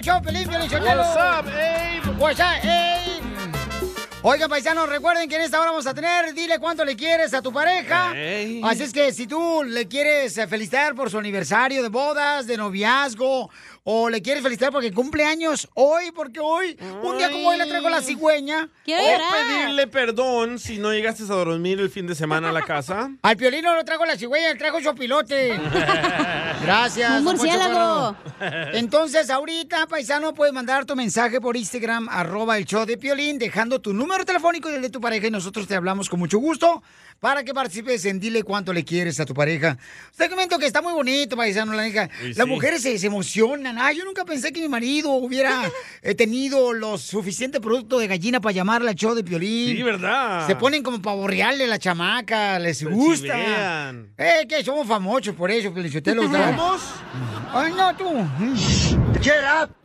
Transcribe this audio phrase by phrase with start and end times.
[0.00, 1.02] El show, Pelín Sotelo.
[1.02, 2.18] What's up, Abe?
[2.18, 3.20] What's up, Abe?
[4.22, 7.40] Oigan, paisanos, recuerden que en esta hora vamos a tener Dile cuánto le quieres a
[7.40, 8.12] tu pareja.
[8.14, 8.60] Ey.
[8.62, 12.58] Así es que si tú le quieres eh, felicitar por su aniversario de bodas, de
[12.58, 13.50] noviazgo,
[13.84, 17.66] o le quieres felicitar porque cumple años hoy, porque hoy, un día como hoy le
[17.66, 18.64] traigo la cigüeña.
[18.64, 23.10] O pedirle perdón si no llegaste a dormir el fin de semana a la casa.
[23.22, 25.58] Al piolino lo trajo la cigüeña, le trajo su pilote.
[26.62, 27.10] Gracias.
[27.18, 28.16] Un murciélago.
[28.72, 33.80] Entonces, ahorita, paisano, puedes mandar tu mensaje por Instagram, arroba el show de Piolín, dejando
[33.80, 36.82] tu número telefónico y el de tu pareja y nosotros te hablamos con mucho gusto
[37.20, 39.76] para que participes en Dile cuánto le quieres a tu pareja.
[40.16, 41.86] Te comento que está muy bonito, paisano, la.
[41.86, 42.44] Y Las sí.
[42.46, 43.76] mujeres se, se emocionan.
[43.78, 45.70] Ay, yo nunca pensé que mi marido hubiera
[46.02, 49.76] eh, tenido lo suficiente producto de gallina para llamarle al show de Piolín.
[49.76, 50.46] Sí, ¿verdad?
[50.46, 53.34] Se ponen como para borrearle la chamaca, les Se gusta.
[53.34, 54.14] chivean.
[54.16, 56.22] Eh, que somos famosos por eso, Felicitelo.
[56.22, 56.82] ¿Somos?
[57.52, 58.04] Ay, no, tú.
[59.20, 59.79] Shut up.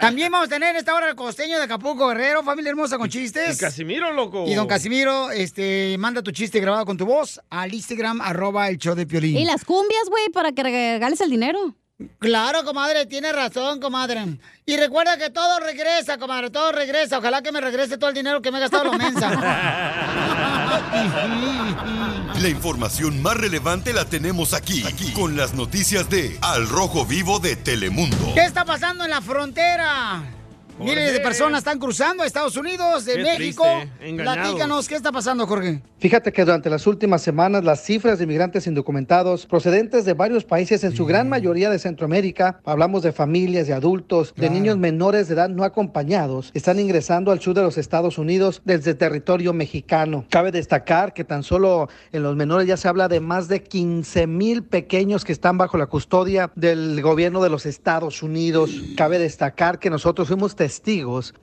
[0.00, 3.10] También vamos a tener esta hora el costeño de Acapulco Guerrero, familia hermosa con Y
[3.10, 3.58] chistes.
[3.58, 4.44] Casimiro, loco.
[4.46, 8.78] Y don Casimiro, este, manda tu chiste grabado con tu voz al Instagram, arroba el
[8.78, 9.36] show de Piolín.
[9.36, 11.74] Y las cumbias, güey, para que regales el dinero.
[12.20, 14.38] Claro, comadre, tiene razón, comadre.
[14.64, 17.18] Y recuerda que todo regresa, comadre, todo regresa.
[17.18, 20.54] Ojalá que me regrese todo el dinero que me he gastado la mensa.
[22.40, 27.38] La información más relevante la tenemos aquí, aquí, con las noticias de Al Rojo Vivo
[27.40, 28.32] de Telemundo.
[28.34, 30.37] ¿Qué está pasando en la frontera?
[30.80, 33.64] Miles de personas están cruzando a Estados Unidos de Qué México.
[33.98, 34.22] triste.
[34.22, 35.82] Platícanos, ¿qué está pasando, Jorge?
[35.98, 40.84] Fíjate que durante las últimas semanas las cifras de inmigrantes indocumentados procedentes de varios países,
[40.84, 45.34] en su gran mayoría de Centroamérica, hablamos de familias, de adultos, de niños menores de
[45.34, 50.26] edad no acompañados, están ingresando al sur de los Estados Unidos desde territorio mexicano.
[50.30, 54.28] Cabe destacar que tan solo en los menores ya se habla de más de 15
[54.28, 58.70] mil pequeños que están bajo la custodia del gobierno de los Estados Unidos.
[58.96, 60.67] Cabe destacar que nosotros fuimos testigos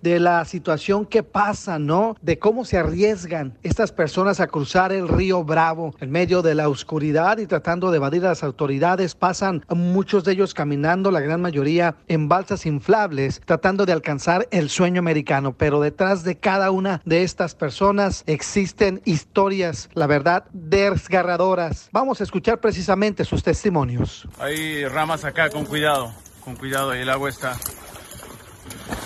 [0.02, 2.16] de la situación que pasa, ¿no?
[2.22, 6.70] De cómo se arriesgan estas personas a cruzar el río Bravo en medio de la
[6.70, 9.16] oscuridad y tratando de evadir a las autoridades.
[9.16, 14.70] Pasan muchos de ellos caminando, la gran mayoría en balsas inflables, tratando de alcanzar el
[14.70, 15.54] sueño americano.
[15.58, 21.90] Pero detrás de cada una de estas personas existen historias, la verdad, desgarradoras.
[21.92, 24.28] Vamos a escuchar precisamente sus testimonios.
[24.40, 26.12] Hay ramas acá, con cuidado,
[26.44, 27.58] con cuidado, el agua está.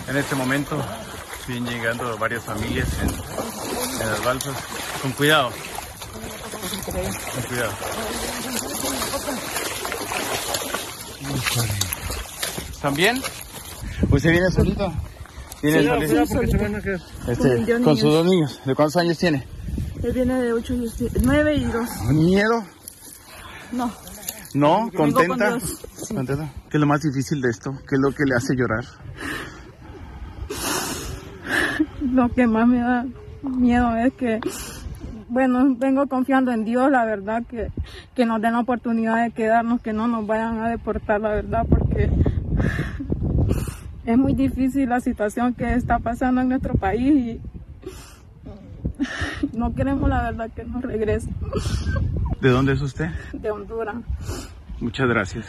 [0.07, 0.81] En este momento
[1.45, 3.09] siguen llegando varias familias en,
[4.01, 4.55] en las balsas.
[5.01, 5.51] Con cuidado.
[6.85, 7.71] Con cuidado.
[12.71, 13.21] ¿Están bien?
[14.09, 14.93] ¿Usted viene solito?
[15.61, 16.41] ¿Viene solito?
[17.27, 18.59] Este, con sus dos niños.
[18.65, 19.45] ¿De cuántos años tiene?
[20.01, 20.91] Él viene de 8 y
[21.21, 21.89] 9 y 2.
[22.13, 22.65] ¿Miedo?
[23.71, 23.91] No,
[24.53, 24.89] ¿No?
[24.95, 25.59] Con ¿Contenta?
[25.59, 26.15] Sí.
[26.15, 26.51] ¿Contenta?
[26.69, 27.71] ¿Qué es lo más difícil de esto?
[27.87, 28.83] ¿Qué es lo que le hace llorar?
[32.01, 33.05] lo que más me da
[33.43, 34.39] miedo es que,
[35.29, 37.71] bueno, vengo confiando en Dios, la verdad, que,
[38.15, 41.65] que nos den la oportunidad de quedarnos, que no nos vayan a deportar, la verdad,
[41.69, 42.09] porque
[44.05, 47.41] es muy difícil la situación que está pasando en nuestro país y
[49.53, 51.35] no queremos, la verdad, que nos regresen
[52.41, 53.09] ¿De dónde es usted?
[53.33, 53.95] de Honduras.
[54.79, 55.45] Muchas gracias.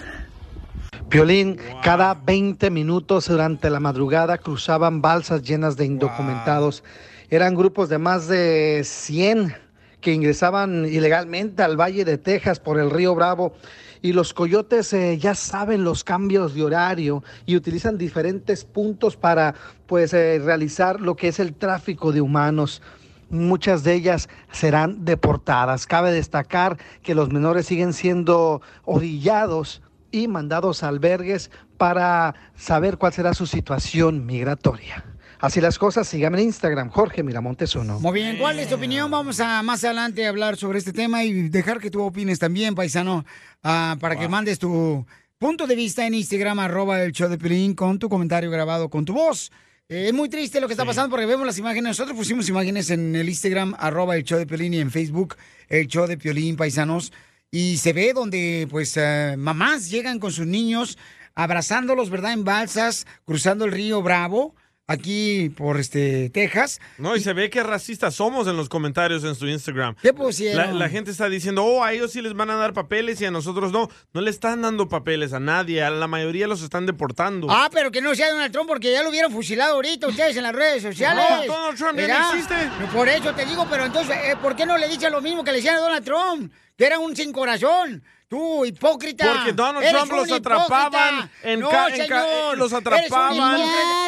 [1.09, 6.85] Piolín, cada 20 minutos durante la madrugada cruzaban balsas llenas de indocumentados.
[7.31, 9.55] Eran grupos de más de 100
[10.01, 13.55] que ingresaban ilegalmente al Valle de Texas por el río Bravo.
[14.03, 19.55] Y los coyotes eh, ya saben los cambios de horario y utilizan diferentes puntos para
[19.87, 22.83] pues eh, realizar lo que es el tráfico de humanos.
[23.31, 25.87] Muchas de ellas serán deportadas.
[25.87, 33.13] Cabe destacar que los menores siguen siendo orillados y mandados a albergues para saber cuál
[33.13, 35.05] será su situación migratoria.
[35.39, 37.99] Así las cosas, síganme en Instagram, Jorge Miramontes uno.
[37.99, 39.11] Muy bien, ¿cuál es tu opinión?
[39.11, 43.25] Vamos a más adelante hablar sobre este tema y dejar que tú opines también, paisano,
[43.63, 45.07] ah, para que mandes tu
[45.39, 49.07] punto de vista en Instagram, arroba el show de Pelín, con tu comentario grabado con
[49.07, 49.51] tu voz.
[49.91, 51.91] Eh, es muy triste lo que está pasando porque vemos las imágenes.
[51.91, 55.37] Nosotros pusimos imágenes en el Instagram, arroba el show de Piolín, y en Facebook,
[55.69, 57.13] el show de Piolín, paisanos.
[57.51, 60.97] Y se ve donde, pues, eh, mamás llegan con sus niños
[61.35, 62.35] abrazándolos, ¿verdad?
[62.35, 64.55] En balsas, cruzando el río Bravo,
[64.91, 66.81] aquí por este Texas.
[66.99, 69.95] No, y se ve que racistas somos en los comentarios en su Instagram.
[70.03, 70.57] ¿Qué pusieron?
[70.57, 73.25] La, la gente está diciendo, oh, a ellos sí les van a dar papeles y
[73.25, 73.89] a nosotros no.
[74.13, 77.47] No le están dando papeles a nadie, a la mayoría los están deportando.
[77.51, 80.43] Ah, pero que no sea Donald Trump porque ya lo hubieran fusilado ahorita ustedes en
[80.43, 81.25] las redes sociales.
[81.47, 82.55] No, Donald Trump ya no existe.
[82.93, 85.53] Por eso te digo, pero entonces, eh, ¿por qué no le dicen lo mismo que
[85.53, 86.53] le decían a Donald Trump?
[86.81, 88.03] Era un sin corazón.
[88.29, 89.25] Tú, hipócrita.
[89.35, 92.59] Porque Donald Eres Trump los atrapaban en no, ca- en ca- señor.
[92.59, 93.59] los atrapaban.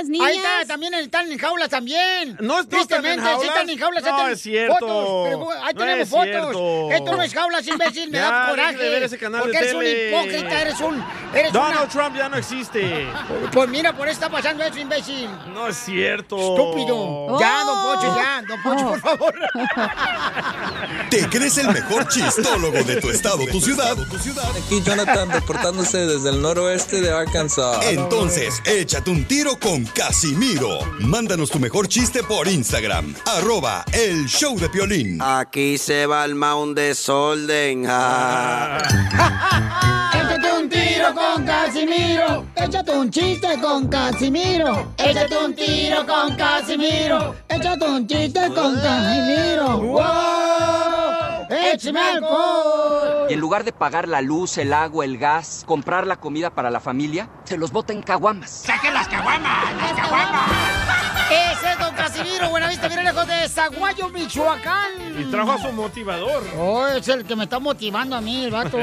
[0.09, 2.37] Niñas, Ahí está, también están en jaulas también.
[2.41, 3.49] No, no están en Tristemente, sí jaulas.
[3.49, 4.05] están en jaulas.
[4.05, 4.75] No, es cierto.
[4.79, 6.25] Fotos, pero ahí No tenemos fotos.
[6.25, 6.91] cierto.
[6.93, 8.11] Esto no es jaulas, imbécil.
[8.13, 8.77] Me Ya, da coraje.
[8.77, 11.05] de ver ese canal porque de eres un hipócrita, eres un...
[11.35, 11.89] Eres Donald una...
[11.89, 13.09] Trump ya no existe.
[13.53, 15.29] Pues mira, por eso está pasando eso, imbécil.
[15.53, 16.37] No es cierto.
[16.39, 17.41] Estúpido.
[17.41, 18.43] Ya, don Pocho, ya.
[18.47, 19.35] Don Pocho, por favor.
[21.11, 22.07] ¿Te crees el mejor
[22.63, 23.97] chistólogo de tu estado, tu ciudad?
[24.57, 27.85] Aquí Jonathan reportándose desde el noroeste de Arkansas.
[27.87, 30.79] Entonces, échate un tiro con Casimiro.
[31.01, 33.17] Mándanos tu mejor chiste por Instagram.
[33.27, 35.21] Arroba el show de Piolín.
[35.21, 37.83] Aquí se va el mound desorden.
[40.15, 42.47] Échate un tiro con Casimiro.
[42.55, 44.95] Échate un chiste con Casimiro.
[44.99, 47.35] Échate un tiro con Casimiro.
[47.49, 49.79] Échate un chiste con Casimiro.
[49.79, 51.22] ¡Wow!
[51.53, 53.27] ¡Échame alcohol!
[53.29, 56.71] Y en lugar de pagar la luz, el agua, el gas, comprar la comida para
[56.71, 58.51] la familia, se los bota en caguamas.
[58.67, 59.75] ¡Saquen las caguamas!
[59.77, 60.51] ¡Las caguamas!
[61.31, 64.91] Ese don Casimiro Buenavista, viene lejos de Zaguayo, Michoacán.
[65.19, 66.43] Y trajo a su motivador.
[66.59, 68.79] Oh, es el que me está motivando a mí, el vato.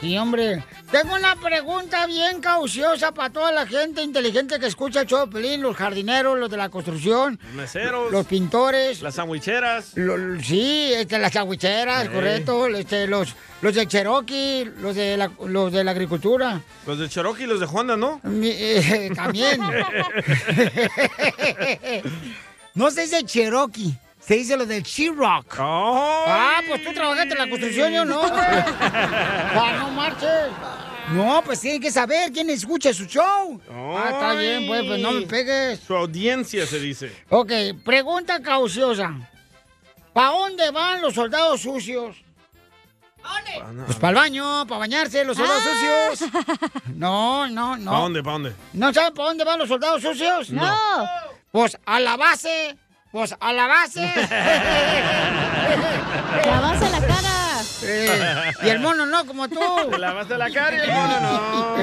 [0.00, 0.62] Sí, hombre.
[0.90, 5.32] Tengo una pregunta bien cauciosa para toda la gente inteligente que escucha el show de
[5.32, 8.12] Pelín, los jardineros, los de la construcción, Los meseros.
[8.12, 9.00] los pintores.
[9.00, 9.94] Las sandwicheras.
[10.42, 12.10] sí, este, las agüicheras, Eh.
[12.10, 12.66] correcto.
[12.66, 16.60] Este, los, los de Cherokee, los de la, los de la agricultura.
[16.86, 18.20] Los de Cherokee y los de Honda, ¿no?
[18.24, 19.58] Mi- eh, también.
[22.74, 25.56] no se dice Cherokee, se dice lo del She-Rock.
[25.58, 28.22] Ah, pues tú trabajaste en la construcción, yo no.
[28.32, 30.50] ah, no marches.
[31.12, 33.60] No, pues tienen que saber quién escucha su show.
[33.70, 35.80] Ah, está bien, pues, pues no me pegues.
[35.80, 37.12] Su audiencia se dice.
[37.28, 37.52] Ok,
[37.84, 39.14] pregunta cauciosa.
[40.14, 42.16] ¿Para dónde van los soldados sucios?
[43.86, 46.30] Pues para el baño, para bañarse, los soldados sucios.
[46.94, 47.90] No, no, no.
[47.90, 48.22] ¿Para dónde?
[48.22, 48.52] ¿Para dónde?
[48.72, 50.50] ¿No saben para dónde van los soldados sucios?
[50.50, 50.76] No.
[51.54, 52.76] Pues a la base.
[53.12, 54.00] Pues a la base.
[56.46, 57.62] La base la cara.
[57.84, 59.60] Eh, y el mono no, como tú.
[59.88, 61.76] Te lavaste la cara y el mono no.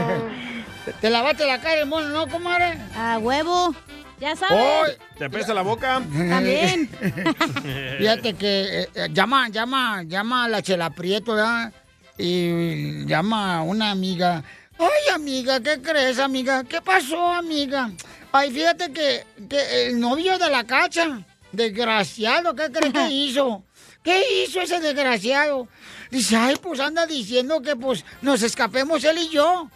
[1.00, 2.78] Te lavaste la cara y el mono no, comadre.
[2.98, 3.74] A huevo.
[4.20, 4.98] Ya sabes.
[5.18, 6.02] ¿Te apesta la boca?
[6.30, 6.90] También.
[7.98, 11.72] Fíjate que eh, eh, llama, llama, llama a la Chela Prieto, ¿verdad?
[12.18, 14.44] Y llama a una amiga.
[14.78, 16.66] Ay, amiga, ¿qué crees, amiga?
[16.66, 17.90] ¿Qué pasó, amiga?
[18.32, 21.22] Ay, fíjate que, que el novio de la cacha,
[21.52, 23.64] desgraciado, ¿qué crees que hizo?
[24.04, 25.68] ¿Qué hizo ese desgraciado?
[26.10, 29.70] Dice, ay, pues anda diciendo que pues nos escapemos él y yo.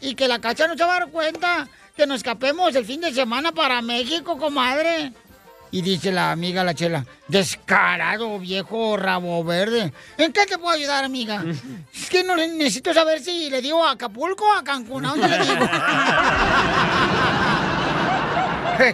[0.00, 2.84] Y, y que la cacha no se va a dar cuenta que nos escapemos el
[2.86, 5.12] fin de semana para México, comadre.
[5.70, 9.92] Y dice la amiga la chela, descarado viejo rabo verde.
[10.18, 11.42] ¿En qué te puedo ayudar, amiga?
[11.94, 15.06] Es que no necesito saber si le digo a Acapulco o a Cancún.
[15.06, 15.54] ¿A dónde le digo?
[18.72, 18.92] I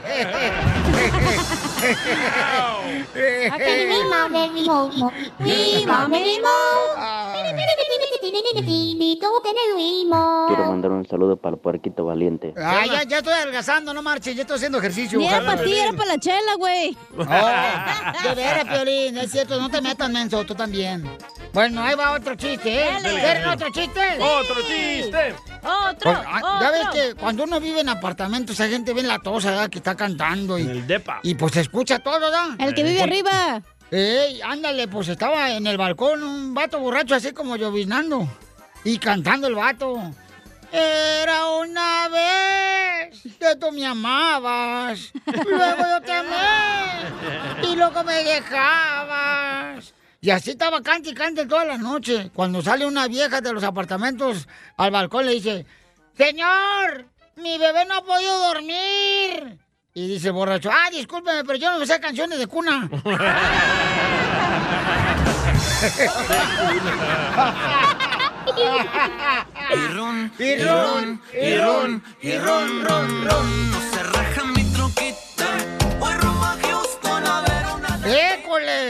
[3.59, 6.49] can't be my baby, mo, mommy be my baby, mo.
[10.49, 12.55] Quiero mandar un saludo para el puerquito valiente.
[12.57, 15.21] Ah, ya, ya estoy adelgazando, no marches, ya estoy haciendo ejercicio.
[15.21, 16.97] Era para ti, era para la chela, güey.
[17.17, 21.09] Oh, de veras, Piolín, es cierto, no te metas, menso, tú también.
[21.53, 22.91] Bueno, ahí va otro chiste, ¿eh?
[22.93, 23.21] Dale.
[23.21, 24.01] ¿Quieren otro chiste?
[24.21, 25.35] ¡Otro chiste!
[25.63, 26.19] Otro, Pues,
[26.61, 29.71] ya ves que cuando uno vive en apartamentos, hay gente bien latosa, ¿verdad?
[29.71, 31.21] Que está cantando y, En el depa.
[31.23, 32.51] y pues se escucha todo, ¿verdad?
[32.59, 33.63] El que vive arriba.
[33.91, 38.29] Ey, ándale, pues estaba en el balcón un vato borracho así como lloviznando
[38.85, 40.13] y cantando el vato.
[40.71, 49.95] Era una vez que tú me amabas, luego yo te amé y luego me dejabas.
[50.21, 52.31] Y así estaba cante y cante toda la noche.
[52.35, 55.65] Cuando sale una vieja de los apartamentos al balcón le dice,
[56.15, 59.59] Señor, mi bebé no ha podido dormir.
[59.99, 62.89] Y dice el borracho, ah, discúlpeme, pero yo no me sé canciones de cuna.
[69.71, 73.71] Y ron, y ron, y ron, y ron, ron, ron.
[73.71, 74.58] No se raja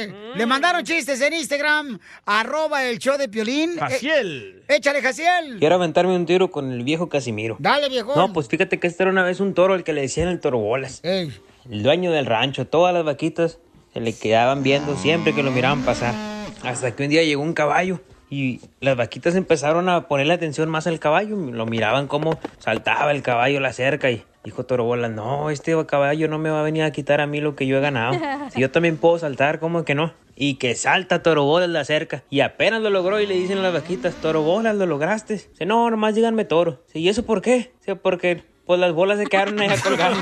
[0.02, 0.36] ¡École!
[0.36, 3.76] Le mandaron chistes en Instagram, arroba el show de Piolín.
[3.78, 4.62] Jaciel.
[4.68, 5.58] Eh, échale, Jaciel.
[5.58, 7.56] Quiero aventarme un tiro con el viejo Casimiro.
[7.58, 8.14] Dale, viejo.
[8.16, 10.40] No, pues fíjate que este era una vez un toro al que le decían el
[10.40, 11.00] toro bolas.
[11.02, 13.58] El dueño del rancho, todas las vaquitas
[13.92, 16.14] se le quedaban viendo siempre que lo miraban pasar.
[16.62, 18.00] Hasta que un día llegó un caballo
[18.30, 21.36] y las vaquitas empezaron a ponerle atención más al caballo.
[21.36, 25.76] Lo miraban como saltaba el caballo a la cerca y dijo Toro Bolas, no, este
[25.86, 28.18] caballo no me va a venir a quitar a mí lo que yo he ganado.
[28.50, 30.14] Si yo también puedo saltar, ¿cómo que no?
[30.34, 32.24] Y que salta Toro Bolas la cerca.
[32.30, 35.34] Y apenas lo logró y le dicen a las vaquitas, Toro Bolas, ¿lo lograste?
[35.34, 36.82] Dice, no, nomás díganme Toro.
[36.86, 37.72] Dice, ¿y eso por qué?
[37.80, 40.16] Dice, porque pues las bolas se quedaron ahí colgadas.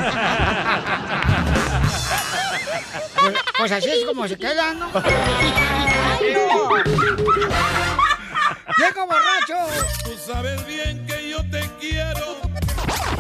[3.21, 4.89] Pues, pues así es como se quedan, ¿no?
[8.79, 9.55] ¡Llega borracho!
[10.05, 11.06] Tú sabes bien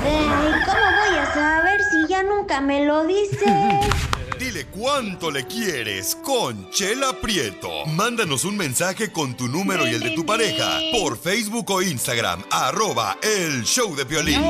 [0.07, 3.41] Ay, ¿cómo voy a saber si ya nunca me lo dices?
[4.39, 7.87] Dile cuánto le quieres con Chela Prieto.
[7.87, 12.45] Mándanos un mensaje con tu número y el de tu pareja por Facebook o Instagram,
[12.51, 14.43] arroba el show de violín.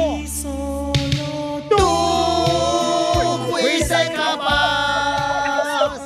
[1.71, 6.01] Tú fuiste capaz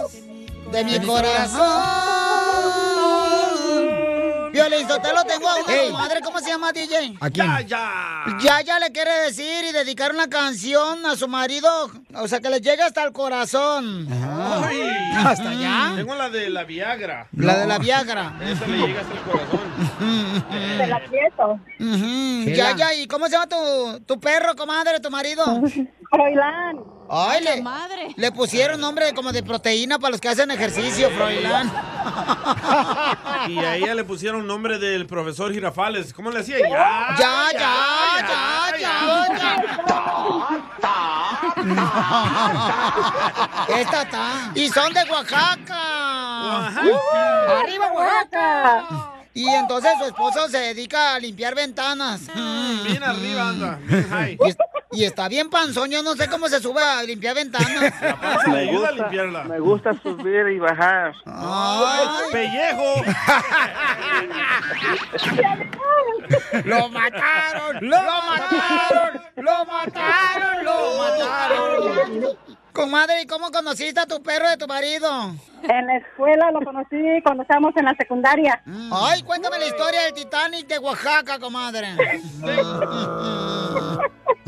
[0.71, 2.10] de mi corazón.
[4.53, 5.93] Violín, te lo tengo a una Ey.
[5.93, 7.15] madre, ¿cómo se llama DJ?
[7.21, 7.47] ¿A quién?
[7.67, 11.69] Ya, Ya, ya le quiere decir y dedicar una canción a su marido,
[12.15, 14.09] o sea, que le llegue hasta el corazón.
[14.11, 14.81] Ay.
[15.25, 15.93] ¿Hasta allá?
[15.97, 17.29] Tengo la de la Viagra.
[17.33, 18.35] La de la Viagra.
[18.43, 19.61] Esa le llega hasta el corazón.
[20.79, 21.61] Te la aprieto.
[22.57, 25.45] Ya, ya, ¿y cómo se llama tu, tu perro, comadre, tu marido?
[26.11, 26.77] Froilán.
[27.13, 28.15] Ay, le, madre.
[28.17, 31.73] le pusieron nombre como de proteína para los que hacen ejercicio, Froilán.
[33.49, 36.13] Y a ella le pusieron nombre del profesor Girafales.
[36.15, 36.59] ¿Cómo le hacía?
[36.61, 36.69] Ya,
[37.19, 37.75] Ya, ya,
[38.79, 39.01] ya, ya.
[43.81, 44.53] Esta está.
[44.55, 46.69] Y son de Oaxaca.
[47.59, 48.87] Arriba, Oaxaca.
[49.33, 52.23] Y entonces su esposo se dedica a limpiar ventanas.
[52.85, 53.79] Bien arriba anda.
[53.83, 54.39] Bien high.
[54.93, 57.93] Y, es- y está bien panzón, yo no sé cómo se sube a limpiar ventanas.
[58.49, 59.45] Le ayuda a limpiarla.
[59.45, 61.15] Me gusta subir y bajar.
[62.33, 63.05] ¡Pellejo!
[66.65, 67.77] ¡Lo mataron!
[67.81, 69.21] ¡Lo mataron!
[69.37, 70.65] ¡Lo mataron!
[70.65, 72.37] ¡Lo mataron!
[72.73, 75.35] Comadre, ¿y cómo conociste a tu perro de tu marido?
[75.65, 78.63] En la escuela lo conocí cuando estábamos en la secundaria.
[78.93, 81.97] Ay, cuéntame la historia del Titanic de Oaxaca, comadre.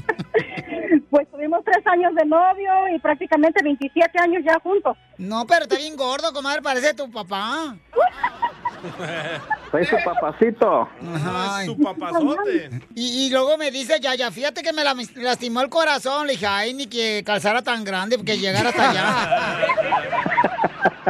[1.12, 4.96] Pues tuvimos tres años de novio y prácticamente 27 años ya juntos.
[5.18, 7.76] No, pero está bien gordo, comadre, parece tu papá.
[9.70, 10.88] Soy su papacito.
[11.30, 11.66] Ay.
[11.66, 12.70] Su papazote.
[12.94, 16.26] Y, y luego me dice, ya, ya, fíjate que me la- lastimó el corazón.
[16.26, 19.66] Le dije, ay, ni que calzara tan grande, que llegara hasta allá.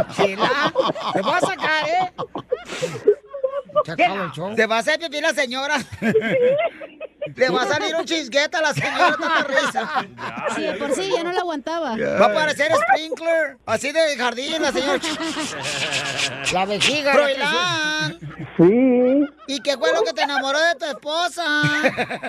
[0.17, 0.51] Chela,
[1.13, 2.13] te voy a sacar, ¿eh?
[3.85, 4.55] Se acabó el show.
[4.57, 5.77] Te va a hacer pipí la señora.
[7.35, 10.07] Le va a salir un chisgueta a la señora, tanta risa.
[10.55, 11.97] Sí, de por sí ya no la aguantaba.
[11.97, 14.99] Va a parecer sprinkler, así de jardín, la señora.
[16.53, 17.13] La vejiga.
[17.13, 18.19] Froilán.
[18.57, 19.25] Sí.
[19.47, 21.45] ¿Y qué fue lo que te enamoró de tu esposa?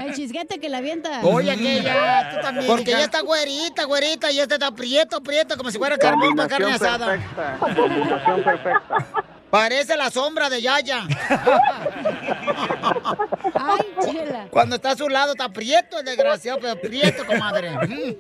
[0.05, 1.19] El chisguete que la avienta.
[1.23, 2.67] Oye, aquella, tú también.
[2.67, 6.47] Porque ella está güerita, güerita, y este está prieto, prieto, como si fuera carbón para
[6.49, 7.05] carne asada.
[7.07, 7.57] perfecta.
[7.59, 9.07] Combinación perfecta.
[9.53, 11.03] Parece la sombra de Yaya.
[13.53, 14.47] Ay, chela.
[14.49, 17.69] Cuando está a su lado está prieto el desgraciado, pero prieto, comadre.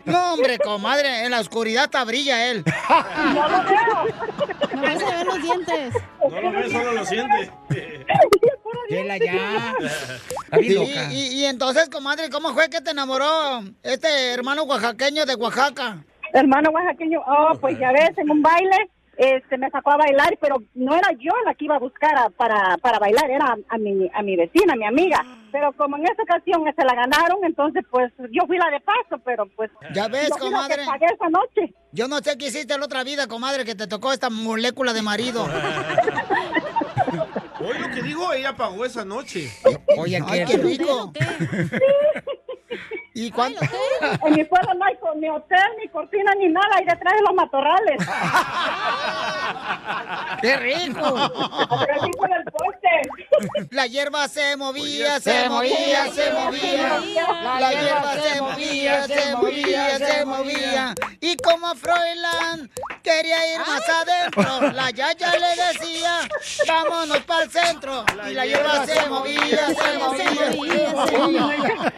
[0.05, 2.63] No, hombre, comadre, en la oscuridad está brilla él.
[3.33, 4.05] No lo veo.
[4.75, 5.93] No ver los dientes.
[6.21, 7.51] Lo ves, solo lo siente.
[8.89, 9.73] Chela, ya.
[10.61, 16.05] y, y entonces, comadre, ¿cómo fue que te enamoró este hermano oaxaqueño de Oaxaca?
[16.31, 20.57] Hermano oaxaqueño, oh, pues ya ves, en un baile este, me sacó a bailar, pero
[20.73, 24.09] no era yo la que iba a buscar a- para, para bailar, era a mi,
[24.13, 25.23] a mi vecina, a mi amiga.
[25.51, 29.21] Pero como en esa ocasión se la ganaron, entonces pues yo fui la de paso,
[29.23, 29.69] pero pues...
[29.93, 30.85] Ya ves, la que comadre.
[30.85, 31.73] pagué esa noche.
[31.91, 35.01] Yo no sé qué hiciste la otra vida, comadre, que te tocó esta molécula de
[35.03, 35.45] marido.
[37.59, 39.49] Hoy lo que dijo, ella pagó esa noche.
[39.97, 41.13] Oye, qué, qué rico.
[43.15, 43.59] ¿Y cuánto?
[44.25, 47.35] En mi pueblo no hay ni hotel, ni cortina, ni nada, ahí detrás de los
[47.35, 48.03] matorrales.
[50.41, 51.15] ¡Qué rico!
[51.15, 52.89] Así por el poste.
[53.69, 56.99] La hierba se movía, se movía, se movía.
[57.59, 60.95] La hierba se movía, se movía, se movía.
[61.19, 62.71] Y como Froilán
[63.03, 66.21] quería ir más adentro, la yaya le decía,
[66.67, 68.05] vámonos para el centro.
[68.27, 70.51] Y la hierba se movía, se movía,
[71.05, 71.93] se movía.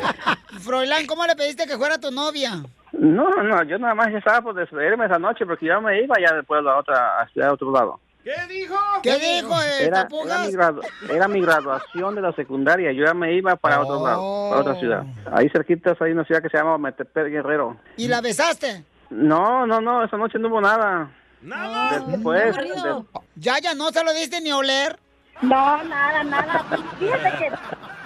[0.65, 2.63] Froilán, ¿cómo le pediste que fuera tu novia?
[2.91, 6.33] No, no, yo nada más estaba por despedirme esa noche porque yo me iba ya
[6.33, 7.99] del pueblo a, otra, a otro lado.
[8.23, 8.75] ¿Qué dijo?
[9.03, 12.91] ¿Qué dijo el Era, era, mi gradu- era mi graduación de la secundaria.
[12.91, 15.03] Yo ya me iba para otro lado, para otra ciudad.
[15.31, 17.77] Ahí cerquita hay una ciudad que se llama Metepec Guerrero.
[17.97, 18.83] ¿Y la besaste?
[19.11, 21.11] No, no, no, esa noche no hubo nada.
[21.43, 21.99] Nada.
[22.07, 23.03] Después, de-
[23.35, 24.97] Ya, ya, no se lo diste ni oler.
[25.43, 26.65] No, nada, nada.
[26.97, 27.51] Fíjate que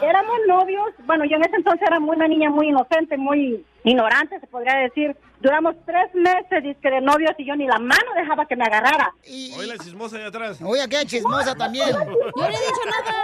[0.01, 0.87] éramos novios.
[1.05, 4.75] Bueno, yo en ese entonces era muy, una niña muy inocente, muy ignorante, se podría
[4.75, 5.15] decir.
[5.41, 9.13] Duramos tres meses dizque, de novios y yo ni la mano dejaba que me agarrara.
[9.25, 10.57] Oye, la chismosa de atrás.
[10.61, 11.89] Oye, qué chismosa también.
[11.89, 13.23] Yo no he dicho nada.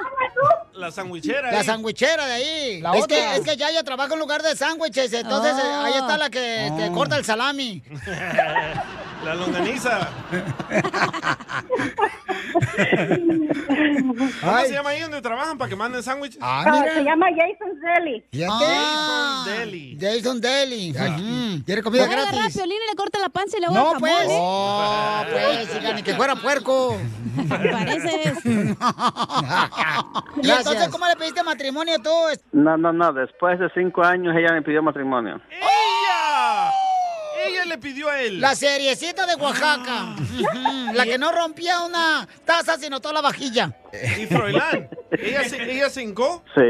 [0.73, 1.51] La sandwichera.
[1.51, 1.65] La ahí.
[1.65, 2.81] sandwichera de ahí.
[2.81, 3.17] La es, otra.
[3.17, 6.71] que, es que Yaya trabaja en lugar de sándwiches, entonces eh, ahí está la que
[6.77, 7.83] te corta el salami.
[9.23, 10.07] La longaniza.
[14.41, 16.37] ¿Cómo se llama ahí donde trabajan para que manden sándwich?
[16.39, 18.23] Ah, se llama Jason Zelly.
[18.47, 19.97] Ah, Jason Deli.
[19.99, 20.93] Jason Deli.
[21.65, 22.55] ¿Quiere comida Voy a agarrar a gratis?
[22.57, 24.29] Piolín y le corta la panza y le hago No, jamón, pues.
[24.29, 24.37] ¿eh?
[24.39, 26.97] Oh, pues, hija, ni que fuera puerco.
[27.49, 28.45] Pareces.
[30.41, 32.09] y entonces, ¿cómo le pediste matrimonio tú?
[32.53, 33.13] no, no, no.
[33.13, 35.39] Después de cinco años ella me pidió matrimonio.
[35.49, 36.71] ¡Ella!
[37.45, 38.39] Ella le pidió a él.
[38.39, 40.15] La seriecita de Oaxaca.
[40.17, 43.71] Ujú, La que no rompía una taza, sino toda la vajilla.
[44.17, 46.43] Y Froilán, ¿ella se, ella se hincó?
[46.53, 46.61] Sí,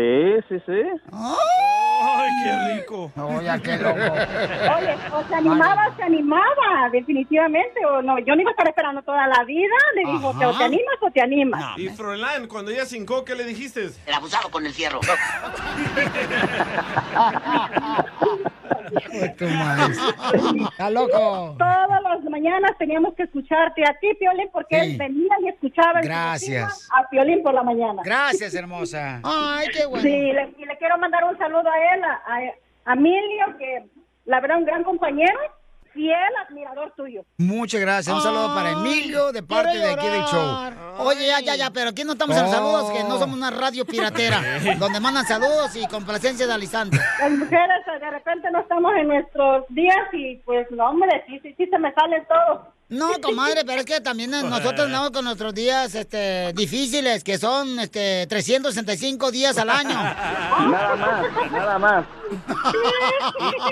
[0.50, 0.82] sí, sí.
[1.12, 3.12] ¡Ay, qué rico!
[3.16, 4.00] Oye, qué loco.
[4.00, 7.84] Oye, o se animaba, se animaba, definitivamente.
[7.86, 9.74] O no, yo no iba a estar esperando toda la vida.
[9.96, 10.50] Le dijo, Ajá.
[10.50, 11.78] o te animas o te animas.
[11.78, 13.90] Y Froilán, cuando ella se hincó, ¿qué le dijiste?
[14.06, 15.00] El abusado con el fierro.
[19.38, 19.96] Tu madre.
[20.96, 21.56] Loco.
[21.58, 24.92] Todas las mañanas teníamos que escucharte a ti, Piolín, porque Sí.
[24.92, 26.90] él venía y escuchaba Gracias.
[26.94, 28.02] a Piolín por la mañana.
[28.04, 29.20] Gracias, hermosa.
[29.24, 30.02] Ay, qué bueno.
[30.04, 33.86] Sí, le- y le quiero mandar un saludo a él, a, a- a Emilio, que
[34.26, 35.40] la verdad un gran compañero,
[35.96, 36.16] fiel
[36.48, 37.24] admirador tuyo.
[37.38, 38.16] Muchas gracias.
[38.16, 40.72] Un saludo para Emilio de parte de aquí del show.
[41.00, 42.56] Oye, ya, ya, ya, pero aquí no estamos en los Oh.
[42.56, 44.40] saludos, que no somos una radio piratera,
[44.78, 46.98] donde mandan saludos y complacencias al instante.
[47.20, 51.56] Las mujeres de repente no estamos en nuestros días y pues no, hombre, sí, sí,
[51.58, 52.74] sí se me sale todo.
[52.88, 57.80] No, comadre, pero es que también nosotros andamos con nuestros días este, difíciles, que son
[57.80, 59.90] este, 365 días al año.
[59.96, 62.06] Nada más, nada más.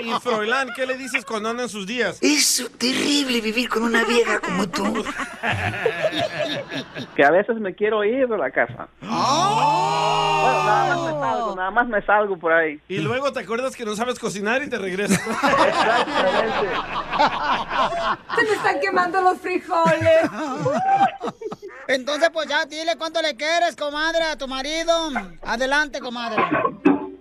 [0.02, 2.18] Y, y Froilán, ¿qué le dices cuando andan sus días?
[2.20, 5.04] Es terrible vivir con una vieja como tú.
[7.16, 8.88] Que a veces me quiero ir de la casa.
[10.44, 12.80] Bueno, nada más me salgo, nada más me salgo por ahí.
[12.88, 15.20] Y luego te acuerdas que no sabes cocinar y te regresas.
[18.36, 20.30] Se me están quemando los frijoles.
[21.86, 25.10] Entonces, pues ya, dile cuánto le quieres, comadre, a tu marido.
[25.42, 26.42] Adelante, comadre.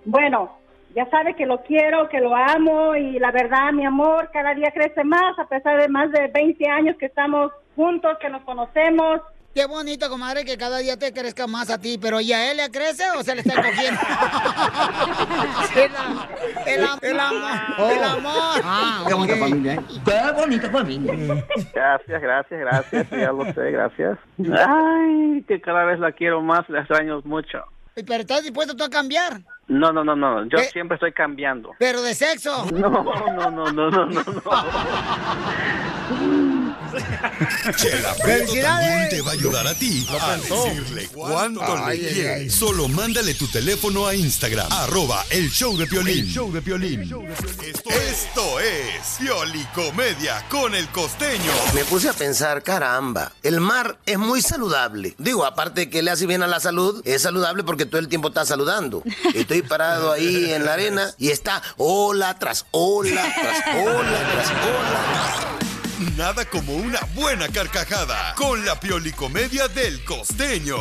[0.05, 0.57] Bueno,
[0.95, 4.71] ya sabe que lo quiero, que lo amo y la verdad, mi amor, cada día
[4.73, 9.21] crece más a pesar de más de 20 años que estamos juntos, que nos conocemos.
[9.53, 12.57] Qué bonito, comadre, que cada día te crezca más a ti, pero ¿y a él
[12.57, 14.01] le crece o se le está cogiendo?
[15.75, 16.27] el, am-
[16.65, 17.91] el, am- el amor.
[17.91, 18.61] El amor.
[18.63, 19.79] Ah, Qué bonita familia, ¿eh?
[20.03, 21.45] Qué bonita familia.
[21.71, 23.09] Gracias, gracias, gracias.
[23.11, 24.17] Ya lo sé, gracias.
[24.67, 27.59] Ay, que cada vez la quiero más, la extraño mucho.
[27.93, 30.45] Pero estás dispuesto tú a cambiar, No, no, no, no.
[30.45, 30.63] Yo ¿Qué?
[30.63, 31.73] siempre estoy cambiando.
[31.77, 32.65] pero de sexo.
[32.73, 34.23] No, no, no, no, no, no.
[37.75, 40.63] Chela Prieto también te va a ayudar a ti a pensó.
[40.65, 42.37] decirle cuánto Ay, le ay, quieres.
[42.41, 42.49] ay.
[42.49, 46.25] Solo mándale tu teléfono a Instagram, arroba el show de Piolín.
[46.27, 47.01] show de Piolín.
[47.03, 51.51] Esto, esto es Piolicomedia con el costeño.
[51.73, 55.15] Me puse a pensar, caramba, el mar es muy saludable.
[55.17, 58.27] Digo, aparte que le hace bien a la salud, es saludable porque todo el tiempo
[58.29, 59.03] está saludando.
[59.33, 65.52] Estoy parado ahí en la arena y está ola tras ola, tras ola, tras ola.
[66.11, 70.75] Nada como una buena carcajada con la Piolicomedia del costeño.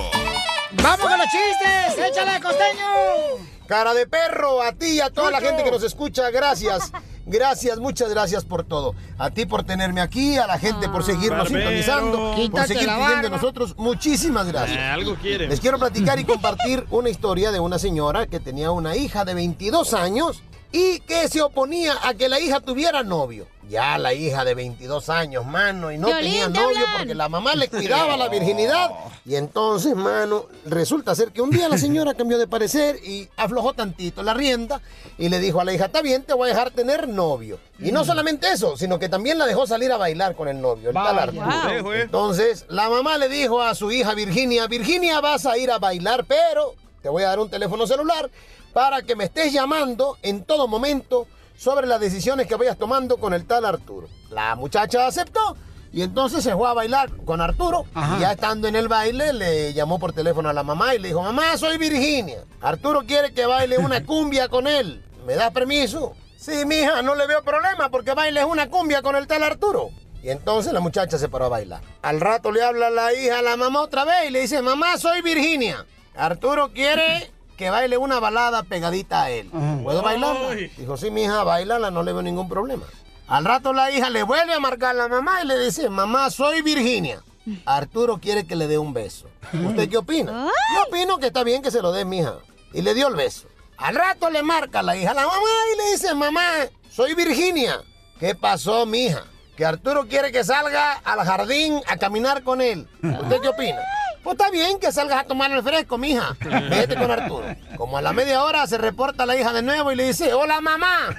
[0.73, 2.07] ¡Vamos con los chistes!
[2.11, 3.47] ¡Échale, costeño!
[3.69, 6.91] Cara de perro, a ti y a toda la gente que nos escucha, gracias.
[7.25, 8.97] Gracias, muchas gracias por todo.
[9.17, 11.71] A ti por tenerme aquí, a la gente por seguirnos Barbero.
[11.71, 13.75] sintonizando, por seguir pidiendo de nosotros.
[13.79, 14.77] Muchísimas gracias.
[14.77, 15.47] Eh, algo quiere.
[15.47, 19.35] Les quiero platicar y compartir una historia de una señora que tenía una hija de
[19.35, 23.47] 22 años y que se oponía a que la hija tuviera novio.
[23.69, 26.97] Ya la hija de 22 años, mano, y no Violín, tenía te novio hablan.
[26.99, 28.91] porque la mamá le cuidaba la virginidad.
[29.25, 33.73] Y entonces, mano, resulta ser que un día la señora cambió de parecer y aflojó
[33.73, 34.81] tantito la rienda
[35.17, 37.61] y le dijo a la hija, está bien, te voy a dejar tener novio.
[37.79, 40.89] Y no solamente eso, sino que también la dejó salir a bailar con el novio,
[40.89, 41.23] el tal Vaya.
[41.45, 41.83] Arturo.
[41.85, 41.93] Wow.
[41.93, 46.25] Entonces, la mamá le dijo a su hija Virginia, Virginia, vas a ir a bailar,
[46.25, 48.29] pero te voy a dar un teléfono celular
[48.73, 53.35] para que me estés llamando en todo momento sobre las decisiones que vayas tomando con
[53.35, 54.09] el tal Arturo.
[54.31, 55.57] La muchacha aceptó
[55.93, 57.85] y entonces se fue a bailar con Arturo.
[58.17, 61.09] Y ya estando en el baile, le llamó por teléfono a la mamá y le
[61.09, 62.45] dijo, mamá, soy Virginia.
[62.61, 65.05] Arturo quiere que baile una cumbia con él.
[65.27, 66.15] ¿Me das permiso?
[66.37, 69.91] Sí, mija, no le veo problema porque bailes una cumbia con el tal Arturo.
[70.23, 71.83] Y entonces la muchacha se paró a bailar.
[72.01, 74.97] Al rato le habla la hija a la mamá otra vez y le dice, mamá,
[74.97, 75.85] soy Virginia.
[76.15, 79.51] Arturo quiere que baile una balada pegadita a él.
[79.83, 80.51] ¿Puedo bailarla?
[80.77, 82.85] Dijo, sí, mija, bailala, no le veo ningún problema.
[83.29, 86.31] Al rato la hija le vuelve a marcar a la mamá y le dice, mamá,
[86.31, 87.23] soy Virginia.
[87.65, 89.27] Arturo quiere que le dé un beso.
[89.53, 90.33] ¿Usted qué opina?
[90.77, 92.35] Yo opino que está bien que se lo dé, mija.
[92.73, 93.49] Y le dio el beso.
[93.77, 96.43] Al rato le marca la hija a la mamá y le dice, mamá,
[96.91, 97.81] soy Virginia.
[98.21, 99.25] ¿Qué pasó, mija?
[99.57, 102.89] Que Arturo quiere que salga al jardín a caminar con él.
[103.03, 103.81] ¿Usted qué opina?
[104.23, 106.37] Pues está bien que salgas a tomar el fresco, mija.
[106.71, 107.45] Vete con Arturo.
[107.77, 110.61] Como a la media hora se reporta la hija de nuevo y le dice, hola
[110.61, 111.17] mamá.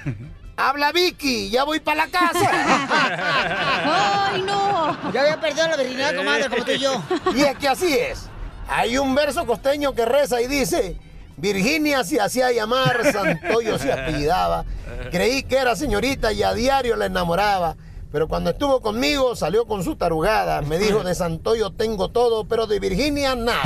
[0.56, 2.50] Habla Vicky, ya voy para la casa.
[4.32, 5.12] ¡Ay, no!
[5.12, 7.02] Ya había perdido la virginidad, comadre, como tú y yo.
[7.34, 8.28] Y es que así es.
[8.68, 10.96] Hay un verso costeño que reza y dice,
[11.36, 14.64] Virginia se hacía llamar, Santoyo se apellidaba.
[15.10, 17.76] Creí que era señorita y a diario la enamoraba.
[18.14, 20.62] Pero cuando estuvo conmigo salió con su tarugada.
[20.62, 23.60] Me dijo, de Santoyo tengo todo, pero de Virginia nada.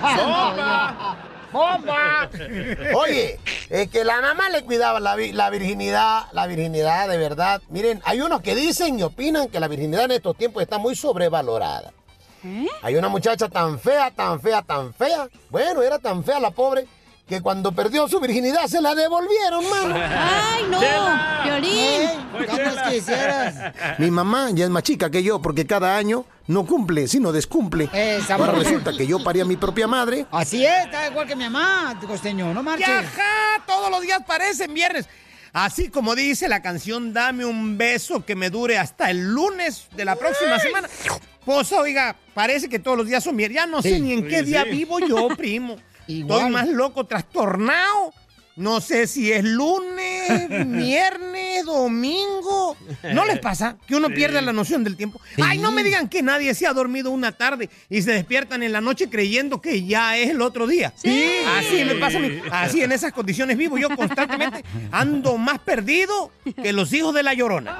[1.52, 2.30] ¡Bomba!
[2.94, 3.38] Oye,
[3.68, 7.60] es que la mamá le cuidaba la, la virginidad, la virginidad de verdad.
[7.68, 10.96] Miren, hay unos que dicen y opinan que la virginidad en estos tiempos está muy
[10.96, 11.92] sobrevalorada.
[12.80, 15.28] Hay una muchacha tan fea, tan fea, tan fea.
[15.50, 16.86] Bueno, era tan fea la pobre
[17.30, 19.94] que cuando perdió su virginidad se la devolvieron, mano.
[19.96, 20.80] ¡Ay, no!
[21.44, 21.70] ¡Violín!
[22.02, 23.72] Eh, ¿Cómo quisieras?
[23.98, 27.88] Mi mamá ya es más chica que yo porque cada año no cumple, sino descumple.
[27.92, 28.66] Esa Ahora mujer.
[28.66, 30.26] resulta que yo parí a mi propia madre.
[30.32, 32.88] Así es, está igual que mi mamá, costeño, no marches.
[32.88, 35.08] Ajá, todos los días parecen viernes.
[35.52, 40.04] Así como dice la canción Dame un beso que me dure hasta el lunes de
[40.04, 40.88] la próxima semana.
[41.44, 43.54] Pues oiga, parece que todos los días son viernes.
[43.56, 44.70] Ya no sé ni en qué Sí, día sí.
[44.70, 45.76] vivo yo, primo.
[46.10, 46.38] Igual.
[46.38, 48.12] Estoy más loco, trastornado.
[48.56, 52.76] No sé si es lunes, viernes, domingo.
[53.14, 54.14] ¿No les pasa que uno Sí.
[54.14, 55.18] pierde la noción del tiempo?
[55.42, 58.72] Ay, no me digan que nadie se ha dormido una tarde y se despiertan en
[58.72, 60.92] la noche creyendo que ya es el otro día.
[60.96, 61.30] Sí.
[61.56, 62.42] Así me pasa a mí.
[62.50, 64.62] Así en esas condiciones vivo yo constantemente.
[64.90, 66.30] Ando más perdido
[66.62, 67.78] que los hijos de la llorona.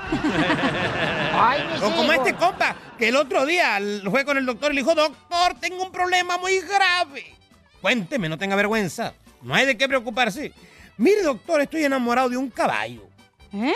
[1.83, 4.95] o como este compa, que el otro día fue con el doctor y le dijo,
[4.95, 7.35] doctor, tengo un problema muy grave.
[7.81, 9.14] Cuénteme, no tenga vergüenza.
[9.43, 10.53] No hay de qué preocuparse.
[10.97, 13.09] Mire, doctor, estoy enamorado de un caballo.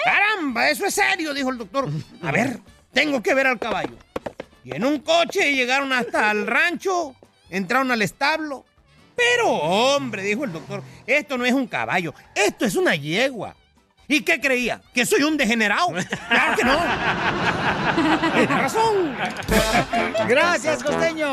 [0.05, 1.35] ¡Caramba, eso es serio!
[1.35, 1.89] Dijo el doctor.
[2.23, 2.61] A ver,
[2.93, 3.97] tengo que ver al caballo.
[4.63, 7.15] Y en un coche llegaron hasta el rancho,
[7.51, 8.65] entraron al establo.
[9.17, 13.55] Pero, hombre, dijo el doctor, esto no es un caballo, esto es una yegua.
[14.07, 14.83] ¿Y qué creía?
[14.93, 15.89] ¿Que soy un degenerado?
[16.29, 16.79] ¡Claro que no!
[18.35, 19.17] Tiene razón.
[20.29, 21.31] Gracias, costeño.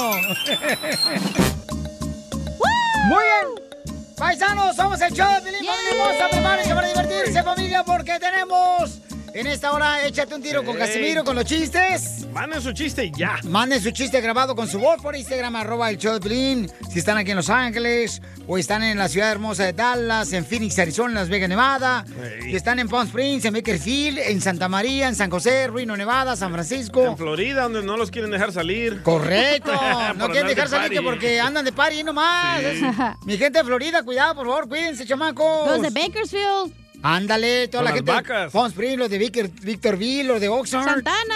[3.07, 4.05] Muy bien.
[4.17, 6.29] Paisanos, somos el show de Pilín, familia hermosa.
[6.29, 8.99] Prepárense para divertirse, familia, porque tenemos
[9.33, 10.81] en esta hora Échate un tiro con Ey.
[10.81, 12.27] Casimiro con los chistes.
[12.33, 13.39] Manden su chiste ya.
[13.43, 16.69] Manden su chiste grabado con su voz por Instagram, arroba el show de.
[16.89, 20.45] Si están aquí en Los Ángeles, o están en la ciudad hermosa de Dallas, en
[20.45, 22.05] Phoenix, Arizona, en Las Vegas, Nevada.
[22.41, 22.51] Ey.
[22.51, 26.35] Si están en Palm Springs, en Bakersfield, en Santa María, en San José, Ruino, Nevada,
[26.35, 27.05] San Francisco.
[27.05, 29.01] En Florida, donde no los quieren dejar salir.
[29.03, 29.71] Correcto.
[30.15, 32.59] No quieren de dejar salir que porque andan de party nomás.
[32.61, 32.81] Sí.
[33.25, 35.67] Mi gente de Florida, cuidado, por favor, cuídense, chamacos.
[35.69, 36.80] Los de Bakersfield.
[37.03, 38.11] Ándale, toda Con la gente.
[38.11, 38.53] vacas.
[38.71, 40.85] Springs, los de Victor, Victorville, los de Oxnard.
[40.85, 41.35] Santana.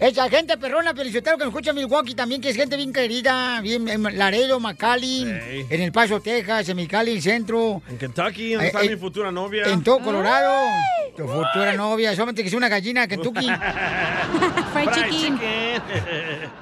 [0.00, 3.60] Esa gente perrona, felicitero que nos escucha en Milwaukee también, que es gente bien querida,
[3.60, 8.66] bien en Laredo, McAllen, en El Paso, Texas, en Mexicali, el centro, En Kentucky, donde
[8.66, 9.64] Eh, está eh, mi futura novia.
[9.66, 10.66] en todo Colorado.
[11.16, 13.46] Tu futura novia, solamente que es una gallina Kentucky.
[14.72, 15.38] Fried chicken.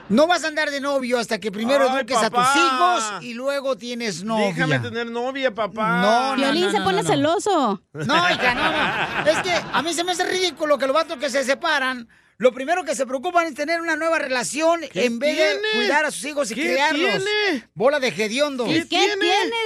[0.09, 3.35] No vas a andar de novio hasta que primero Ay, eduques a tus hijos y
[3.35, 4.47] luego tienes novia.
[4.49, 6.01] Déjame tener novia, papá.
[6.01, 7.09] No, no, Violín no, se pone no, no.
[7.09, 7.83] celoso.
[7.93, 9.31] No, no, no.
[9.31, 12.53] Es que a mí se me hace ridículo que los vatos que se separan, lo
[12.53, 15.51] primero que se preocupan es tener una nueva relación ¿Qué en vez tiene?
[15.55, 17.25] de cuidar a sus hijos y ¿Qué criarlos.
[17.25, 17.69] tiene?
[17.75, 18.67] Bola de hediondo.
[18.67, 19.15] ¿Y qué tiene?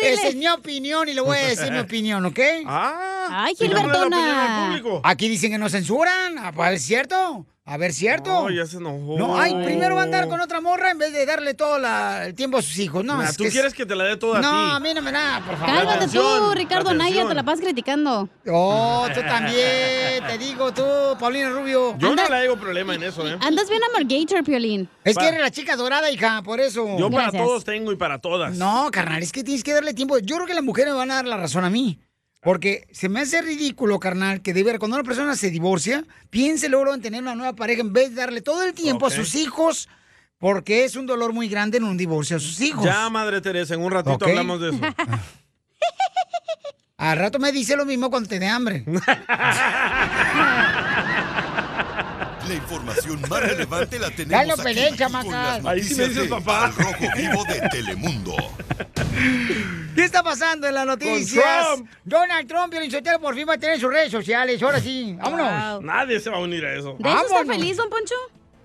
[0.01, 0.13] Dile.
[0.15, 2.39] Esa es mi opinión y le voy a decir mi opinión, ¿ok?
[2.67, 4.81] Ah, Ay, Gilbertona.
[5.05, 6.39] Aquí dicen que nos censuran.
[6.39, 7.47] A ver, ¿cierto?
[7.65, 8.29] A ver, ¿cierto?
[8.29, 9.17] No, ya se enojó.
[9.17, 12.27] No, ay, primero va a andar con otra morra en vez de darle todo la-
[12.27, 13.05] el tiempo a sus hijos.
[13.05, 14.79] No, Nah, es tú que es- quieres que te la dé toda No, a a
[14.79, 14.83] ti.
[14.83, 15.67] mí no me da, por favor.
[15.77, 16.93] Cálmate atención, tú, Ricardo.
[16.93, 18.29] Naya, te la pasas criticando.
[18.51, 20.83] Oh, tú también, te digo tú,
[21.21, 21.97] Paulina Rubio.
[21.99, 23.39] Yo Anda- no le hago problema en eso, ¿eh?
[23.41, 24.89] Andas bien amargator, Piolín.
[25.05, 26.85] Es que eres la chica dorada, hija, por eso.
[26.99, 27.45] Yo para Gracias.
[27.45, 28.57] todos tengo y para todas.
[28.57, 30.19] No, carnal, es que tienes que darle tiempo.
[30.19, 32.01] Yo creo que las mujeres me van a dar la razón a mí.
[32.43, 36.69] Porque se me hace ridículo, carnal, que de ver, cuando una persona se divorcia, piense
[36.69, 39.37] luego en tener una nueva pareja en vez de darle todo el tiempo a sus
[39.37, 39.89] hijos,
[40.39, 42.85] porque es un dolor muy grande en un divorcio a sus hijos.
[42.85, 44.81] Ya, Madre Teresa, en un ratito hablamos de eso.
[46.97, 48.85] Al rato me dice lo mismo cuando te dé hambre.
[52.53, 56.29] La información más relevante la tenemos no aquí, peleen, con las Ahí sí me de
[56.29, 56.67] papá.
[56.67, 58.37] Al Rojo Vivo de Telemundo.
[59.95, 61.43] ¿Qué está pasando en las noticias?
[61.67, 61.91] Trump.
[62.05, 64.63] Donald Trump y el Sotelo por fin va a tener sus redes sociales.
[64.63, 65.73] Ahora sí, vámonos.
[65.73, 65.83] Wow.
[65.83, 66.95] Nadie se va a unir a eso.
[66.99, 68.15] ¿De eso está feliz, don Poncho?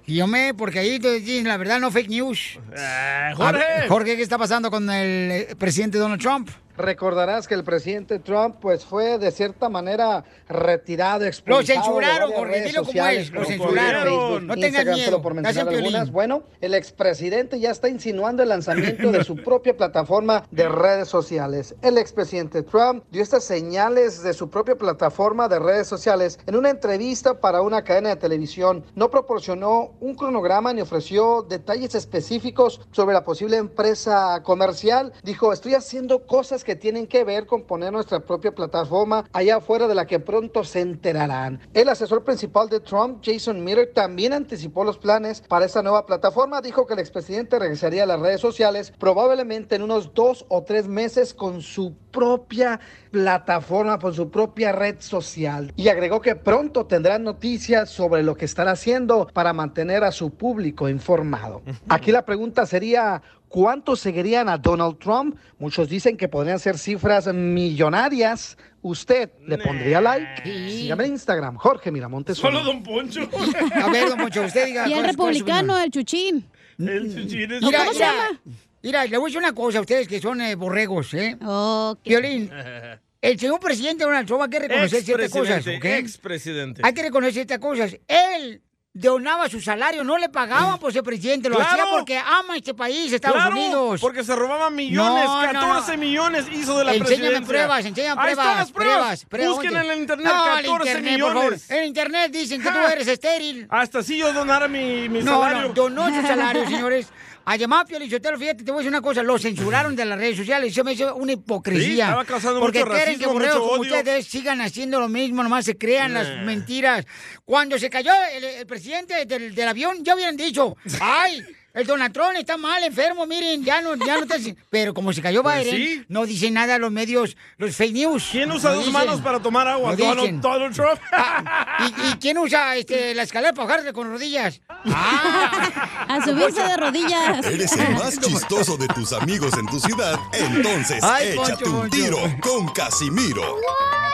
[0.05, 2.59] Y yo me, porque ahí te dicen la verdad, no fake news.
[2.75, 3.87] Eh, A Jorge.
[3.87, 6.49] Jorge, ¿qué está pasando con el eh, presidente Donald Trump?
[6.77, 11.61] Recordarás que el presidente Trump pues fue de cierta manera retirado, expulsado.
[11.61, 14.03] de censuraron, Jorge, dilo como es, lo censuraron.
[14.03, 16.11] Facebook, No tengas miedo, por mencionar algunas.
[16.11, 21.75] Bueno, el expresidente ya está insinuando el lanzamiento de su propia plataforma de redes sociales.
[21.81, 26.69] El expresidente Trump dio estas señales de su propia plataforma de redes sociales en una
[26.69, 28.83] entrevista para una cadena de televisión.
[28.95, 35.13] No proporcionó un cronograma ni ofreció detalles específicos sobre la posible empresa comercial.
[35.23, 39.87] Dijo, estoy haciendo cosas que tienen que ver con poner nuestra propia plataforma allá afuera
[39.87, 41.61] de la que pronto se enterarán.
[41.73, 46.59] El asesor principal de Trump, Jason Miller, también anticipó los planes para esa nueva plataforma.
[46.59, 50.89] Dijo que el expresidente regresaría a las redes sociales probablemente en unos dos o tres
[50.89, 55.71] meses con su propia plataforma, con su propia red social.
[55.77, 60.31] Y agregó que pronto tendrán noticias sobre lo que estará haciendo para mantener a su
[60.31, 61.61] público informado.
[61.87, 65.37] Aquí la pregunta sería, ¿cuántos seguirían a Donald Trump?
[65.59, 68.57] Muchos dicen que podrían ser cifras millonarias.
[68.81, 70.43] ¿Usted le pondría like?
[70.43, 72.37] Sígame en Instagram, Jorge Miramontes.
[72.37, 72.63] Solo.
[72.63, 73.21] Don Poncho.
[73.73, 74.87] A ver, don Poncho, usted diga.
[74.87, 76.47] Y el republicano, el chuchín.
[76.77, 78.39] El chuchín es- Mira, ¿Cómo se mira, llama?
[78.83, 81.35] Mira, le voy a decir una cosa a ustedes que son eh, borregos, ¿eh?
[81.43, 81.99] Ok.
[82.05, 82.49] Violín,
[83.21, 85.85] el señor presidente Donald Trump hay que reconocer ciertas cosas, ¿ok?
[85.85, 86.81] expresidente.
[86.85, 87.97] Hay que reconocer ciertas cosas.
[88.07, 88.61] Él
[88.99, 91.71] donaba su salario, no le pagaban por ser presidente, lo Claro.
[91.71, 94.01] hacía porque ama este país, Estados Claro, Unidos.
[94.01, 95.59] porque se robaban millones, No, no, no.
[95.59, 97.47] 14 millones hizo de la Enséñame presidencia.
[97.47, 99.25] pruebas, enséñame Ahí pruebas, están las pruebas.
[99.25, 99.51] pruebas.
[99.55, 101.43] Busquen en el internet No, el 14 internet, por favor.
[101.43, 101.71] millones.
[101.71, 103.67] En internet dicen que tú eres estéril.
[103.69, 105.67] Hasta si yo donara mi, salario.
[105.67, 107.07] no, donó su salario, señores.
[107.49, 110.35] A llamar Piolichotelo, fíjate, te voy a decir una cosa, lo censuraron de las redes
[110.35, 111.85] sociales, eso me hizo una hipocresía.
[111.85, 113.95] Sí, estaba causando porque mucho quieren que racismo, borregos mucho como odio.
[113.97, 116.43] ustedes sigan haciendo lo mismo, nomás se crean las Nah.
[116.43, 117.05] mentiras.
[117.45, 121.41] Cuando se cayó el, el presidente del, del avión, ya hubieran dicho, ay,
[121.77, 124.35] el Donatrón está mal, enfermo, miren, ya no, ya no está...
[124.35, 124.55] así".
[124.69, 126.05] Pero como se cayó Pues Biden, sí.
[126.09, 128.27] no dicen nada los medios, los fake news.
[128.31, 128.93] ¿Quién usa No dos dicen.
[129.05, 129.91] manos para tomar agua?
[129.91, 130.41] No Donald, dicen.
[130.41, 130.99] Donald Trump.
[131.79, 134.59] ¿Y, y quién usa este, la escalera para bajarse con rodillas?
[134.89, 136.05] Ah.
[136.09, 137.45] A subirse de rodillas.
[137.45, 141.71] Eres el más chistoso de tus amigos en tu ciudad, entonces Ay, échate Poncho, un
[141.81, 141.89] Poncho.
[141.97, 143.43] tiro con Casimiro.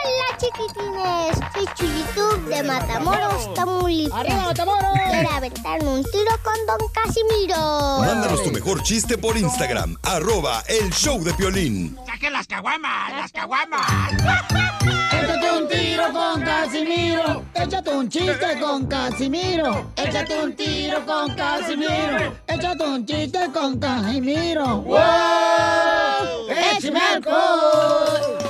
[0.04, 4.20] Hola chiquitines, soy Chuyitub de Matamoros, Tamaulipas.
[4.20, 4.92] ¡Arriba, Matamoros!
[5.10, 8.00] Quiero aventarme un tiro con Don Casimiro.
[8.00, 11.98] Mándanos tu mejor chiste por Instagram, arroba el show de Piolín.
[12.06, 13.12] ¡Saquen las caguamas!
[13.12, 14.12] ¡Las caguamas!
[15.10, 17.44] Échate un tiro con Casimiro.
[17.54, 19.90] Échate un chiste con Casimiro.
[19.96, 22.34] Échate un tiro con Casimiro.
[22.46, 24.82] Échate un chiste con Casimiro.
[24.82, 25.00] ¡Wow!
[26.76, 28.43] ¡Échame alcohol!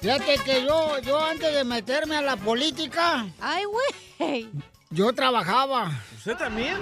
[0.00, 3.26] Fíjate que yo, yo antes de meterme a la política.
[3.40, 4.48] ¡Ay, güey!
[4.88, 5.92] Yo trabajaba.
[6.16, 6.78] ¿Usted también?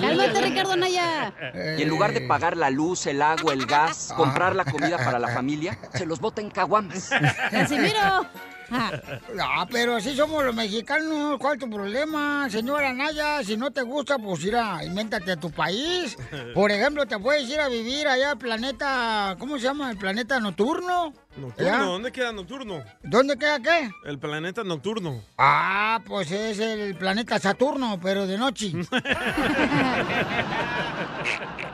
[0.00, 1.32] Cálmate, Ricardo Naya.
[1.78, 5.18] Y en lugar de pagar la luz, el agua, el gas, comprar la comida para
[5.18, 7.10] la familia, se los bota en caguamas.
[7.50, 8.26] Casimiro.
[9.40, 11.38] Ah, pero así somos los mexicanos.
[11.38, 13.42] ¿Cuál es tu problema, señora Naya?
[13.44, 16.16] Si no te gusta, pues ir a, invéntate a tu país.
[16.54, 19.90] Por ejemplo, te puedes ir a vivir allá al planeta, ¿cómo se llama?
[19.90, 21.12] El planeta nocturno.
[21.36, 21.78] Nocturno, ¿Ya?
[21.78, 22.84] ¿dónde queda Nocturno?
[23.02, 23.90] ¿Dónde queda qué?
[24.04, 25.20] El planeta Nocturno.
[25.36, 28.72] Ah, pues es el planeta Saturno, pero de noche.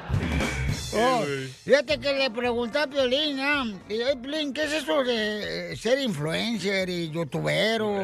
[0.92, 1.24] Oh,
[1.64, 3.38] fíjate que le pregunté a Piolín,
[3.88, 7.94] y, "Ey, Piolín, ¿qué es eso de eh, ser influencer y youtubero?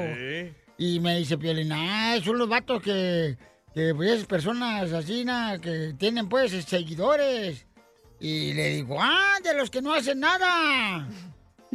[0.79, 3.37] Y me dice Piolín, ah, son los vatos que,
[3.75, 7.66] que pues, personas así, na, que tienen pues seguidores.
[8.20, 11.09] Y le digo, ah, de los que no hacen nada.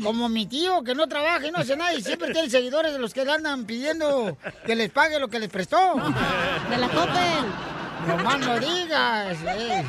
[0.02, 3.00] Como mi tío, que no trabaja y no hace nada y siempre tiene seguidores de
[3.00, 5.96] los que le andan pidiendo que les pague lo que les prestó.
[6.70, 7.71] De la Coppel.
[8.08, 9.38] No más no digas.
[9.46, 9.84] eh.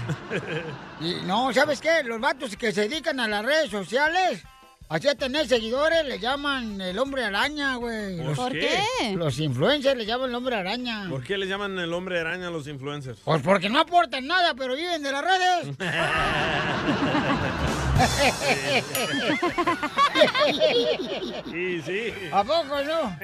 [1.00, 2.02] Y no, ¿sabes qué?
[2.04, 4.42] Los vatos que se dedican a las redes sociales,
[4.88, 8.18] así a tener seguidores, le llaman el hombre araña, güey.
[8.18, 8.80] ¿Por ¿Por qué?
[9.16, 11.06] Los influencers le llaman el hombre araña.
[11.08, 13.18] ¿Por qué le llaman el hombre araña a los influencers?
[13.24, 15.76] Pues porque no aportan nada, pero viven de las redes.
[21.50, 22.12] Sí, sí.
[22.32, 23.16] ¿A poco no?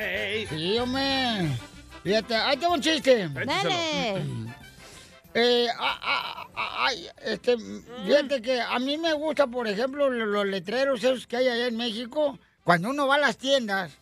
[0.51, 1.49] Sí, hombre.
[2.03, 3.29] Fíjate, ahí tengo un chiste.
[3.29, 4.25] Dale.
[5.41, 7.57] Eh, ah, ah, ah, ay, este,
[8.05, 11.67] fíjate que a mí me gusta, por ejemplo, lo- los letreros esos que hay allá
[11.69, 12.39] en México.
[12.65, 13.93] Cuando uno va a las tiendas,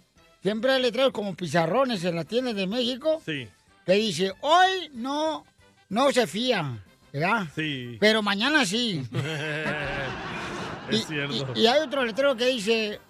[0.43, 3.21] siempre hay letreros como pizarrones en las tiendas de México.
[3.25, 3.49] Sí.
[3.85, 5.45] Que dice, hoy no,
[5.91, 6.79] no se fía,
[7.13, 7.47] ¿verdad?
[7.55, 7.97] Sí.
[8.01, 9.07] Pero mañana sí.
[10.91, 11.53] es cierto.
[11.55, 13.01] Y hay otro letrero que dice,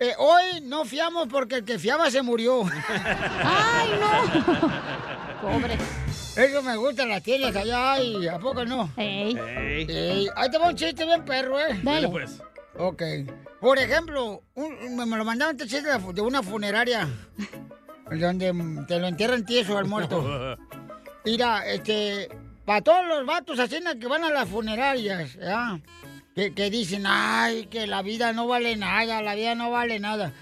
[0.00, 2.64] eh, hoy no fiamos porque el que fiaba se murió.
[3.44, 4.70] ¡Ay, no!
[5.42, 5.76] Pobre.
[6.36, 8.90] Eso me gusta las tiendas allá y ¿a poco no?
[8.96, 9.36] Ey.
[9.88, 11.80] Ey, Ahí te va un chiste bien perro, ¿eh?
[11.82, 12.40] Dale, pues.
[12.78, 13.02] Ok.
[13.60, 17.08] Por ejemplo, un- me me lo mandaron este chiste de una funeraria.
[18.10, 18.52] donde
[18.86, 20.56] te lo entierran tieso al muerto.
[21.24, 22.28] Mira, este,
[22.64, 25.80] para todos los vatos así na, que van a las funerarias, ¿ya?
[26.34, 30.32] Que, que dicen, ay, que la vida no vale nada, la vida no vale nada.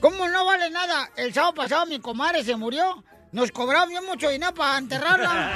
[0.00, 1.10] ¿Cómo no vale nada?
[1.16, 3.02] El sábado pasado mi comadre se murió.
[3.30, 5.50] Nos cobraron bien mucho dinero para enterrarla.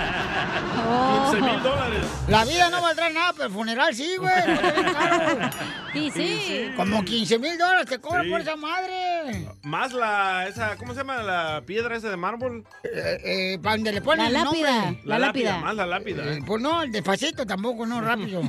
[1.30, 2.04] 15 mil dólares.
[2.28, 4.32] La vida no valdrá nada, pero el funeral sí, güey.
[5.92, 6.72] Sí, sí.
[6.74, 8.30] Como 15 mil dólares te cobran Sí.
[8.30, 9.46] por esa madre.
[9.62, 12.64] Más la, esa, ¿cómo se llama la piedra esa de mármol?
[12.82, 13.20] Eh,
[13.54, 14.62] eh, para donde le ponen La el nombre.
[14.62, 15.58] lápida, La, lápida.
[15.58, 16.24] Más la lápida.
[16.32, 18.40] Eh, pues no, despacito tampoco, no rápido.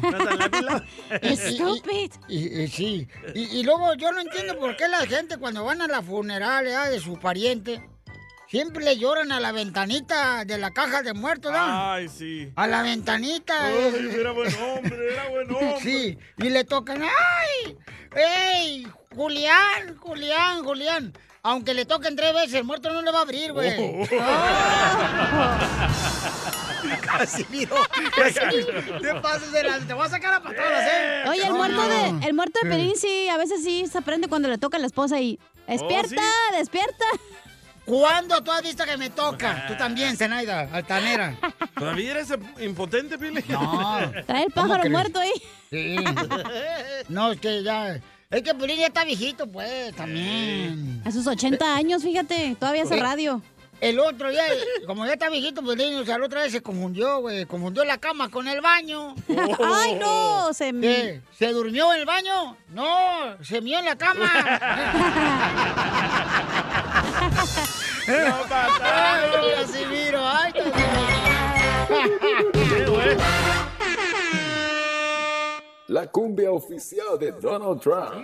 [1.36, 2.12] Stupid.
[2.30, 3.08] Y, y- sí.
[3.36, 6.84] Y, y luego yo no entiendo por qué la gente cuando van a la funeraria
[6.84, 7.86] de su pariente,
[8.54, 11.58] siempre le lloran a la ventanita de la caja de muertos, ¿no?
[11.60, 12.52] Ay, sí.
[12.56, 13.66] A la ventanita.
[13.66, 14.16] Ay, eh.
[14.20, 15.80] era buen hombre, era buen hombre.
[15.82, 17.76] Sí, y le tocan, ¡ay!
[18.16, 18.88] ¡Ey!
[19.16, 21.13] Julián, Julián, Julián.
[21.42, 23.74] Aunque le toquen tres veces, el muerto no le va a abrir, güey.
[23.80, 24.08] Oh.
[27.02, 27.76] Casimiro,
[28.16, 29.80] Casimiro, te pasas de la...
[29.80, 31.24] Te voy a sacar a patadas, ¿eh?
[31.28, 31.88] Oye, el muerto no.
[31.88, 34.80] de, el muerto de Pelín sí, a veces sí se aprende cuando le toca a
[34.80, 37.06] la esposa y despierta, despierta.
[37.86, 39.65] ¿Cuándo tú has visto que me toca?
[39.67, 41.38] Tú también, Zenaida, altanera.
[41.78, 43.43] ¿Todavía eres impotente, Pili?
[43.50, 44.00] No.
[44.26, 45.32] Trae el ¿Cómo pájaro muerto ahí.
[45.69, 45.96] Sí.
[47.10, 48.00] No, es que ya...
[48.30, 51.02] Es que Pelín ya está viejito, pues, también.
[51.06, 53.41] A sus 80 años, fíjate, todavía hace Eh, radio.
[53.80, 54.43] El otro día,
[54.88, 57.46] como ya está viejito, pues o sea, la otra vez se confundió, güey.
[57.46, 59.13] Confundió la cama con el baño.
[59.63, 60.54] ¡Ay, no!
[60.54, 60.72] Se...
[60.72, 61.22] ¿Qué?
[61.38, 62.56] ¿Se durmió en el baño?
[62.69, 62.88] No,
[63.43, 64.32] se mió en la cama.
[68.08, 68.82] ¡Lo mataron!
[68.82, 70.20] ¡Ay, Casimiro!
[70.26, 70.54] ¡Ay,
[75.88, 78.16] La cumbia oficial de Donald Trump.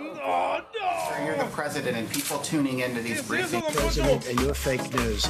[1.24, 3.62] You're the president, and people tuning into these briefings.
[3.74, 5.28] President, and you're fake news.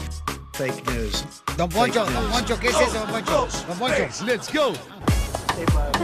[0.54, 1.24] Fake news.
[1.56, 2.32] Don Poncho, Fake Don news.
[2.32, 3.48] Poncho, ¿qué es eso, Don Poncho?
[3.66, 4.24] Don Poncho.
[4.24, 4.74] Let's go.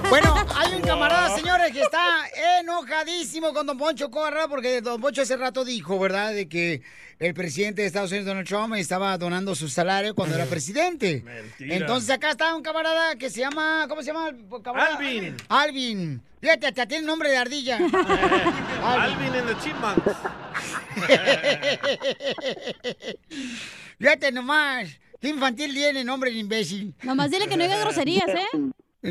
[0.09, 2.25] Bueno, hay un camarada, señores, que está
[2.61, 6.83] enojadísimo con Don Poncho Corra porque Don Poncho hace rato dijo, ¿verdad?, de que
[7.19, 11.23] el presidente de Estados Unidos, Donald Trump, estaba donando su salario cuando era presidente.
[11.25, 11.77] Mentira.
[11.77, 14.29] Entonces acá está un camarada que se llama, ¿cómo se llama?
[14.29, 14.97] el camarada?
[14.97, 15.37] Alvin.
[15.49, 16.23] Alvin.
[16.41, 17.77] Fíjate, hasta tiene nombre de ardilla.
[18.85, 20.17] Alvin and the Chipmunks.
[23.99, 24.89] Fíjate nomás.
[25.21, 26.95] Qué infantil tiene nombre de imbécil.
[27.03, 28.47] Nomás dile que no diga groserías, ¿eh?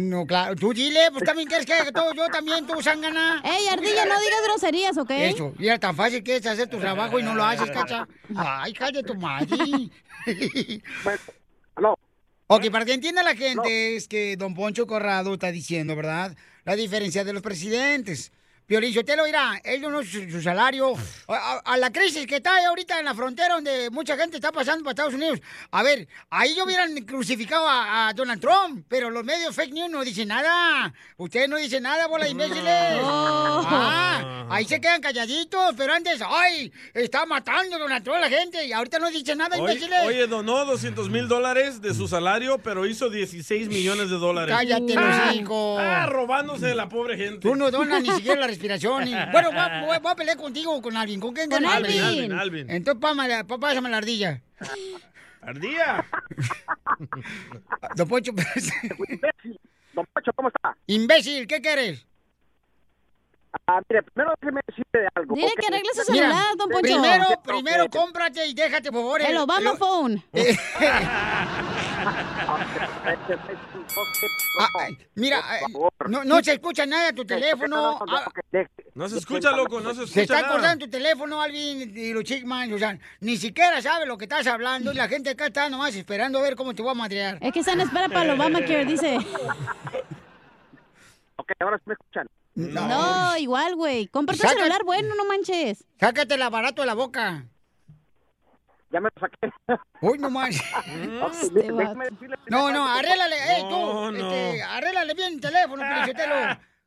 [0.01, 0.55] No, claro.
[0.55, 3.41] Tú dile, pues también quieres que haga todo yo también, tú, Sangana.
[3.43, 5.12] Ey, ardilla, no digas groserías, ¿ok?
[5.12, 8.08] Eso, y era tan fácil que es hacer tu trabajo y no lo haces, cacha.
[8.36, 9.58] Ay, cállate tu madre.
[12.47, 16.38] Ok, para que entienda la gente, es que don Poncho Corrado está diciendo, ¿verdad?
[16.63, 18.31] La diferencia de los presidentes.
[18.67, 20.94] Piolín Sotelo, mira, él no su, su salario.
[21.27, 24.37] A, a- a la crisis que está ahí ahorita en la frontera, donde mucha gente
[24.37, 25.40] está pasando para Estados Unidos.
[25.71, 29.90] A ver, ahí yo hubieran crucificado a, a Donald Trump, pero los medios fake news
[29.92, 30.94] no dicen nada.
[31.17, 32.63] Ustedes no dicen nada, bola de imbéciles.
[33.67, 38.65] Ah, ahí se quedan calladitos, pero antes, ay, está matando Donald Trump a la gente
[38.65, 40.06] y ahorita no dice nada, imbéciles.
[40.06, 44.56] oye, donó 200 mil dólares de su salario, pero hizo 16 millones de dólares.
[44.56, 45.77] Cállate, Ah, hocico.
[45.79, 47.40] Ah, robándose de la pobre gente.
[47.40, 49.08] Tú no donas ni siquiera la respiración.
[49.08, 51.19] y- Bueno, voy a, voy a- voy a pelear contigo o con alguien.
[51.19, 51.65] ¿Con quién Con?
[51.65, 52.01] Alvin.
[52.01, 52.69] Alvin, Alvin.
[52.69, 54.41] Entonces, pámala- pá- pásame la ardilla.
[55.41, 56.03] Ardilla.
[57.95, 58.31] Don Poncho.
[59.93, 60.75] Don Poncho, ¿cómo está?
[60.87, 62.06] Imbécil, ¿qué quieres?
[63.68, 65.36] Ah, mire, primero déjeme decirle algo.
[65.36, 65.54] Dile ¿ok?
[65.60, 66.82] que arregle su Mira, celular, don Poncho.
[66.82, 69.22] Primero, primero cómprate y déjate, por favor.
[69.22, 70.24] El Obama phone.
[74.60, 75.62] Ah, ay, mira, ay,
[76.08, 78.00] no, no se escucha nada tu teléfono.
[78.08, 78.32] Ah,
[78.94, 80.48] No se escucha, loco, no se escucha Se está nada.
[80.48, 84.46] acordando tu teléfono, Alvin, y los Chickman, o sea, ni siquiera sabe lo que estás
[84.48, 87.38] hablando y la gente acá está nomás esperando a ver cómo te voy a madrear.
[87.42, 89.18] Es que están en espera para el Obamacare, dice.
[91.38, 92.28] Ok, ahora sí me escuchan.
[92.56, 94.08] No, igual, güey.
[94.08, 95.85] Cómprate un celular bueno, no manches.
[95.99, 97.45] Sácate el aparato de la boca.
[98.91, 99.51] Ya me lo saqué.
[100.01, 100.56] Uy, no más.
[101.31, 104.17] Este Déjeme decirle No, no, arréglale, ey, tú, No, no.
[104.31, 106.35] este, arréglale bien el teléfono, Pelichotelo.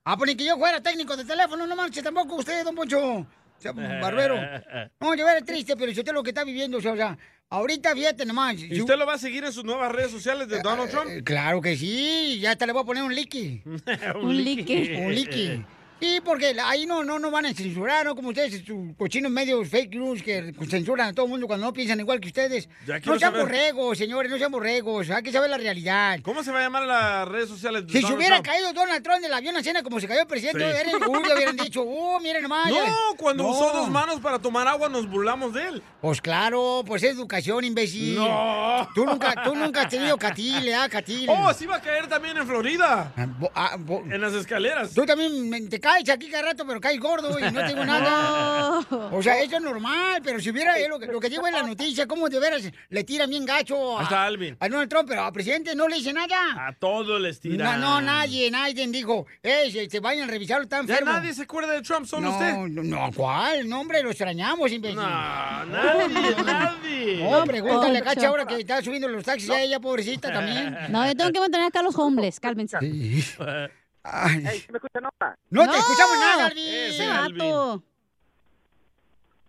[0.05, 2.99] Ah, pues ni que yo fuera técnico de teléfono, no manches, tampoco usted, don Poncho.
[3.19, 3.27] O
[3.59, 4.37] sea, barbero.
[5.01, 7.19] No, yo era triste, pero yo lo que está viviendo, o sea, o sea,
[7.51, 8.55] ahorita fíjate nomás.
[8.59, 11.09] ¿Y yo- usted lo va a seguir en sus nuevas redes sociales de Donald Trump?
[11.11, 13.63] Eh, Claro que sí, ya hasta le voy a poner un liqui.
[14.23, 14.93] Un liqui.
[14.97, 15.65] Un liqui.
[16.01, 18.15] Sí, porque ahí no, no, no van a censurar, ¿no?
[18.15, 21.73] Como ustedes, sus cochinos medios fake news que censuran a todo el mundo cuando no
[21.73, 22.69] piensan igual que ustedes.
[22.87, 23.43] No sean saber.
[23.43, 25.11] borregos, señores, no sean borregos.
[25.11, 26.21] Hay que saber la realidad.
[26.23, 28.47] ¿Cómo se va a llamar las redes sociales de Si se hubiera Trump?
[28.47, 30.89] caído Donald Trump del avión a cena como se cayó el presidente, Sí.
[30.89, 32.73] eran- uy, hubieran dicho, uh, miren nomás.
[32.73, 32.87] ya".
[32.87, 33.51] No, cuando No.
[33.51, 35.83] usó dos manos para tomar agua nos burlamos de él.
[36.01, 38.15] Pues claro, pues es educación, imbécil.
[38.15, 38.89] No.
[38.95, 41.33] Tú nunca, tú nunca has tenido catile, ah, catile.
[41.37, 43.13] Oh, sí va a caer también en Florida.
[43.55, 43.77] ah,
[44.11, 44.95] En las escaleras.
[44.95, 48.81] Tú también me- te caes aquí cada rato, pero caes gordo y no tengo nada.
[49.13, 51.55] O sea, eso es normal, pero si hubiera, es lo que, lo que digo en
[51.55, 54.57] la noticia, ¿cómo de veras le tiran bien gacho a, está Alvin.
[54.61, 56.67] a Donald Trump, pero al presidente no le dice nada?
[56.69, 57.81] A todos les No, tiran.
[57.81, 61.13] no, nadie, nadie dijo, eh, se, se vayan a revisarlo, está Ya enfermo.
[61.13, 62.53] nadie se acuerda de Trump, solo no, usted.
[62.53, 63.69] No, no, ¿cuál?
[63.69, 64.97] No, hombre, lo extrañamos, imbécil.
[64.97, 66.09] No, nadie,
[66.45, 67.31] nadie.
[67.31, 68.03] No, pregúntale.
[68.03, 70.77] Cacha ahora que está subiendo los taxis a ella, pobrecita, también.
[70.91, 72.77] No, yo tengo que mantener acá a los hombres, cálmense.
[74.13, 74.45] Ay.
[74.51, 75.39] Ey, ¿sí me escuchan ahora?
[75.51, 76.49] No, te escuchamos nada.
[76.57, 77.83] Ese vato.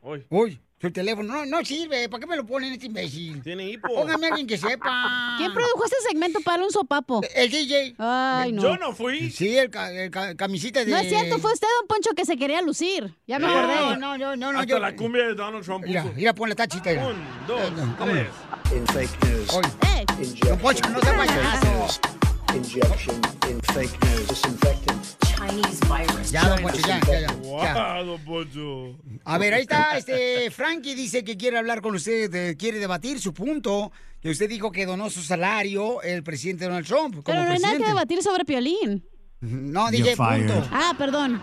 [0.01, 0.25] Uy.
[0.29, 2.07] Uy, su teléfono no, no sirve.
[2.07, 3.41] ¿Para qué me lo ponen este imbécil?
[3.43, 3.89] Tiene hipo.
[3.93, 5.35] Póngame a alguien que sepa.
[5.37, 7.21] ¿Quién produjo este segmento para un sopapo?
[7.35, 7.95] El DJ.
[7.97, 8.61] Ay, no.
[8.61, 9.29] Yo no fui.
[9.29, 10.91] Sí, el, el ca- camisita de...
[10.91, 13.13] No es cierto, fue usted, don Poncho, que se quería lucir.
[13.27, 13.75] Ya me acordé.
[13.75, 14.51] No, no, no, no.
[14.53, 16.13] no Hasta yo- la cumbia de Donald Trump Mira, puso.
[16.15, 16.91] mira, pon la tachita.
[16.91, 17.61] Un, dos,
[17.97, 18.13] ¿cómo no?
[18.13, 18.27] tres.
[18.73, 19.53] In fake news.
[19.53, 20.05] Oye, Eh.
[20.47, 22.28] Don Poncho, no.
[22.55, 23.15] Injection
[23.49, 24.27] in fake news.
[24.27, 25.17] Disinfectant.
[25.23, 26.31] Chinese virus.
[26.31, 27.33] Ya, don Poncho, ya, ya, ya, ya.
[27.35, 28.95] Wow, don Poncho.
[29.23, 33.33] A ver, ahí está, este, Frankie dice que quiere hablar con usted, quiere debatir su
[33.33, 33.91] punto,
[34.21, 37.59] que usted dijo que donó su salario el presidente Donald Trump como Pero no hay
[37.59, 39.03] nada que debatir sobre Piolín.
[39.41, 40.67] No, DJ, punto.
[40.71, 41.41] Ah, perdón.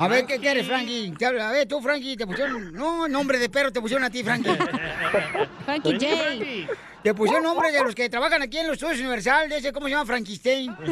[0.00, 1.12] A ver, ¿qué quieres, Frankie?
[1.22, 2.72] A ver, tú, Frankie, te pusieron...
[2.72, 4.48] No, nombre de perro te pusieron a ti, Frankie.
[5.66, 6.08] Frankie J.
[7.02, 9.86] Te pusieron nombre de los que trabajan aquí en los estudios Universal, de ese, ¿cómo
[9.86, 10.06] se llama?
[10.06, 10.70] Frankenstein.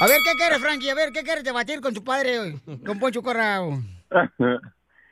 [0.00, 0.88] A ver, ¿qué quieres, Frankie?
[0.88, 2.58] A ver, ¿qué quieres debatir con tu padre, hoy?
[2.64, 3.78] don Poncho Corrao?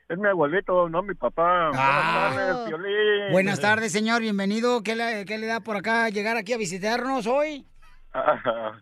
[0.08, 1.70] Es mi abuelito, no mi papá.
[1.74, 2.30] Ah.
[2.32, 3.32] Buenas tardes.
[3.32, 4.82] Buenas tardes, señor, bienvenido.
[4.82, 7.66] ¿Qué le, qué le da por acá llegar aquí a visitarnos hoy?
[8.14, 8.72] Ah,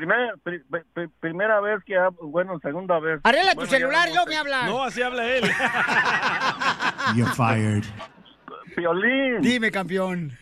[0.00, 0.62] Primer, pri-
[0.94, 3.20] pri- primera vez que hablo, bueno, segunda vez.
[3.22, 4.64] Arregla tu Bueno, ya celular y luego me hablas.
[4.70, 5.44] No, así habla él.
[7.16, 7.84] You're fired.
[8.74, 10.32] Piolín, Dime, campeón.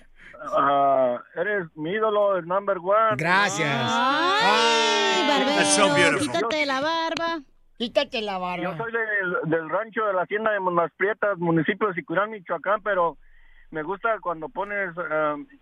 [0.56, 3.16] ah, eres mi ídolo, el number one.
[3.16, 3.68] Gracias.
[3.90, 7.40] Ay, barbero, That's so quítate la barba.
[7.78, 8.76] Quítate la Yo barba.
[8.76, 13.16] soy del, del rancho de la hacienda de Las Prietas, municipio de Sicurán, Michoacán, pero
[13.70, 14.90] me gusta cuando pones,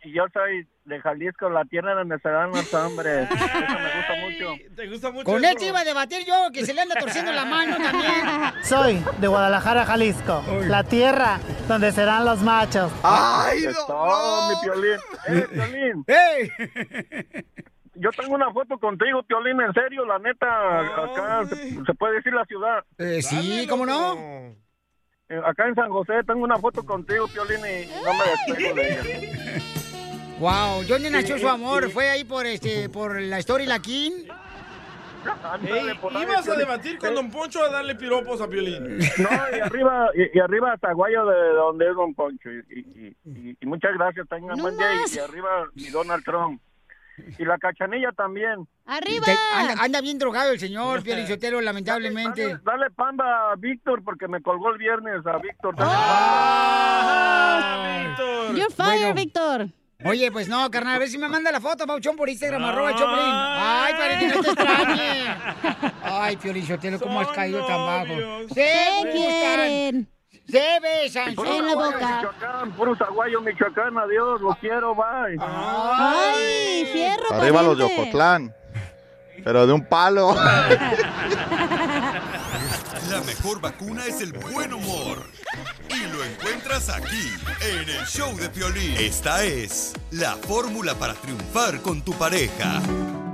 [0.04, 3.28] y yo soy de Jalisco, la tierra donde se dan los hombres.
[3.30, 4.74] Eso me gusta mucho.
[4.76, 5.50] ¿Te gusta mucho Con eso?
[5.52, 8.22] él te iba a debatir yo, que se le anda torciendo la mano también.
[8.62, 12.92] Soy de Guadalajara, Jalisco, la tierra donde serán los machos.
[13.02, 15.00] ¡Ay, Eso, mi Piolín.
[15.28, 16.50] Eh, Piolín, ¡Ey!
[17.94, 22.32] yo tengo una foto contigo, Piolín, en serio, la neta, acá se, se puede decir
[22.32, 22.84] la ciudad.
[22.98, 24.54] Eh, sí, Dale, ¿cómo no?
[25.28, 28.92] Eh, Acá en San José tengo una foto contigo, Piolín, y no me despego de
[28.92, 29.62] ella.
[30.38, 31.90] Wow, ¿dónde nació su amor?
[31.90, 34.12] ¿Fue ahí por este, por la Story La King?
[35.42, 38.98] Ándale, Ey, ibas a debatir con Don Poncho a darle piropos a Piolín.
[39.18, 42.50] No, y arriba, y, y arriba hasta Guayo de donde es Don Poncho.
[42.52, 44.86] Y, y- y- y muchas gracias, tengan No buen día.
[45.00, 45.10] más.
[45.14, 46.60] Y, y arriba mi Donald Trump.
[47.38, 48.66] Y la cachanilla también.
[48.86, 49.24] ¡Arriba!
[49.24, 52.42] Te- anda, anda bien drogado el señor, Pielichotero, lamentablemente.
[52.48, 55.74] Dale, dale panda a Víctor porque me colgó el viernes a Víctor.
[56.58, 58.56] Ah, Víctor.
[58.56, 59.14] You're fired, Bueno.
[59.14, 59.68] Víctor.
[60.04, 62.90] Oye, pues no, carnal, a ver si me manda la foto, Pauchón, por Instagram, arroba
[62.94, 63.18] Choplin.
[63.18, 65.36] Ay, para que no te extrañe.
[66.04, 68.14] Ay, Piolichotelo, ¿cómo has caído tan bajo?
[68.54, 68.76] ¿Qué
[69.14, 70.06] gustan?
[70.48, 71.28] Se besan.
[71.28, 72.16] En la boca.
[72.16, 75.36] Michoacán, puro Zaguayo, Michoacán, adiós, los quiero, bye.
[75.40, 77.84] ¡Ay, fierro, Arriba los de!
[77.84, 78.54] Ocotlán.
[79.44, 80.34] Pero de un palo.
[83.10, 85.18] La mejor vacuna es el buen humor.
[85.88, 88.96] Y lo encuentras aquí, en el show de Piolín.
[88.98, 92.80] Esta es la fórmula para triunfar con tu pareja.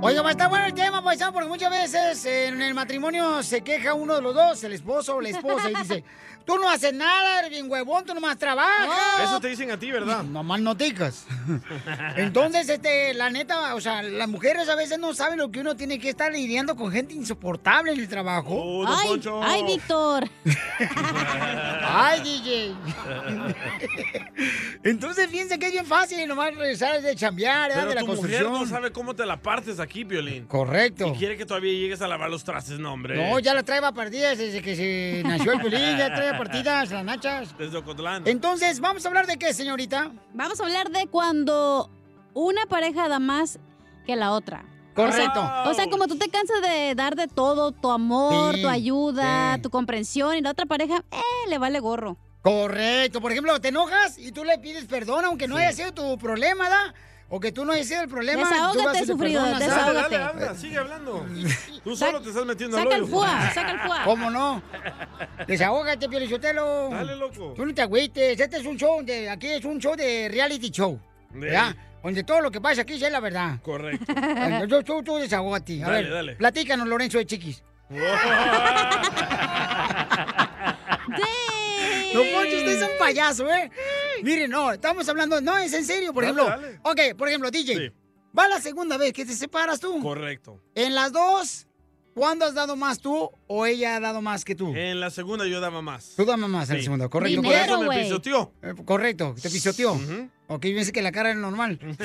[0.01, 3.61] Oiga, va a estar bueno el tema, paisano, porque muchas veces en el matrimonio se
[3.61, 6.03] queja uno de los dos, el esposo o la esposa, y dice,
[6.45, 9.23] tú no haces nada, eres bien huevón, tú nomás trabajas.
[9.23, 10.23] Eso te dicen a ti, ¿verdad?
[10.23, 11.25] Nomás no ticas.
[12.15, 15.75] Entonces, este, la neta, o sea, las mujeres a veces no saben lo que uno
[15.75, 18.49] tiene que estar lidiando con gente insoportable en el trabajo.
[18.55, 19.43] Oh, don ¡Ay, Poncho.
[19.43, 20.29] ay, Víctor!
[21.81, 22.75] ¡Ay, DJ!
[24.83, 27.83] Entonces piensa que es bien fácil nomás regresar de chambear, ¿verdad?
[27.83, 28.53] Pero de la tu mujer construcción.
[28.53, 30.45] no sabe cómo te la partes aquí, Piolín.
[30.45, 31.07] Correcto.
[31.07, 33.15] Y quiere que todavía llegues a lavar los trastes, no, hombre.
[33.15, 37.03] No, ya la trae partidas desde que se nació el pelín, ya trae partidas, las
[37.03, 37.57] nachas.
[37.57, 38.23] Desde Ocotlán.
[38.25, 40.11] Entonces, ¿vamos a hablar de qué, señorita?
[40.33, 41.89] Vamos a hablar de cuando
[42.33, 43.59] una pareja da más
[44.05, 44.65] que la otra.
[44.95, 45.39] Correcto.
[45.39, 48.61] O sea, o sea, como tú te cansas de dar de todo, tu amor, Sí,
[48.61, 49.61] tu ayuda, sí.
[49.61, 52.17] tu comprensión, y la otra pareja, eh, le vale gorro.
[52.43, 53.21] Correcto.
[53.21, 56.69] Por ejemplo, te enojas y tú le pides perdón, aunque no haya sido tu problema,
[56.69, 56.93] ¿da?
[57.35, 58.43] O que tú no hayas sido el problema.
[58.47, 59.41] Desahógate, sufrido.
[59.41, 60.17] Dale, desahógate.
[60.19, 61.25] dale, anda, sigue hablando.
[61.83, 63.11] Tú solo te estás metiendo al Saca el hoyo.
[63.11, 64.03] fuá, saca el fuá.
[64.03, 64.61] ¿Cómo no?
[65.47, 66.89] Desahógate, Piolichotelo.
[66.91, 67.53] Dale, loco.
[67.55, 68.39] Tú no te agüites.
[68.39, 69.31] Este es un show de...
[69.31, 70.99] Aquí es un show de reality show.
[71.31, 71.75] ¿Verdad?
[72.03, 73.59] Donde todo lo que pasa aquí es la verdad.
[73.63, 74.13] Correcto.
[74.15, 75.83] Entonces, Tú, tú, desahógate.
[75.83, 76.35] A Dale, ver, dale.
[76.35, 77.63] platícanos, Lorenzo de Chiquis.
[82.13, 83.71] No, Poncho, usted es un payaso, ¿eh?
[84.23, 86.61] Mire, no, estamos hablando, no, es en serio, por Dale, ejemplo.
[86.61, 86.79] dale.
[87.11, 87.91] Ok, por ejemplo, DJ, Sí.
[88.37, 90.01] va la segunda vez que te separas tú.
[90.01, 90.59] Correcto.
[90.75, 91.67] En las dos,
[92.13, 94.73] ¿cuándo has dado más tú o ella ha dado más que tú?
[94.75, 96.13] En la segunda yo daba más.
[96.15, 97.41] Tú das más en la segunda, correcto.
[97.41, 98.03] Por eso Dinero, me güey.
[98.03, 98.53] pisoteó.
[98.61, 99.93] Eh, correcto, te pisoteó.
[99.93, 100.29] Ujú.
[100.47, 101.79] Ok, pensé que la cara era normal.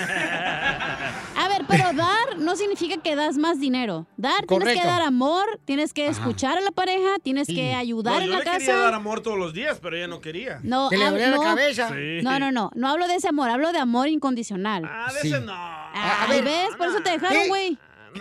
[1.68, 4.06] A pero dar no significa que das más dinero.
[4.16, 4.80] Dar, tienes Correcto.
[4.82, 7.54] que dar amor, tienes que escuchar a la pareja, tienes Sí.
[7.54, 8.58] que ayudar No, en yo la le casa.
[8.58, 10.60] quería dar amor todos los días, pero ella no quería.
[10.62, 11.42] No, Que le hab- dolía la no.
[11.42, 11.88] cabeza.
[11.90, 12.20] Sí.
[12.22, 12.70] No, no, no.
[12.74, 14.84] No hablo de ese amor, hablo de amor incondicional.
[14.86, 15.28] Ah, de Sí.
[15.28, 15.52] ese no.
[15.52, 16.68] Ah, a ver, ¿ves?
[16.76, 17.48] Por eso te dejaron, ¿qué?
[17.48, 17.78] güey.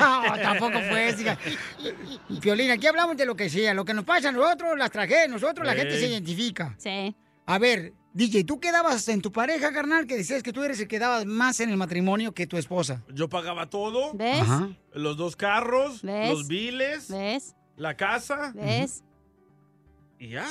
[0.00, 1.36] No, tampoco fue, hija.
[2.40, 5.28] Piolín, aquí hablamos de lo que sea, lo que nos pasa a nosotros, las tragedias,
[5.28, 6.74] nosotros, la gente se identifica.
[6.78, 7.14] Sí.
[7.46, 10.88] A ver, DJ, ¿tú quedabas en tu pareja, carnal, que decías que tú eres el
[10.88, 13.02] que dabas más en el matrimonio que tu esposa?
[13.12, 14.12] Yo pagaba todo.
[14.14, 14.40] ¿Ves?
[14.42, 14.68] Ajá.
[14.94, 16.28] Los dos carros, ¿Ves?
[16.30, 17.54] los biles, ¿Ves?
[17.76, 18.52] la casa.
[18.54, 19.04] ¿Ves?
[20.18, 20.44] Y ya.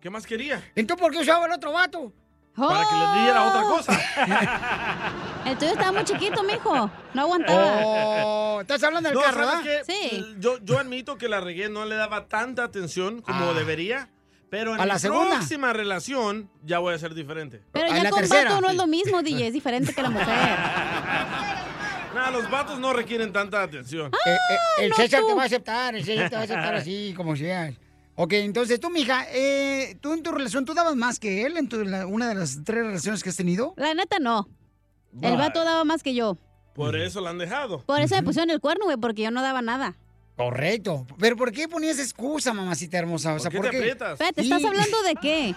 [0.00, 0.62] ¿Qué más quería?
[0.74, 2.12] Entonces, ¿por qué usaba el otro vato?
[2.54, 3.76] Para que le diera otra ¡Oh!
[3.76, 4.00] cosa.
[5.46, 6.90] El tuyo estaba muy chiquito, mijo.
[7.14, 7.80] No aguantaba.
[7.84, 9.84] Oh, estás hablando del No, carro, ¿sabes ¿verdad?
[9.86, 9.92] qué?
[10.10, 10.34] Sí.
[10.38, 13.52] Yo, yo admito que la regué, no le daba tanta atención como Ah.
[13.54, 14.08] debería.
[14.50, 15.36] Pero en ¿A mi la segunda?
[15.36, 17.62] próxima relación ya voy a ser diferente.
[17.72, 18.50] Pero en ya la con tercera.
[18.50, 19.48] vato no es lo mismo, DJ.
[19.48, 20.26] Es diferente que la mujer.
[22.14, 24.10] Nah, los vatos no requieren tanta atención.
[24.24, 25.26] Eh, eh, el no César tú.
[25.28, 27.74] te va a aceptar, el César te va a aceptar así, como seas.
[28.14, 31.68] Ok, entonces tú, mija, eh, tú en tu relación, ¿tú dabas más que él en
[31.68, 33.74] tu- la- una de las tres relaciones que has tenido?
[33.76, 34.48] La neta, no.
[35.20, 36.38] El vato daba más que yo.
[36.74, 37.80] Por eso la han dejado.
[37.84, 39.96] Por eso me pusieron el cuerno, güey, porque yo no daba nada.
[40.36, 41.06] Correcto.
[41.18, 43.34] Pero ¿por qué ponías excusa, mamacita hermosa?
[43.34, 43.90] O sea, ¿Por ¿por qué te qué?
[43.92, 44.12] aprietas?
[44.12, 44.52] Espérate, Sí.
[44.52, 45.54] ¿estás hablando de qué?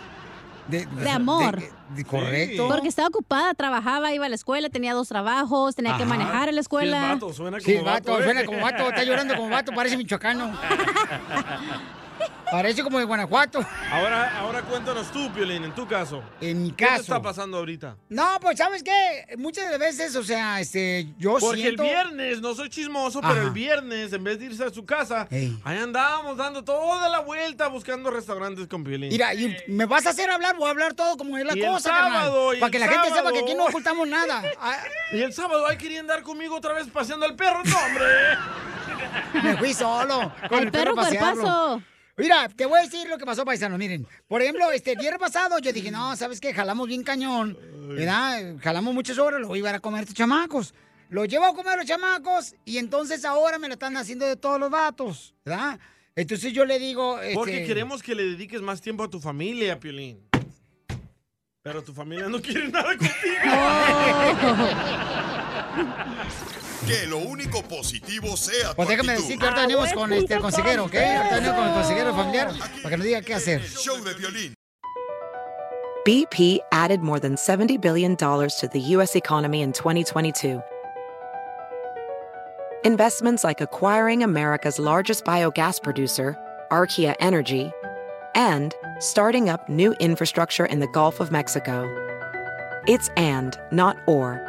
[0.68, 1.60] De, De amor.
[1.60, 2.68] de- de- correcto.
[2.70, 6.56] Porque estaba ocupada, trabajaba, iba a la escuela, tenía dos trabajos, tenía que manejar en
[6.56, 6.98] la Sí, escuela.
[7.14, 8.12] es vato, suena como Sí, vato.
[8.12, 8.24] vato, ¿eh?
[8.24, 10.52] suena como vato, está llorando como vato, parece michoacano.
[12.52, 13.64] Parece como de Guanajuato.
[13.91, 16.24] Ahora, ahora cuéntanos tú, Piolín, en tu caso.
[16.41, 17.02] En mi ¿Qué te caso.
[17.02, 17.95] está pasando ahorita?
[18.10, 19.36] No, pues, ¿sabes qué?
[19.38, 21.84] Muchas veces, o sea, este, yo Porque siento...
[21.84, 25.28] el viernes, no soy chismoso, pero el viernes, en vez de irse a su casa,
[25.30, 25.60] Ey.
[25.64, 29.10] ahí andábamos dando toda la vuelta buscando restaurantes con Piolín.
[29.10, 31.62] Mira, y me vas a hacer hablar, voy a hablar todo como es la Y
[31.62, 34.43] el cosa, sábado, y Para que el la gente sepa que aquí no ocultamos nada.
[34.62, 34.78] Ah,
[35.14, 37.62] Y el sábado, ahí querían andar conmigo otra vez paseando al perro.
[37.64, 38.06] ¡No, hombre!
[39.43, 40.32] me fui solo.
[40.50, 41.82] Con El perro a pasearlo.
[42.20, 43.78] Mira, te voy a decir lo que pasó, paisano.
[43.78, 46.53] Miren, por ejemplo, este viernes pasado yo dije, no, ¿sabes qué?
[46.53, 47.57] Jalamos bien cañón,
[47.89, 48.57] ¿verdad?
[48.61, 50.74] Jalamos muchas horas, lo iba a comer estos chamacos.
[51.09, 54.36] lo llevo a comer a los chamacos y entonces ahora me lo están haciendo de
[54.36, 55.80] todos los vatos, ¿verdad?
[56.15, 57.20] Entonces yo le digo...
[57.34, 60.20] Porque este, queremos que le dediques más tiempo a tu familia, Piolín.
[61.61, 63.13] Pero tu familia no quiere nada contigo.
[66.88, 69.28] Que lo único positivo sea Pues déjame actitud.
[69.28, 70.96] decir que ahorita venimos ah, con este, el consejero, ¿ok?
[70.96, 73.62] Ahorita venimos con el consejero familiar para que nos diga qué hacer.
[73.62, 74.54] Show de violín.
[76.06, 79.16] BP added more than $70 billion to the U.S.
[79.16, 80.62] economy in 2022.
[82.86, 86.38] Investments like acquiring America's largest biogas producer,
[86.72, 87.72] Archaea Energy,
[88.34, 91.86] and starting up new infrastructure in the Gulf of Mexico.
[92.88, 94.49] It's and, not or.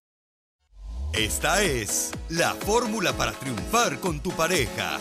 [1.13, 4.97] Esta es la fórmula para triunfar con tu pareja.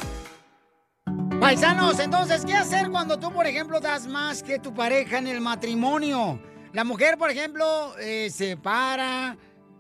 [1.39, 5.41] Paisanos, entonces, ¿qué hacer cuando tú, por ejemplo, das más que tu pareja en el
[5.41, 6.41] matrimonio?
[6.73, 9.37] La mujer, por ejemplo, eh, se para.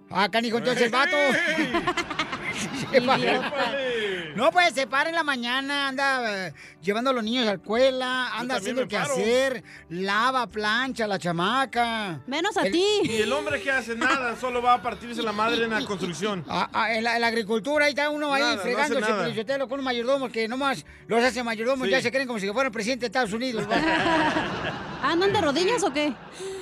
[0.08, 1.16] Ah, canijo, entonces el vato.
[4.36, 7.52] No, pues se para en la mañana, anda eh, llevando a los niños a la
[7.54, 9.12] escuela, anda haciendo paro.
[9.14, 12.20] hacer, lava, plancha, la chamaca.
[12.28, 12.84] Menos a ti.
[13.04, 16.44] Y el hombre que hace nada, solo va a partirse la madre en la construcción.
[16.52, 19.22] Ah, ah, en, la, en la agricultura, ahí está uno ahí Nada, no fregándose, nada.
[19.24, 21.92] Pelichotelo, con un mayordomo que nomás los hace mayordomos Sí.
[21.92, 23.66] ya se creen como si fueran presidente de Estados Unidos.
[25.02, 26.12] ¿Andan de rodillas o qué?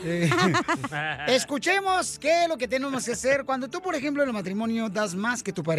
[0.05, 0.31] Eh,
[1.27, 4.89] Escuchemos qué es lo que tenemos que hacer cuando tú, por ejemplo, en el matrimonio
[4.89, 5.78] das más que tu pareja.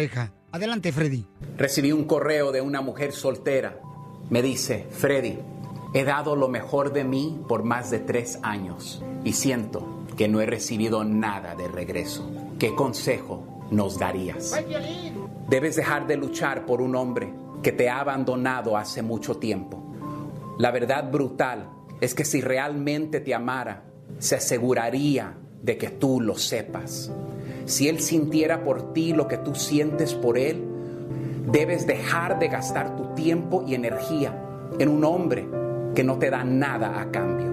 [0.52, 1.26] Adelante, Freddy.
[1.56, 3.80] Recibí un correo de una mujer soltera.
[4.30, 5.38] Me dice, Freddy,
[5.94, 10.40] he dado lo mejor de mí por más de tres años y siento que no
[10.40, 12.30] he recibido nada de regreso.
[12.58, 14.54] ¿Qué consejo nos darías?
[15.48, 17.32] Debes dejar de luchar por un hombre
[17.62, 19.82] que te ha abandonado hace mucho tiempo.
[20.58, 21.70] La verdad brutal
[22.00, 23.84] es que si realmente te amara,
[24.18, 27.10] se aseguraría de que tú lo sepas.
[27.64, 30.64] Si él sintiera por ti lo que tú sientes por él,
[31.50, 34.34] debes dejar de gastar tu tiempo y energía
[34.78, 35.48] en un hombre
[35.94, 37.50] que no te da nada a cambio.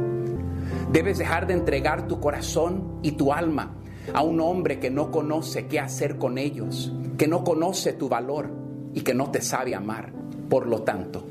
[0.92, 3.76] Debes dejar de entregar tu corazón y tu alma
[4.14, 8.50] a un hombre que no conoce qué hacer con ellos, que no conoce tu valor
[8.94, 10.14] y que no te sabe amar.
[10.50, 11.26] Por lo tanto,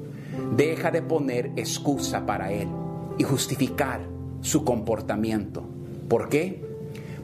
[0.57, 2.69] deja de poner excusa para él
[3.17, 4.01] y justificar
[4.41, 5.65] su comportamiento.
[6.09, 6.66] ¿Por qué?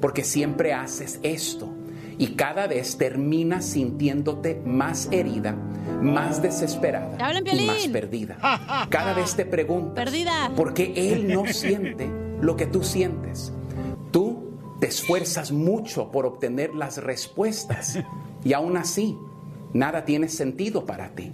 [0.02, 1.72] Porque siempre haces esto
[2.18, 5.56] y cada vez terminas sintiéndote más herida,
[6.02, 8.36] más desesperada ¡Te hablan, y más perdida.
[8.90, 10.52] Cada vez te preguntas Perdida.
[10.54, 13.52] por qué él no siente lo que tú sientes.
[14.10, 17.98] Tú te esfuerzas mucho por obtener las respuestas
[18.44, 19.16] y aún así
[19.72, 21.32] nada tiene sentido para ti.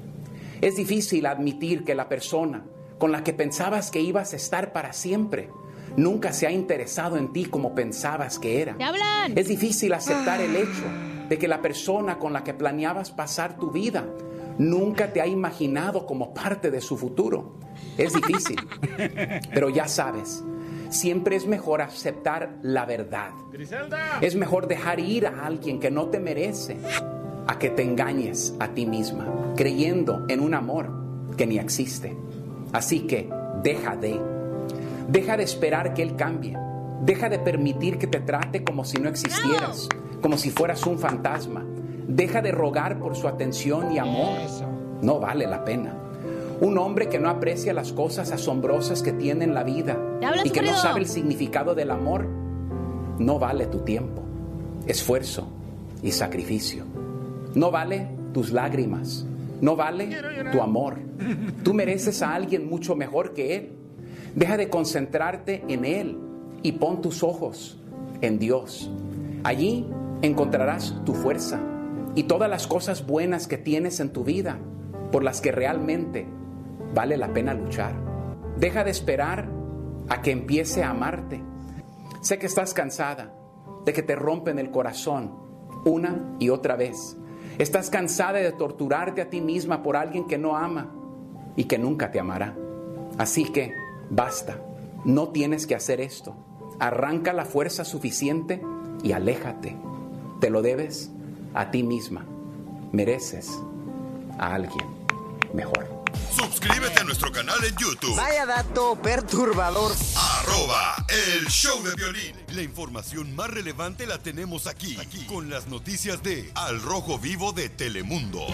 [0.61, 2.65] Es difícil admitir que la persona
[2.99, 5.49] con la que pensabas que ibas a estar para siempre
[5.97, 8.77] nunca se ha interesado en ti como pensabas que era.
[8.77, 9.37] ¡Te hablan!
[9.37, 10.85] Es difícil aceptar el hecho
[11.29, 14.07] de que la persona con la que planeabas pasar tu vida
[14.59, 17.59] nunca te ha imaginado como parte de su futuro.
[17.97, 18.57] Es difícil,
[19.55, 20.43] pero ya sabes,
[20.91, 23.31] siempre es mejor aceptar la verdad.
[24.21, 26.77] Es mejor dejar ir a alguien que no te merece
[27.47, 30.91] a que te engañes a ti misma, creyendo en un amor
[31.37, 32.17] que ni existe.
[32.73, 33.31] Así que
[33.63, 34.21] deja de.
[35.09, 36.57] Deja de esperar que Él cambie.
[37.01, 39.89] Deja de permitir que te trate como si no existieras,
[40.21, 41.65] como si fueras un fantasma.
[42.07, 44.39] Deja de rogar por su atención y amor.
[45.01, 45.95] No vale la pena.
[46.61, 50.45] Un hombre que no aprecia las cosas asombrosas que tiene en la vida ¿Te hablas,
[50.45, 52.27] y que no sabe el significado del amor,
[53.19, 54.23] no vale tu tiempo,
[54.87, 55.49] esfuerzo
[56.03, 56.85] y sacrificio.
[57.55, 59.25] No vale tus lágrimas,
[59.61, 60.11] no vale
[60.51, 60.99] tu amor.
[61.63, 63.78] Tú mereces a alguien mucho mejor que Él.
[64.39, 66.17] Deja de concentrarte en Él
[66.63, 67.77] y pon tus ojos
[68.21, 68.89] en Dios.
[69.43, 69.91] Allí
[70.23, 71.59] encontrarás tu fuerza
[72.15, 74.61] y todas las cosas buenas que tienes en tu vida
[75.11, 76.29] por las que realmente
[76.95, 77.95] vale la pena luchar.
[78.57, 79.49] Deja de esperar
[80.09, 81.43] a que empiece a amarte.
[82.21, 83.35] Sé que estás cansada
[83.85, 85.35] de que te rompen el corazón
[85.85, 87.17] una y otra vez.
[87.59, 90.95] Estás cansada de torturarte a ti misma por alguien que no ama
[91.57, 92.55] y que nunca te amará.
[93.19, 94.59] Así que basta,
[95.05, 96.37] no tienes que hacer esto.
[96.81, 98.63] Arranca la fuerza suficiente
[99.03, 99.77] y aléjate.
[100.41, 101.11] Te lo debes
[101.55, 102.25] a ti misma.
[102.93, 103.59] Mereces
[104.39, 104.87] a alguien
[105.53, 105.99] mejor.
[106.31, 108.17] Suscríbete a nuestro canal en YouTube.
[108.17, 109.93] Vaya dato perturbador.
[110.17, 112.37] Arroba el show de violín.
[112.55, 117.53] La información más relevante la tenemos aquí, aquí, con las noticias de Al Rojo Vivo
[117.53, 118.47] de Telemundo.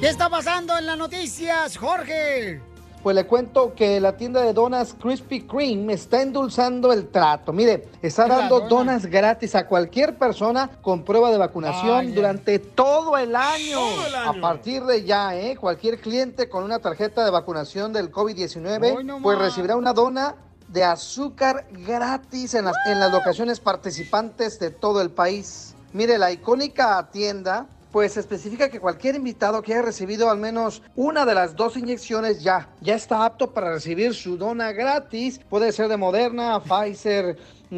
[0.00, 2.71] ¿Qué está pasando en las noticias, Jorge?
[3.02, 7.52] Pues le cuento que la tienda de donas Krispy Kreme está endulzando el trato.
[7.52, 8.68] Mire, está dando dona.
[8.68, 12.14] donas gratis a cualquier persona con prueba de vacunación Vaya.
[12.14, 13.78] durante todo el año.
[13.78, 14.30] Todo el año.
[14.30, 15.56] A partir de ya, ¿eh?
[15.56, 20.36] Cualquier cliente con una tarjeta de vacunación del COVID-19 Hoy no pues recibirá una dona
[20.68, 25.74] de azúcar gratis en las, en las locaciones participantes de todo el país.
[25.92, 31.26] Mire, la icónica tienda pues especifica que cualquier invitado que haya recibido al menos una
[31.26, 35.40] de las dos inyecciones ya, ya está apto para recibir su dona gratis.
[35.50, 37.36] Puede ser de Moderna, Pfizer,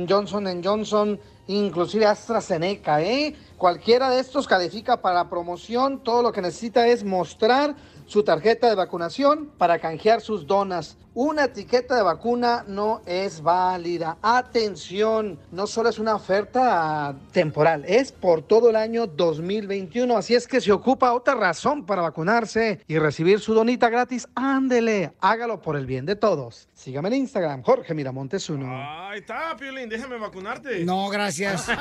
[0.09, 3.35] Johnson Johnson, inclusive AstraZeneca, ¿eh?
[3.59, 6.03] Cualquiera de estos califica para promoción.
[6.03, 7.75] Todo lo que necesita es mostrar
[8.07, 10.97] su tarjeta de vacunación para canjear sus donas.
[11.17, 14.19] Una etiqueta de vacuna no es válida.
[14.21, 20.17] Atención, no solo es una oferta temporal, es por todo el año 2021.
[20.17, 25.13] Así es que si ocupa otra razón para vacunarse y recibir su donita gratis, ándele,
[25.21, 26.69] hágalo por el bien de todos.
[26.75, 28.67] Sígame en Instagram, Jorge Miramontes uno.
[28.69, 30.85] Ahí está, Piolín, déjame vacunarte.
[30.85, 31.69] No, gracias.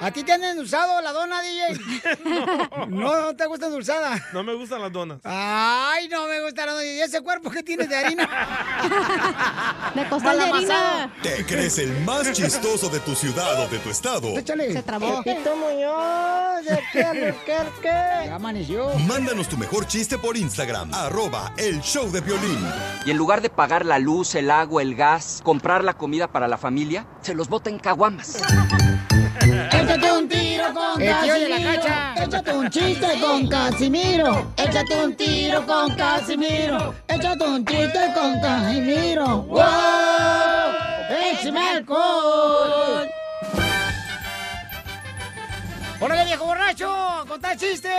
[0.00, 1.80] ¿A ti te han endulzado la dona, DJ?
[2.88, 4.16] No, no te gusta endulzada.
[4.32, 5.20] No me gustan las donas.
[5.24, 6.84] Ay, no me gusta la dona.
[6.84, 8.28] ¿Y ese cuerpo que tienes de harina?
[9.94, 11.14] De costal de harina.
[11.22, 14.38] ¿Te crees el más chistoso de tu ciudad o de tu estado?
[14.38, 14.72] Échale.
[14.72, 15.22] Se trabó.
[15.22, 18.26] Pepito Muñoz, de a Albuquerque.
[18.26, 18.90] Ya amaneció.
[19.06, 22.58] Mándanos tu mejor chiste por Instagram, arroba el show de violín.
[23.04, 26.48] Y en lugar de pagar la luz, el agua, el gas, comprar la comida para
[26.48, 28.40] la familia, se los bota en caguamas.
[29.52, 31.82] Échate un tiro con El tío de la Casimiro.
[31.82, 32.14] cacha.
[32.24, 34.52] Échate un chiste con Casimiro.
[34.56, 36.94] Échate un tiro con Casimiro.
[37.08, 39.42] Échate un chiste con Casimiro.
[39.42, 39.60] ¡Wow!
[41.32, 43.08] ¡Échame alcohol!
[46.00, 46.88] ¡Órale, viejo borracho!
[46.92, 47.92] ¡A ¡Contar chistes!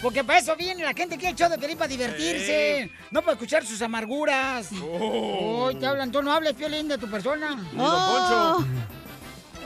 [0.00, 2.90] Porque para eso viene la gente que ha hecho de Piolín para divertirse.
[3.10, 4.68] No para escuchar sus amarguras.
[4.82, 5.64] Oh.
[5.64, 7.56] Hoy te hablan, tú no hables, Piolín, de tu persona.
[7.72, 8.66] Don Poncho.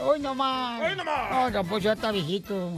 [0.01, 0.81] Hoy nomás.
[0.81, 1.31] Hoy nomás.
[1.31, 2.71] No, don Poncho ya está viejito.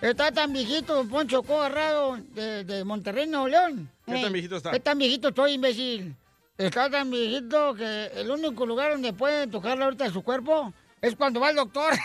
[0.00, 3.88] Está tan viejito, don Poncho Cogarrado, de, de Monterrey, Nuevo León.
[4.06, 4.70] ¿Qué tan viejito está?
[4.72, 6.16] ¿Qué tan viejito estoy, imbécil?
[6.58, 11.40] Está tan viejito que el único lugar donde puede tocarle ahorita su cuerpo es cuando
[11.40, 11.92] va al doctor.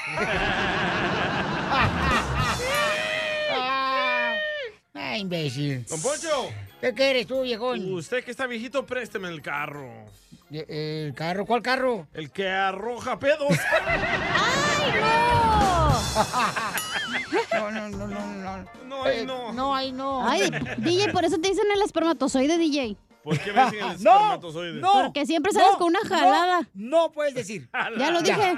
[4.99, 5.85] Ah, imbécil.
[5.85, 6.49] Don Poncho.
[6.81, 7.93] ¿Qué quieres tú, viejón?
[7.93, 9.89] Usted que está viejito, présteme el carro.
[10.49, 11.45] ¿El carro?
[11.45, 12.07] ¿Cuál carro?
[12.13, 13.49] El que arroja pedos.
[17.53, 18.65] No, no, no, no, no.
[18.87, 19.53] No, ahí Eh, no.
[19.53, 20.27] No, ahí no.
[20.27, 22.97] Ay, DJ, por eso te dicen el espermatozoide, DJ.
[23.27, 24.79] ¿Por qué me dicen el No, espermatozoide?
[24.79, 24.91] no.
[24.93, 26.61] Porque siempre sales con una jalada.
[26.73, 27.67] No, no puedes decir.
[27.99, 28.55] Ya lo dije.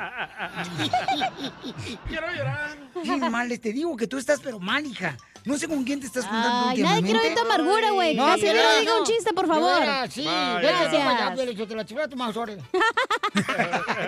[2.07, 2.77] Quiero llorar.
[3.03, 5.17] Bien mal, te digo que tú estás pero mal, hija.
[5.45, 8.13] No sé con quién te estás juntando Ay, nadie quiere oír tu amargura, güey.
[8.13, 9.05] No, Casimiro, de veras, diga un no.
[9.05, 9.81] chiste, por favor.
[10.11, 11.33] sí, Gracias.
[11.33, 12.61] Piolín, yo te la chifla tu más órale.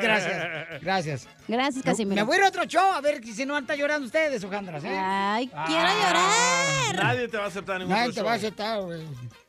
[0.02, 1.28] Gracias, gracias.
[1.48, 2.26] Gracias, Me Casimiro.
[2.26, 4.90] voy a ir a otro show a ver si no están llorando ustedes, Ojandras, ¿eh?
[4.94, 6.96] Ay, quiero llorar.
[6.96, 9.02] Nadie te va a aceptar en Nadie te va a aceptar, güey.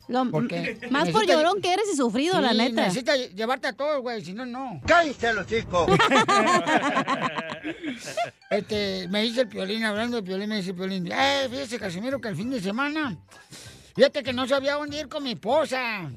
[0.07, 0.77] Lo- ¿Por qué?
[0.89, 2.83] Más por llorón que eres y sufrido, la neta.
[2.85, 4.81] Necesita llevarte a todos, güey, si no, no.
[4.85, 5.87] ¡Cállate los chicos!
[8.49, 12.21] Este, me dice el Piolín, hablando de Piolín, me dice el Piolín, eh, fíjese, Casimiro,
[12.21, 13.17] que el fin de semana,
[13.95, 16.11] fíjate que no sabía dónde ir con mi esposa.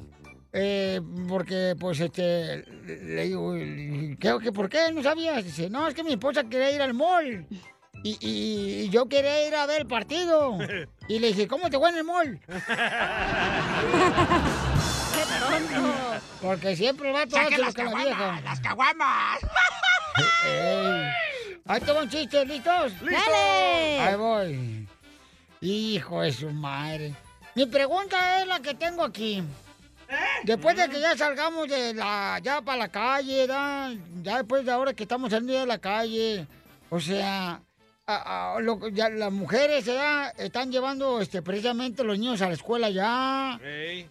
[0.53, 5.45] Eh, porque, pues, este, le digo, ¿qué, qué, ¿por qué no sabías?
[5.45, 7.47] Dice, no, es que mi esposa quería ir al mall.
[8.07, 10.59] Y, y- y yo quería ir a ver el partido.
[11.09, 12.41] Y le dije, ¿cómo te fue en el mall?
[16.43, 18.41] Porque siempre el vato hace lo que la vieja.
[18.43, 19.39] ¡Las caguamas!
[21.69, 22.93] Ahí te va un chiste, ¿listos?
[23.01, 24.01] ¡Dale!
[24.01, 24.89] Ahí voy.
[25.61, 27.15] Hijo de su madre.
[27.55, 29.43] Mi pregunta es la que tengo aquí.
[30.45, 33.93] Después de que ya salgamos de la, ya para la calle, ¿da?
[34.23, 36.47] ya después de ahora que estamos saliendo de la calle,
[36.91, 37.61] o sea,
[38.09, 42.55] a- a- lo- ya las mujeres ya están llevando este, precisamente los niños a la
[42.55, 43.59] escuela ya,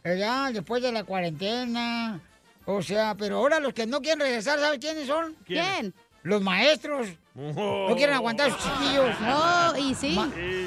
[0.03, 2.19] ya después de la cuarentena,
[2.65, 5.35] o sea, pero ahora los que no quieren regresar, ¿sabes quiénes son?
[5.45, 5.63] ¿Quién?
[5.63, 5.93] ¿Quién?
[6.23, 7.07] Los maestros.
[7.37, 7.85] Oh.
[7.89, 9.19] No quieren aguantar a sus chiquillos.
[9.21, 10.17] No, y sí.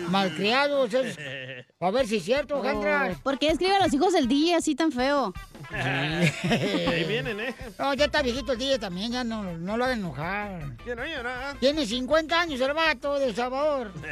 [0.08, 0.94] malcriados.
[0.94, 1.18] es-
[1.80, 3.14] A ver si es cierto, Jandra.
[3.22, 5.32] ¿Por qué escribe a los hijos del DJ así tan feo?
[5.70, 7.54] Ahí vienen, ¿eh?
[7.78, 10.76] No, ya está viejito el día también, ya no, no lo hagan enojar.
[10.84, 11.54] Que no llora.
[11.60, 13.92] Tiene 50 años el vato de Salvador.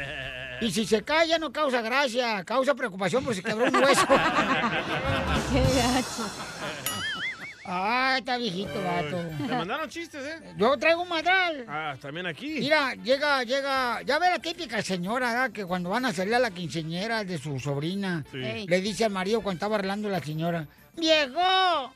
[0.59, 4.07] Y si se cae ya no causa gracia, causa preocupación por si quebró un hueso.
[5.51, 6.23] Qué gacho.
[7.69, 9.17] Ay, está viejito vato.
[9.45, 10.53] Te mandaron chistes, ¿eh?
[10.57, 11.65] Yo traigo un madral.
[11.67, 12.59] Ah, también aquí.
[12.59, 15.51] Mira, llega, llega, ya ve la típica señora, ¿verdad?
[15.51, 18.37] Que cuando van a salir a la quinceñera de su sobrina, Sí.
[18.67, 20.65] Le dice al marido cuando estaba arreglando la señora,
[20.95, 21.93] ¡Viejo!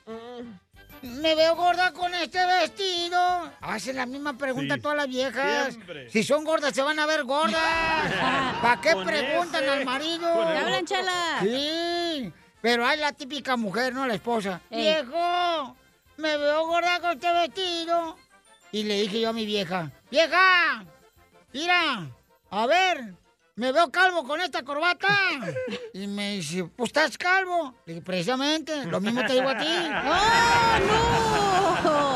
[1.03, 3.17] Me veo gorda con este vestido.
[3.61, 5.73] Hacen la misma pregunta Sí, a todas las viejas.
[5.73, 6.09] siempre.
[6.11, 7.55] Si son gordas, se van a ver gordas.
[8.61, 9.71] ¿Para qué Con preguntan ese.
[9.71, 10.31] al marido?
[10.51, 11.37] ¿Te hablan, chala?
[11.41, 12.31] Sí,
[12.61, 14.07] pero hay la típica mujer, ¿no?
[14.07, 14.61] La esposa.
[14.69, 14.81] Ey.
[14.81, 15.75] Viejo,
[16.17, 18.17] me veo gorda con este vestido.
[18.71, 20.85] Y le dije yo a mi vieja, vieja,
[21.51, 22.07] mira,
[22.49, 23.13] a ver,
[23.55, 25.07] me veo calvo con esta corbata.
[25.93, 27.75] Y me dice, pues estás calvo.
[27.85, 29.67] Le dije, precisamente, lo mismo te digo a ti.
[31.83, 32.10] ¡Oh,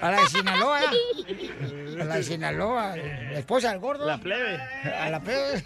[0.00, 0.80] A la de Sinaloa.
[2.00, 2.96] A la de Sinaloa.
[2.96, 4.06] La esposa del gordo.
[4.06, 4.58] La plebe.
[4.58, 5.62] A la plebe.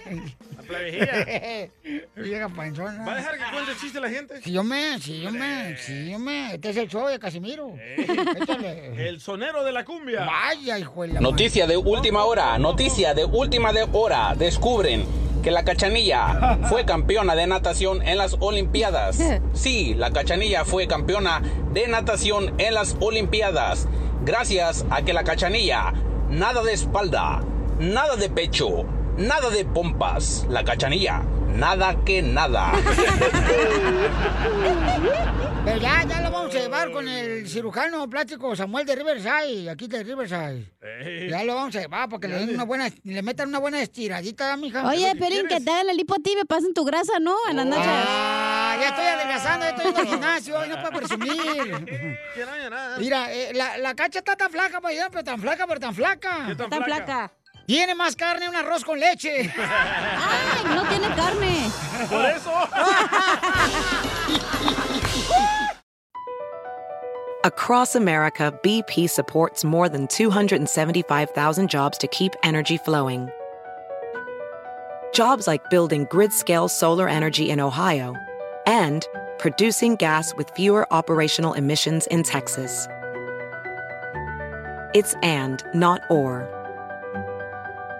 [0.57, 1.71] La plebejía.
[2.17, 3.05] Vieja panzona.
[3.05, 4.43] ¿Va a dejar que cuente el chiste la gente?
[4.43, 6.55] Sí, yo me, sí, yo me, sí, yo me.
[6.55, 7.75] Este es el show de Casimiro.
[7.77, 9.09] Échale.
[9.09, 10.25] El sonero de la cumbia.
[10.25, 14.35] Vaya, hijo de la Noticia de última hora, noticia de última de hora.
[14.37, 15.05] Descubren
[15.47, 19.21] que la cachanilla fue campeona de natación en las Olimpiadas.
[19.53, 21.41] Sí, la cachanilla fue campeona
[21.73, 23.87] de natación en las Olimpiadas.
[24.25, 25.93] Gracias a que la cachanilla
[26.29, 27.45] nada de espalda,
[27.79, 28.87] nada de pecho,
[29.17, 30.47] nada de pompas.
[30.49, 31.23] La cachanilla,
[31.55, 32.73] nada que nada.
[35.65, 39.89] Pero ya, ya lo vamos a llevar con el cirujano plástico Samuel de Riverside, aquí
[39.89, 40.73] de Riverside.
[40.81, 41.29] Ey.
[41.29, 43.81] Ya lo vamos a llevar para que le den una buena, le metan una buena
[43.83, 44.87] estiradita, mija.
[44.87, 47.35] Oye, Pelín, que te hagan el lipo a ti y me pasen tu grasa, ¿no?
[47.51, 48.05] En las nachas.
[48.09, 51.85] Ah, ya estoy adelgazando, ya estoy en el gimnasio, no puedo presumir.
[52.35, 52.99] Que no haya nada.
[52.99, 55.95] Mira, eh, la, la cacha está tan flaca para allá, pero tan flaca, pero tan
[55.95, 56.45] flaca.
[56.47, 57.05] ¿Qué tan Tan flaca?
[57.07, 57.33] flaca.
[57.67, 59.53] Tiene más carne un arroz con leche.
[59.59, 61.69] ¡Ay, no tiene carne!
[62.09, 62.51] Por eso.
[67.45, 73.29] Across America, BP supports more than 275,000 jobs to keep energy flowing.
[75.13, 78.15] Jobs like building grid scale solar energy in Ohio
[78.67, 79.07] and
[79.39, 82.89] producing gas with fewer operational emissions in Texas.
[84.95, 86.56] It's and, not or.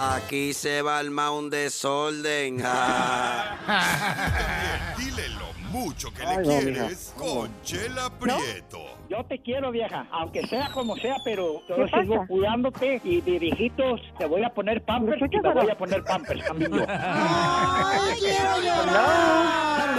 [0.00, 2.58] Aquí se va el un desorden.
[4.96, 7.28] Dile lo mucho que Ay, le no, quieres mija.
[7.32, 8.78] con Chela Prieto.
[9.10, 12.26] Yo te quiero, vieja, aunque sea como sea, pero yo ¿Qué sigo pasa?
[12.28, 16.44] cuidándote y de viejitos te voy a poner pampers y te voy a poner pampers
[16.46, 16.84] también yo.
[16.88, 19.98] ¡Ay, quiero llorar!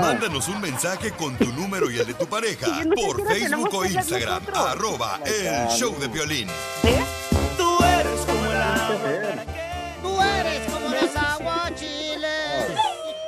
[0.00, 3.84] Mándanos un mensaje con tu número y el de tu pareja no por Facebook o
[3.84, 6.48] Instagram, arroba el show de violín.
[7.56, 9.25] Tú eres como el agua.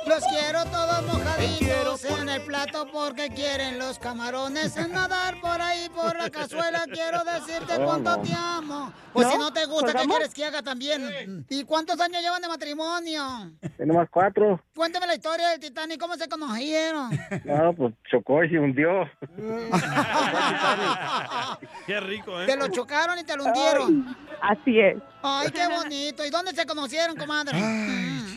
[0.09, 5.87] Los quiero todos mojaditos en el plato porque quieren los camarones en nadar por ahí
[5.89, 6.85] por la cazuela.
[6.91, 8.23] Quiero decirte Oh, cuánto no.
[8.23, 8.91] te amo.
[9.13, 9.33] Pues ¿No?
[9.33, 11.45] si no te gusta, ¿qué quieres que haga también?
[11.47, 13.51] ¿Y cuántos años llevan de matrimonio?
[13.77, 14.59] Tenemos cuatro.
[14.75, 17.11] Cuéntame la historia del Titanic, ¿cómo se conocieron?
[17.45, 19.07] No, pues chocó y se hundió.
[21.85, 22.47] Qué rico, ¿eh?
[22.47, 24.17] Te lo chocaron y te lo hundieron.
[24.41, 24.97] Así es.
[25.21, 26.25] Ay, qué bonito.
[26.25, 27.57] ¿Y dónde se conocieron, comadre?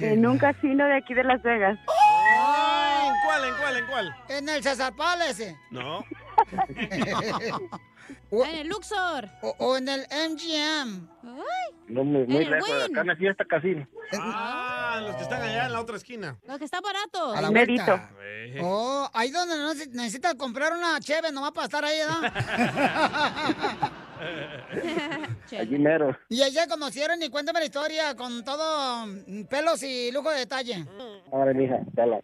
[0.01, 1.78] En un casino de aquí de Las Vegas.
[1.78, 4.16] ¿En cuál, en cuál, en cuál?
[4.28, 5.57] En el César Palace.
[5.70, 6.05] No.
[8.33, 9.28] en el Luxor.
[9.43, 11.09] O, o en el MGM.
[11.89, 12.68] No, muy, muy lejos.
[12.68, 12.83] Wynn.
[12.91, 13.87] Acá en la fiesta casino.
[14.18, 16.39] Ah, los que están allá en la otra esquina.
[16.47, 17.33] Los que está barato.
[17.35, 18.11] A la vuelta.
[18.61, 22.33] Oh, ahí donde no necesitas comprar una cheve nomás para estar ahí, ¿verdad?
[25.59, 26.16] Allí mero.
[26.28, 30.87] y allá conocieron y cuéntame la historia con todo mm, pelos y lujo de detalle.
[31.33, 32.20] Ahora, mija, dala.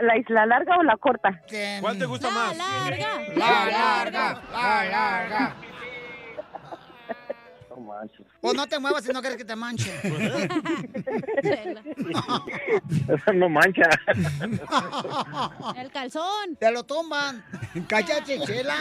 [0.00, 1.40] ¿La isla larga o la corta?
[1.80, 2.56] ¿Cuál te gusta más?
[2.56, 3.20] larga.
[3.36, 5.56] La larga, la larga.
[7.70, 8.26] No manches.
[8.42, 9.90] O no te muevas si no quieres que te manche.
[13.08, 13.88] Eso no mancha.
[15.76, 16.56] El calzón.
[16.58, 17.44] Te lo tumban.
[17.88, 18.76] Cállate, chela.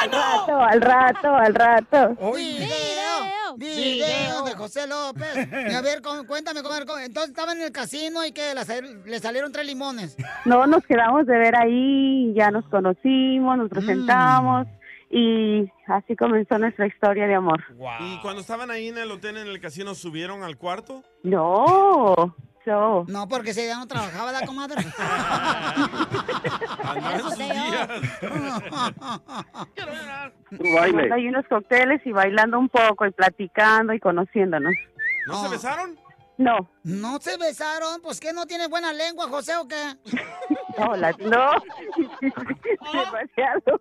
[0.00, 2.32] Al rato, al rato, al rato.
[2.34, 2.68] Video,
[3.58, 5.48] video de José López.
[5.70, 6.98] Y a ver, cu- cuéntame, comadre, ¿cómo?
[6.98, 8.54] entonces estaba en el casino y que
[9.04, 10.16] le salieron tres limones.
[10.44, 14.66] No, nos quedamos de ver ahí, ya nos conocimos, nos presentamos
[15.10, 17.62] y así comenzó nuestra historia de amor.
[18.00, 21.02] ¿Y cuando estaban ahí en el hotel, en el casino, subieron al cuarto?
[21.22, 22.34] No,
[22.68, 23.04] so.
[23.08, 24.82] No, porque ese día no trabajaba la comadre.
[30.74, 31.12] baile.
[31.12, 34.74] Hay unos cócteles y bailando un poco y platicando y conociéndonos.
[35.26, 35.98] ¿No se besaron?
[36.38, 36.70] No.
[36.84, 38.00] ¿No se besaron?
[38.00, 39.76] Pues que no tiene buena lengua, José, ¿o qué?
[40.78, 41.50] No, la- no.
[42.92, 43.80] Demasiado.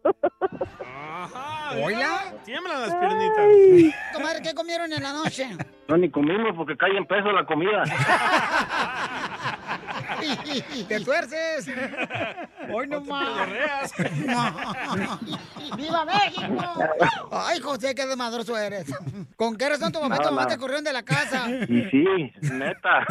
[1.86, 2.34] ¿Oiga?
[2.44, 3.94] Tiemblan las piernitas.
[4.14, 5.48] Comadre, ¿qué comieron en la noche?
[5.88, 7.84] No, ni comimos porque cae en peso la comida.
[10.88, 11.68] ¡Te tuerces!
[12.74, 13.94] ¡Hoy no más!
[15.76, 16.74] ¡Viva México!
[17.32, 18.88] Ay, José, qué desmadroso eres.
[19.36, 21.50] ¿Con qué razón tu papá y tu mamá te corrieron de la casa?
[21.50, 23.06] Y sí, neta.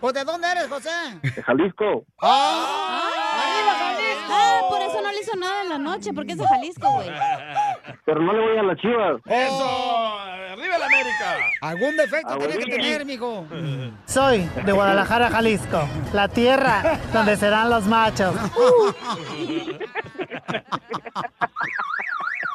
[0.00, 0.90] ¿O de dónde eres, José?
[1.22, 2.04] De Jalisco.
[2.18, 4.17] ¡Arriba, Jalisco!
[4.30, 7.08] Ah, por eso no le hizo nada en la noche, porque es de Jalisco, güey.
[8.04, 9.20] Pero no le voy a las chivas.
[9.26, 10.18] ¡Eso!
[10.52, 11.36] ¡Arriba la América!
[11.60, 13.46] Algún defecto tiene que tener, mijo.
[14.06, 18.34] Soy de Guadalajara, Jalisco, la tierra donde serán los machos.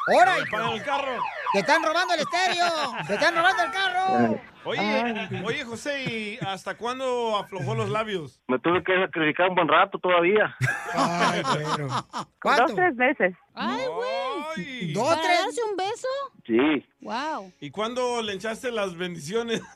[0.06, 0.34] ¡Hora!
[0.50, 1.22] ¡Pagan el carro!
[1.52, 2.66] ¡Te están robando el estéreo!
[3.06, 4.53] ¡Te están robando el carro!
[4.66, 8.40] Oye, oye, José, ¿y hasta cuándo aflojó los labios?
[8.48, 10.54] Me tuve que sacrificar un buen rato todavía.
[10.94, 11.88] Ay, pero.
[11.88, 13.34] Dos, tres veces.
[13.54, 14.92] Ay, güey.
[14.92, 15.38] ¿Dos, ¿Para tres?
[15.40, 16.08] darse un beso?
[16.46, 16.86] Sí.
[17.00, 17.52] Wow.
[17.60, 19.60] ¿Y cuándo le echaste las bendiciones?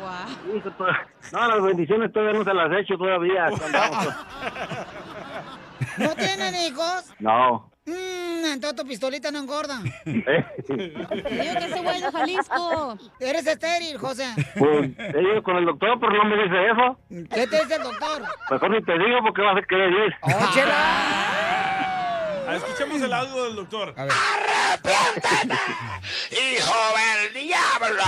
[0.00, 0.62] Wow.
[1.32, 3.46] No, las bendiciones todavía no se las he hecho todavía.
[3.48, 4.16] Andamos-
[5.98, 7.12] ¿No tienen hijos?
[7.18, 7.69] No.
[7.90, 9.80] Mmm, entonces tu pistolita no engorda.
[10.06, 11.04] Eh, Digo
[11.58, 12.98] que ese güey de Jalisco.
[13.18, 14.26] Eres estéril, José.
[14.58, 16.98] Pues he ido con el doctor, pero no me dice eso.
[17.34, 18.22] ¿Qué te dice el doctor?
[18.50, 20.14] Mejor ni te digo porque vas a querer ir.
[20.22, 21.89] ¡Oh, chela!
[22.56, 23.94] Escuchemos el audio del doctor.
[23.96, 24.12] A ver.
[26.30, 28.02] ¡Hijo del diablo!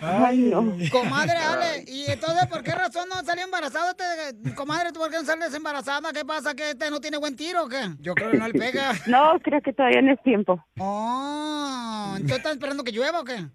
[0.00, 0.72] Ay, no.
[0.90, 3.90] Comadre, Ale, ¿y entonces por qué razón no salió embarazada?
[3.90, 6.12] Este, comadre, ¿tú por qué no sales embarazada?
[6.12, 6.54] ¿Qué pasa?
[6.54, 7.88] ¿Que este no tiene buen tiro o qué?
[8.00, 8.92] Yo creo que no le pega.
[9.06, 10.64] No, creo que todavía no es tiempo.
[10.78, 13.36] Oh, ¿entonces estás esperando que llueva o qué?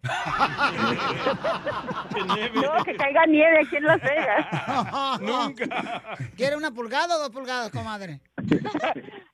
[2.53, 5.19] No, que caiga nieve aquí en Las Vegas.
[5.21, 5.65] Nunca.
[6.35, 8.02] ¿Quiere una pulgada o dos pulgadas, comadre?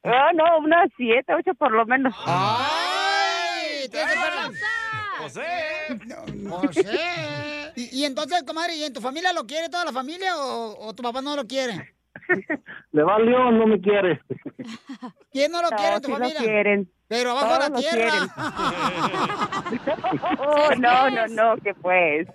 [0.04, 2.14] Oh, no, unas siete, ocho por lo menos.
[2.26, 3.88] ¡Ay!
[3.90, 4.52] ¿Tienes que esperar?
[5.20, 5.48] ¡José!
[6.50, 7.72] José.
[7.76, 10.94] Y, y entonces, comadre, ¿y en tu familia lo quiere toda la familia o, o
[10.96, 11.96] tu papá no lo quiere?
[12.92, 14.22] Le valió, no me quiere.
[15.32, 16.40] ¿Quién no lo No, quiere en tu sí lo familia?
[16.40, 16.92] quieren.
[17.08, 18.12] Pero abajo la Todos lo tierra.
[20.40, 22.28] Oh, no, no, no, que pues.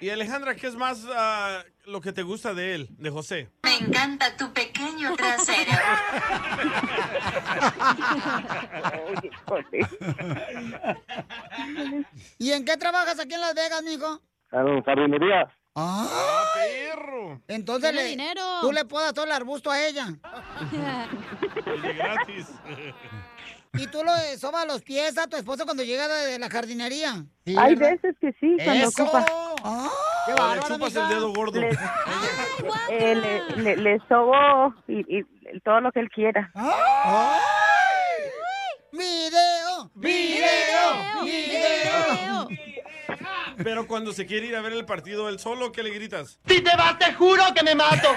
[0.00, 3.48] Y Alejandra, ¿qué es más ah, lo que te gusta de él, de José?
[3.62, 5.70] Me encanta tu pequeño trasero.
[12.38, 14.20] ¿Y en qué trabajas aquí en Las Vegas, mijo?
[14.52, 15.48] En jardinería.
[15.78, 16.08] ¡Ah,
[16.54, 17.42] perro!
[17.48, 18.40] Entonces le, dinero.
[18.62, 20.06] tú le podas todo el arbusto a ella.
[20.72, 22.46] De gratis.
[23.78, 27.24] Y tú le sobas los pies a tu esposo cuando llega de, la jardinería.
[27.44, 27.92] Sí, Hay ¿verdad?
[28.02, 29.02] veces que sí, cuando ¡Eso!
[29.04, 29.26] ocupa.
[29.62, 29.90] ¡Ah!
[30.26, 31.60] ¡Qué O le chupas el dedo gordo.
[31.60, 31.70] Le,
[32.90, 35.24] eh, le, le, le sobo y, y
[35.64, 36.50] todo lo que él quiera.
[36.54, 37.40] ¡Ay!
[38.92, 39.90] ¡Video!
[39.94, 41.24] ¡Video!
[41.24, 42.48] ¡Video!
[43.62, 46.38] Pero cuando se quiere ir a ver el partido él solo, ¿qué le gritas?
[46.46, 48.08] Si te vas, te juro que me mato.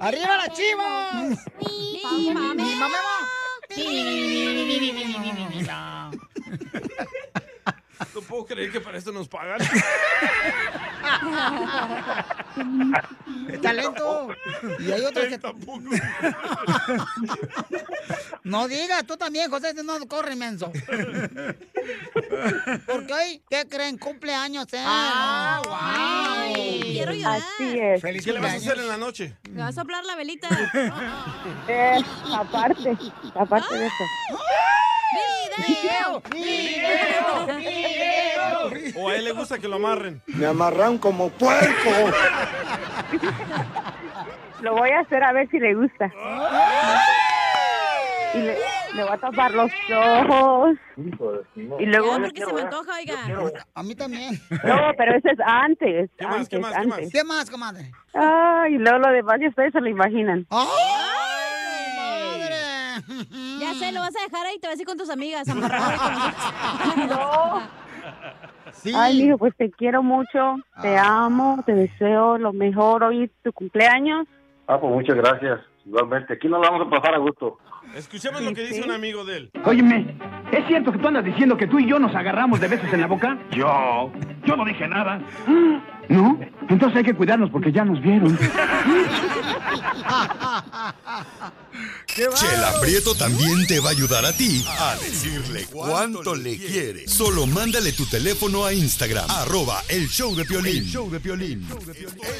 [0.00, 1.38] ¡Arriba las chivas!
[1.60, 2.54] Mi mamá.
[2.54, 2.98] Mi mamá.
[8.14, 9.58] No puedo creer que para esto nos pagan.
[13.48, 14.28] ¡Qué talento!
[14.80, 15.40] Y hay otros que...
[18.44, 20.72] No digas, tú también, José, no corre, menso.
[22.86, 23.98] Porque hoy, ¿qué creen?
[23.98, 24.82] Cumpleaños, ¿eh?
[24.84, 26.52] ¡Ah, wow!
[26.82, 27.40] quiero llorar.
[27.40, 28.00] Así es.
[28.00, 28.66] Feliz ¿Qué le vas a cumpleaños.
[28.66, 29.36] hacer en la noche?
[29.50, 30.48] Me va a soplar la velita.
[31.68, 32.02] Eh,
[32.34, 32.96] aparte,
[33.34, 34.04] aparte de eso.
[35.58, 36.22] ¡Video!
[36.32, 37.46] ¡Video!
[37.56, 39.02] ¡Video!
[39.02, 40.22] ¿O a él le gusta que lo amarren?
[40.26, 41.90] Me amarran como puerco.
[44.60, 46.10] Lo voy a hacer a ver si le gusta.
[48.34, 48.56] Y le,
[48.94, 50.76] le voy a tapar los ojos.
[51.56, 52.16] Y luego...
[52.16, 53.64] Ya, porque se me antoja, oiga.
[53.74, 54.40] A mí también.
[54.64, 56.10] No, pero eso es antes.
[56.16, 57.00] ¿Qué más, antes, qué más, qué más?
[57.12, 57.92] ¿Qué más, comadre?
[58.14, 60.46] Ay, y luego lo demás ya ustedes se lo imaginan.
[63.60, 65.98] Ya sé, lo vas a dejar ahí, te vas a ir con tus amigas, amarrado
[65.98, 67.08] con.
[67.08, 67.62] No.
[68.72, 68.92] Sí.
[68.94, 74.26] Ay, mijo, pues te quiero mucho, te amo, te deseo lo mejor hoy, tu cumpleaños.
[74.66, 75.60] Ah, pues muchas gracias.
[75.84, 77.58] Igualmente, aquí nos la vamos a pasar a gusto.
[77.94, 79.50] Escuchemos lo que dice un amigo de él.
[79.64, 80.16] Óyeme,
[80.50, 83.00] ¿es cierto que tú andas diciendo que tú y yo nos agarramos de besos en
[83.00, 83.38] la boca?
[83.50, 84.10] Yo,
[84.44, 85.20] yo no dije nada.
[86.12, 86.38] ¿No?
[86.68, 88.38] Entonces hay que cuidarnos porque ya nos vieron.
[92.06, 97.08] Chela Prieto también te va a ayudar a ti a decirle cuánto le quiere.
[97.08, 100.84] Solo mándale tu teléfono a Instagram, arroba el show de Piolín.
[100.84, 101.66] show de Piolín.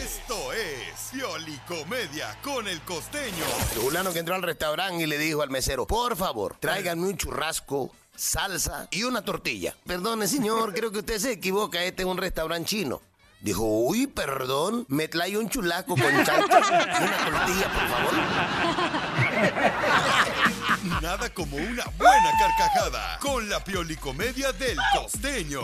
[0.04, 3.44] Esto es Piolicomedia con el costeño.
[3.74, 7.90] Fulano que entró al restaurante y le dijo al mesero, por favor, tráiganme un churrasco,
[8.14, 9.74] salsa y una tortilla.
[9.86, 13.00] Perdone, señor, creo que usted se equivoca, este es un restaurante chino.
[13.42, 18.14] Dijo, uy, perdón, me trae un chulaco con salsa y una tortilla, por favor.
[21.02, 25.62] Nada como una buena carcajada con la Piolicomedia del costeño.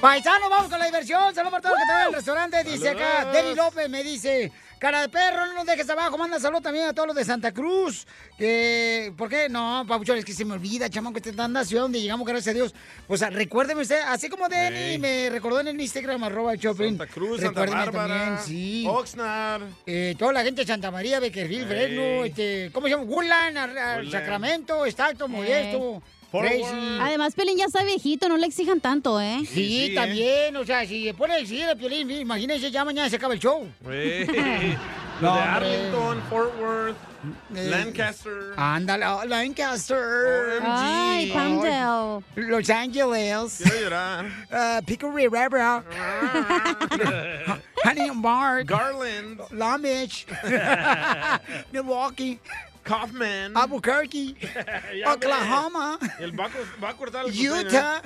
[0.00, 1.32] Paisano, vamos con la diversión.
[1.32, 2.64] Saludos para todos los que trabajan en el restaurante.
[2.64, 4.50] Dice acá, Deni López me dice,
[4.82, 6.18] cara de perro, no nos dejes abajo.
[6.18, 8.04] Manda salud también a todos los de Santa Cruz.
[8.36, 9.48] Que, ¿por qué?
[9.48, 12.52] No, Pabuchón, es que se me olvida, chamo, que te dan nación donde llegamos, gracias
[12.52, 12.74] a Dios.
[13.06, 14.98] Pues ah, recuérdeme usted, así como Deni Ey.
[14.98, 16.98] me recordó en el Instagram, arroba el Choplin.
[16.98, 18.84] Santa Cruz, Santa Recuérdeme Bárbara, también, sí.
[18.88, 19.62] Oxnard.
[19.86, 23.04] Eh, toda la gente de Santa María, Beckerville, Fresno, este, ¿cómo se llama?
[23.04, 24.10] Woodland.
[24.10, 26.02] Sacramento, Stockton, Modesto, Forward.
[27.00, 29.38] Además, Pelín ya está viejito, no le exijan tanto, ¿eh?
[29.40, 32.84] Sí, Sí, sí, también, o sea, si le pone el exigir el violín, imagínense, ya
[32.84, 33.66] mañana se acaba el show.
[35.20, 35.42] No, Los de.
[35.42, 36.96] Arlington, Fort Worth,
[37.54, 38.54] Eh, Lancaster.
[38.56, 40.58] Ándale, oh, Lancaster.
[40.60, 40.66] OMG.
[40.66, 42.24] Ay, Palmdale.
[42.34, 43.60] Los Ángeles.
[43.62, 44.24] Quiero llorar.
[44.50, 45.84] Uh, Pico Rivera.
[47.84, 48.66] Honey and Bark.
[48.66, 49.40] Garland.
[49.52, 50.26] Long Beach.
[51.72, 52.40] Milwaukee.
[52.82, 53.56] Kaufman.
[53.56, 54.34] Albuquerque.
[54.98, 55.98] Ya Oklahoma.
[56.00, 56.24] ve.
[56.24, 57.48] Él va, a co- va a cortar el.
[57.50, 58.02] Utah.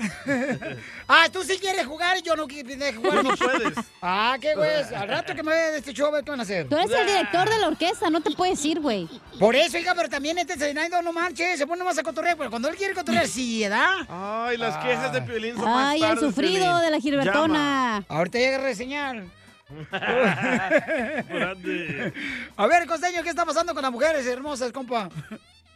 [1.09, 3.23] ah, tú sí quieres jugar y yo no quiero jugar.
[3.23, 3.75] Tú no puedes.
[4.01, 4.71] Ah, qué güey.
[4.95, 6.69] Al rato que me vaya de este show, qué van a hacer.
[6.69, 9.09] Tú eres el director de la orquesta, no te puedes ir, güey.
[9.39, 12.51] Por eso, hija, pero también este Zenaido no marche, se pone más a cotorrear, pero
[12.51, 13.91] cuando él quiere cotorrear, sí, ¿verdad?
[14.09, 16.81] Ay, las quejas de Piolín son más Ay, el tarde, sufrido Piolín.
[16.83, 18.05] de la Gilbertona.
[18.09, 19.25] Ahorita llega a reseñar.
[22.57, 25.09] A ver, costeño, ¿qué está pasando con las mujeres hermosas, compa?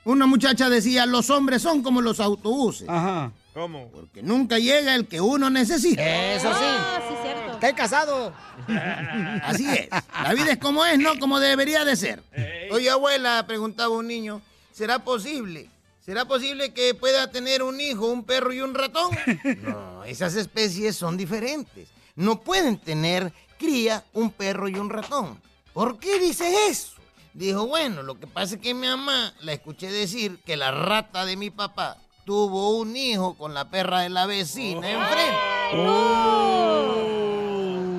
[0.04, 3.32] Una muchacha decía, los hombres son como los autobuses, Ajá.
[3.52, 3.90] ¿Cómo?
[4.14, 6.02] que nunca llega el que uno necesita.
[6.34, 6.60] Eso sí.
[6.62, 7.52] Ah, sí, cierto.
[7.54, 8.32] Está casado.
[9.42, 9.88] Así es.
[10.22, 12.22] La vida es como es, no como debería de ser.
[12.70, 14.40] Oye, abuela, preguntaba un niño,
[14.72, 15.68] ¿será posible?
[16.00, 19.10] ¿Será posible que pueda tener un hijo, un perro y un ratón?
[19.62, 21.88] No, esas especies son diferentes.
[22.14, 25.38] No pueden tener cría un perro y un ratón.
[25.74, 26.92] ¿Por qué dices eso?
[27.34, 31.26] Dijo, bueno, lo que pasa es que mi mamá la escuché decir que la rata
[31.26, 35.36] de mi papá tuvo un hijo con la perra de la vecina enfrente.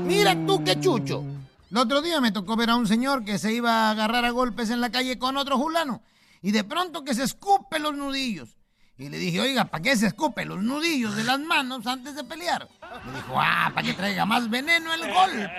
[0.05, 1.23] Mira tú qué chucho.
[1.69, 4.31] El otro día me tocó ver a un señor que se iba a agarrar a
[4.31, 6.01] golpes en la calle con otro fulano
[6.41, 8.57] y de pronto que se escupe los nudillos.
[9.01, 12.23] Y le dije, oiga, ¿para qué se escupe los nudillos de las manos antes de
[12.23, 12.67] pelear?
[13.03, 15.51] Me dijo, ah, para que traiga más veneno el golpe.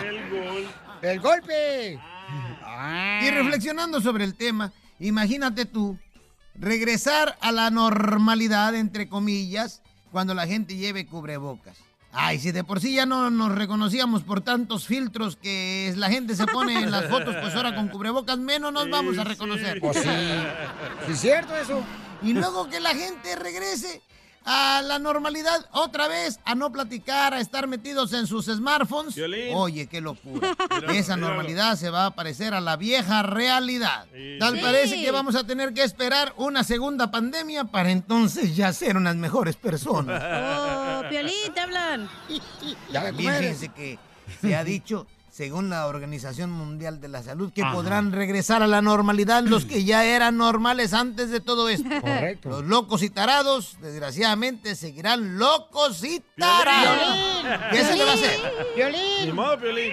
[0.02, 0.68] El gol.
[1.02, 2.00] ¡El golpe!
[3.22, 5.98] Y reflexionando sobre el tema, imagínate tú
[6.54, 9.82] regresar a la normalidad, entre comillas,
[10.12, 11.76] cuando la gente lleve cubrebocas.
[12.12, 16.34] Ay, si de por sí ya no nos reconocíamos por tantos filtros que la gente
[16.34, 19.80] se pone en las fotos, pues ahora con cubrebocas menos nos vamos a reconocer.
[19.80, 20.08] Pues sí.
[21.06, 21.82] Sí, es cierto eso.
[22.22, 24.02] Y luego que la gente regrese
[24.44, 29.14] a la normalidad otra vez, a no platicar, a estar metidos en sus smartphones.
[29.54, 30.56] Oye, qué locura.
[30.70, 31.28] Míralo, Esa míralo.
[31.34, 34.06] normalidad se va a parecer a la vieja realidad.
[34.38, 34.60] Tal Sí.
[34.62, 39.16] parece que vamos a tener que esperar una segunda pandemia para entonces ya ser unas
[39.16, 40.22] mejores personas.
[41.04, 42.08] Oh, Piolín, te hablan.
[42.92, 43.98] También fíjense que
[44.40, 47.72] se ha dicho, según la Organización Mundial de la Salud, que Ajá.
[47.72, 51.88] podrán regresar a la normalidad los que ya eran normales antes de todo esto.
[52.00, 52.48] Correcto.
[52.50, 57.16] Los locos y tarados, desgraciadamente, seguirán locos y tarados.
[57.70, 58.38] ¿Qué se le va a hacer?
[59.24, 59.92] Ni modo, Piolín.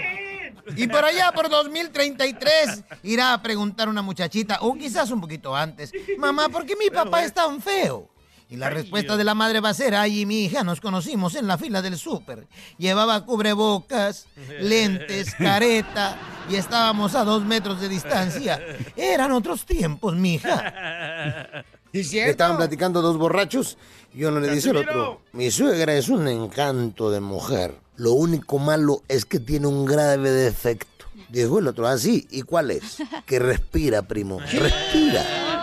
[0.76, 5.92] Y por allá, por 2033, irá a preguntar una muchachita, o quizás un poquito antes,
[6.18, 8.10] mamá, ¿por qué mi papá es tan feo?
[8.50, 11.48] Y la respuesta de la madre va a ser, ay, mi hija, nos conocimos en
[11.48, 12.48] la fila del súper.
[12.78, 14.28] Llevaba cubrebocas,
[14.62, 16.18] lentes, careta,
[16.50, 18.62] y estábamos a dos metros de distancia.
[18.96, 21.66] Eran otros tiempos, mija.
[21.94, 23.78] Estaban platicando dos borrachos
[24.14, 27.76] y uno le dice al otro, mi suegra es un encanto de mujer.
[27.96, 31.06] Lo único malo es que tiene un grave defecto.
[31.30, 32.98] Dijo el otro, así, ¿y cuál es?
[33.26, 35.57] Que respira, primo, respira.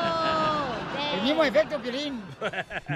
[1.25, 2.21] Mismo efecto, Piolín.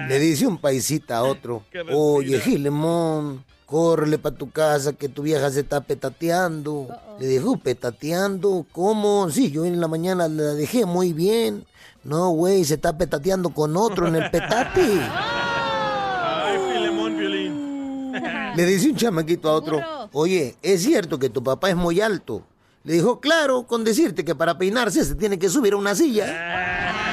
[0.06, 5.50] Le dice un paisita a otro, oye, Gilemón, córrele para tu casa que tu vieja
[5.50, 6.88] se está petateando.
[7.18, 9.30] Le dijo, petateando, ¿cómo?
[9.30, 11.64] Sí, yo en la mañana la dejé muy bien.
[12.04, 14.82] No, güey, se está petateando con otro en el petate.
[15.12, 18.12] Ay, Filemón, Piolín.
[18.56, 19.80] Le dice un chamaquito a otro,
[20.12, 22.42] oye, ¿es cierto que tu papá es muy alto?
[22.84, 27.07] Le dijo, claro, con decirte que para peinarse se tiene que subir a una silla.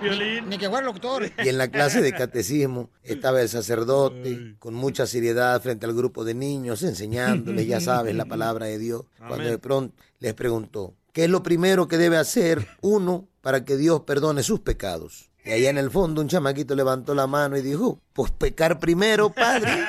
[0.00, 0.48] Piolín.
[0.48, 1.30] Ni que fuera locutor.
[1.44, 6.24] Y en la clase de catecismo estaba el sacerdote con mucha seriedad frente al grupo
[6.24, 9.02] de niños enseñándoles, ya sabes, la palabra de Dios.
[9.26, 13.76] Cuando de pronto les preguntó, ¿qué es lo primero que debe hacer uno para que
[13.76, 15.30] Dios perdone sus pecados?
[15.44, 19.30] Y allá en el fondo un chamaquito levantó la mano y dijo, pues pecar primero,
[19.30, 19.70] padre.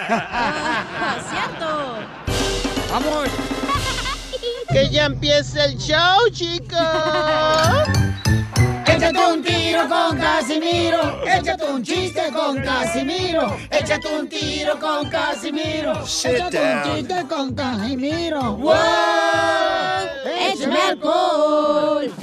[1.29, 1.95] ¡Cierto!
[2.91, 3.27] ¡Vamos!
[4.69, 6.77] Que ya empiece el show, chicos.
[9.07, 11.23] Échate un tiro con Casimiro.
[11.25, 13.57] Échate un chiste con Casimiro.
[13.71, 16.05] Échate un tiro con Casimiro.
[16.05, 16.77] Sit Échate down.
[16.77, 18.41] un chiste con Casimiro.
[18.57, 18.73] ¡Wow!
[20.25, 22.13] ¡Échame alcohol!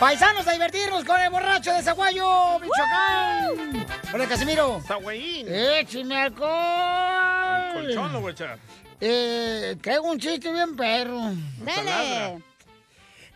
[0.00, 3.86] Paisanos a divertirnos con el borracho de Zaguayo, Michoacán.
[4.12, 4.82] Hola, Casimiro.
[4.88, 5.46] Sagüeyín.
[5.48, 7.72] ¡Échame alcohol!
[7.72, 8.58] Colchón lo voy a echar.
[9.00, 11.20] Eh, traigo un chiste bien perro.
[11.58, 12.42] Dale.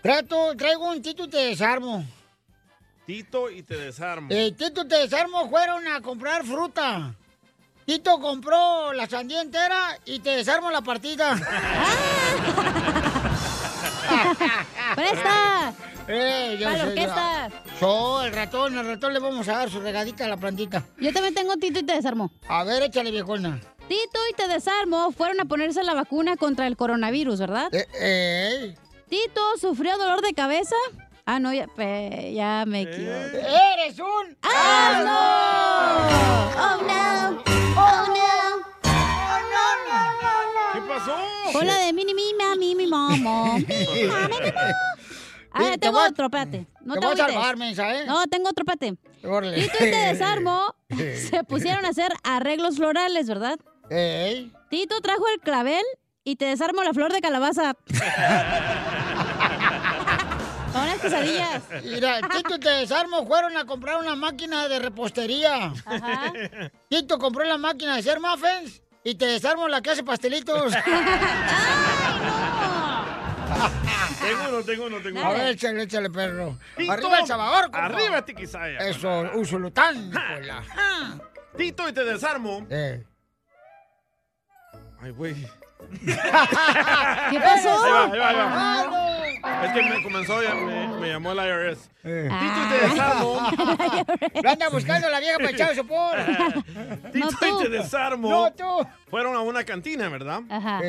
[0.03, 2.05] Trato, traigo un Tito y te desarmo.
[3.07, 4.29] Tito y te desarmo.
[4.31, 7.15] Eh, Tito te desarmo fueron a comprar fruta.
[7.85, 11.35] Tito compró la sandía entera y te desarmo la partida.
[14.95, 15.75] ¡Presta!
[16.09, 17.49] Eh, yo Para la sé, orquesta.
[17.49, 20.85] yo- yo, el ratón, el ratón le vamos a dar su regadita a la plantita.
[20.99, 22.31] Yo también tengo Tito y te desarmo.
[22.49, 23.61] A ver, échale, viejona.
[23.89, 27.69] Tito y te desarmo fueron a ponerse la vacuna contra el coronavirus, ¿verdad?
[27.73, 28.75] Eh,
[29.09, 30.77] Tito sufrió dolor de cabeza.
[31.27, 33.41] Ah, no, ya, pe- ya me equivoqué.
[33.41, 34.37] ¡Eres un...
[34.43, 35.01] ¡Ah,
[36.55, 36.63] no!
[36.63, 37.43] ¡Oh, no!
[37.81, 38.25] ¡Oh, no!
[40.75, 41.17] ¿Qué pasó?
[41.59, 42.85] Hola de mini, mi, mami, mi.
[45.57, 46.67] A ver, Te tengo a- otro, espérate.
[46.83, 48.05] No te te, voy a salvar, mensa, ¿eh?
[48.07, 48.99] No, tengo otro, espérate.
[49.27, 49.63] Órale.
[49.63, 50.75] Tito y te desarmo
[51.31, 53.57] se pusieron a hacer arreglos florales, ¿verdad?
[53.89, 54.53] Ey.
[54.69, 55.85] Tito trajo el clavel
[56.25, 57.77] y te desarmo la flor de calabaza.
[61.05, 61.63] Quesadillas.
[61.85, 65.73] Mira, Tito y te desarmo fueron a comprar una máquina de repostería.
[65.85, 66.33] Ajá.
[66.89, 70.73] Tito compró la máquina de hacer muffins y te desarmo la que hace pastelitos.
[74.21, 75.29] Tengo uno, tengo uno, tengo uno.
[75.29, 76.59] A ver, échale, échale, perro.
[76.77, 77.85] Tito, Arriba el Salvador, compa.
[77.85, 78.79] Arriba, Tiquisaya.
[78.79, 80.11] Eso, Usulután.
[81.57, 82.67] Tito y te desarmo.
[82.71, 83.05] Eh.
[85.01, 85.47] Ay, güey.
[86.05, 87.85] ¿Qué pasó?
[87.85, 89.67] Ahí va, ahí va, ahí va.
[89.67, 91.91] Es que me comenzó, ya me, me llamó el IRS.
[92.05, 92.29] Eh.
[92.31, 93.51] Tito y te desarmo.
[94.43, 96.17] Lo anda buscando la vieja para echar sopor.
[97.13, 98.31] Tito y te desarmo.
[98.31, 98.87] No, tú.
[99.11, 100.41] Fueron a una cantina, ¿verdad?
[100.51, 100.81] Ajá.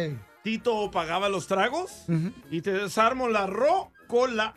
[0.43, 2.05] Tito pagaba los tragos
[2.51, 4.53] y te desarmo la rocola.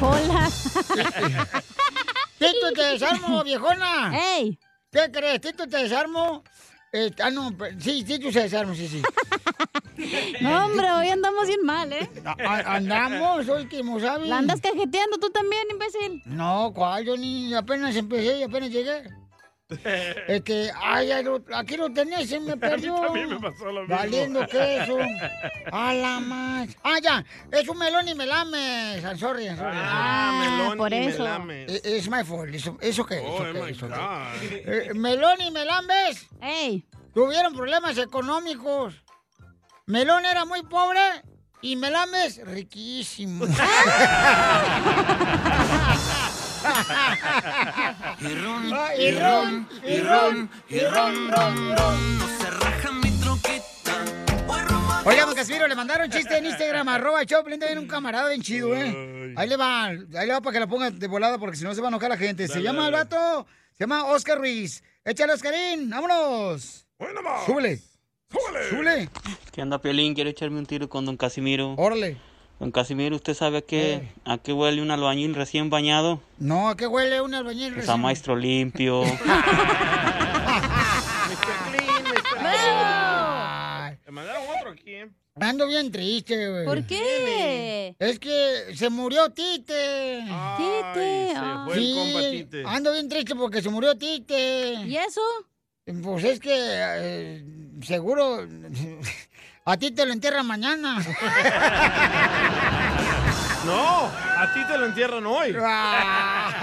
[0.00, 0.48] Hola.
[2.38, 4.12] Tito, te desarmo, viejona.
[4.36, 4.58] ¡Ey!
[4.92, 5.40] ¿Qué crees?
[5.40, 6.44] Tito, te desarmo.
[6.92, 9.02] Eh, ah, no, pe- sí, Tito se desarmo, sí, sí.
[10.40, 12.08] No, hombre, hoy andamos bien mal, ¿eh?
[12.24, 14.28] A- andamos, hoy que no sabes.
[14.28, 16.22] La andas cajeteando tú también, imbécil.
[16.24, 17.04] No, ¿cuál?
[17.04, 19.02] Yo ni apenas empecé y apenas llegué.
[20.28, 21.24] Este, ay, ay,
[21.54, 22.94] aquí lo tenés, se me perdió.
[22.96, 23.96] también me pasó lo mismo.
[23.96, 24.98] Valiendo queso.
[25.72, 26.68] A la más.
[26.82, 29.04] Ah, ya, es un melón y melames.
[29.04, 29.76] I'm sorry, I'm sorry.
[29.78, 31.18] Ah, melón por y eso.
[31.18, 31.64] melame.
[31.68, 32.54] Eh, Es my fault.
[32.54, 33.18] ¿Eso, eso qué?
[33.26, 33.60] Oh, ¿Eso qué?
[33.62, 33.94] my ¿Eso qué?
[33.94, 34.52] God.
[34.52, 36.86] Eh, melón y melambes ¡Ey!
[37.12, 38.94] tuvieron problemas económicos.
[39.86, 41.00] Melón era muy pobre
[41.60, 43.44] y Melames riquísimo.
[48.20, 48.66] Y ron,
[48.98, 52.18] y ron, y ron, y ron, ron, ron.
[52.18, 54.04] No se raja mi troquita.
[55.04, 58.74] Oigan, Casimiro, le mandaron chiste en Instagram, arroba el Choplin, también un camarada bien chido,
[58.74, 59.34] ¿eh?
[59.36, 61.74] Ahí le va, ahí le va para que la ponga de volada porque si no
[61.74, 62.46] se va a enojar la gente.
[62.46, 63.04] se Dale, llama el dale.
[63.04, 64.82] vato, se llama Oscar Ruiz.
[65.04, 66.86] Échale, Oscarín, vámonos.
[66.98, 67.46] Bueno, va.
[67.46, 67.80] Súbele.
[68.68, 69.08] Súbele.
[69.52, 70.14] ¿Qué onda, Piolín?
[70.14, 71.74] Quiero echarme un tiro con don Casimiro.
[71.78, 72.18] Órale.
[72.58, 76.20] Don Casimiro, ¿usted sabe a qué, a qué huele un albañil recién bañado?
[76.38, 78.00] No, ¿a qué huele un albañil Pues a recién?
[78.02, 79.02] maestro limpio.
[82.40, 85.08] Ay, Me mandaron otro aquí, ¿eh?
[85.40, 86.64] Ando bien triste, güey.
[86.64, 87.94] ¿Por qué?
[87.98, 90.24] Es que se murió Tite.
[90.56, 91.28] Tite.
[91.30, 91.64] se ah.
[91.66, 92.64] fue el compa Tite.
[92.66, 94.74] Ando bien triste porque se murió Tite.
[94.84, 95.20] ¿Y eso?
[96.02, 97.44] Pues es que eh,
[97.82, 98.46] seguro
[99.64, 100.98] a ti te lo entierran mañana.
[103.68, 105.54] No, a ti te lo entierran hoy.
[105.60, 106.54] Ah,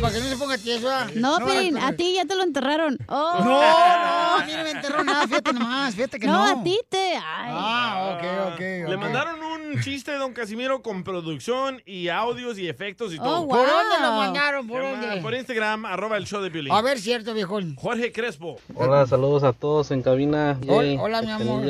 [0.00, 0.88] para que no se ponga tieso.
[0.90, 1.06] ah.
[1.14, 2.96] No, No, no, a ti ya te lo enterraron.
[3.08, 3.34] Oh.
[3.40, 6.32] No, no, a mí no me enterró nada, fíjate nomás, fíjate que no.
[6.32, 7.16] No, a ti te.
[7.16, 7.52] Ay.
[7.52, 8.60] Ah, ok, ok.
[8.88, 13.22] Le mandaron un chiste de Don Casimiro con producción y audios y efectos y Oh,
[13.24, 13.38] todo.
[13.44, 13.48] wow.
[13.48, 14.66] ¿Por dónde lo mandaron?
[14.66, 15.20] ¿Por dónde?
[15.20, 16.72] Por Instagram, arroba el show de Piolín.
[16.72, 17.76] A ver, cierto, viejón.
[17.76, 18.56] Jorge Crespo.
[18.74, 20.58] Hola, saludos a todos en cabina.
[20.66, 21.62] Hola, Yay, hola, mi amor.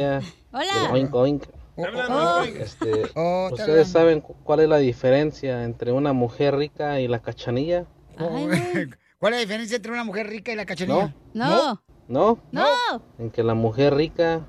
[0.52, 0.90] Hola.
[0.92, 1.42] Oink Oink.
[1.76, 2.42] Oh, Oh.
[2.42, 7.08] Este, Oh, te ¿Ustedes saben cu- cuál es la diferencia entre una mujer rica y
[7.08, 7.84] la cachanilla?
[8.16, 8.48] Ay.
[9.18, 11.14] ¿Cuál es la diferencia entre una mujer rica y la cachanilla?
[11.34, 11.82] No.
[12.08, 12.38] ¿No?
[12.52, 12.66] No.
[13.18, 14.46] En que la mujer rica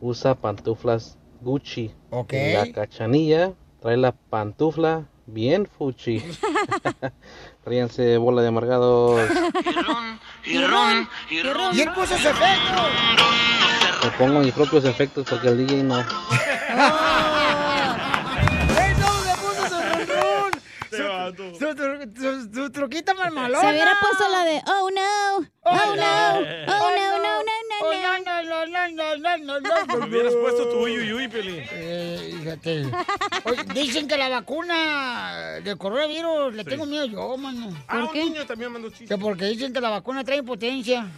[0.00, 1.92] usa pantuflas Gucci.
[2.10, 2.32] Ok.
[2.32, 6.22] Y la cachanilla trae la pantufla bien fuchi.
[7.64, 9.20] Ríanse, bola de amargados.
[10.44, 11.08] Y ron,
[11.52, 11.76] ron.
[14.04, 15.98] Me pongo mis propios efectos porque el DJ no.
[21.36, 23.60] Su, su, truquito malmalona.
[23.60, 27.76] Se hubiera puesto la de Oh no, oh no, oh no, no, no, no,
[28.42, 29.18] no.
[29.38, 29.58] no no
[30.06, 31.62] hubieras puesto tu uy, uy, uy, Peli.
[31.72, 32.86] Eh, fíjate.
[33.74, 37.76] dicen que la vacuna de coronavirus le tengo miedo yo, mano.
[37.86, 39.08] Ah, un niño también mandó chistes.
[39.08, 41.10] Que porque dicen que la vacuna trae impotencia.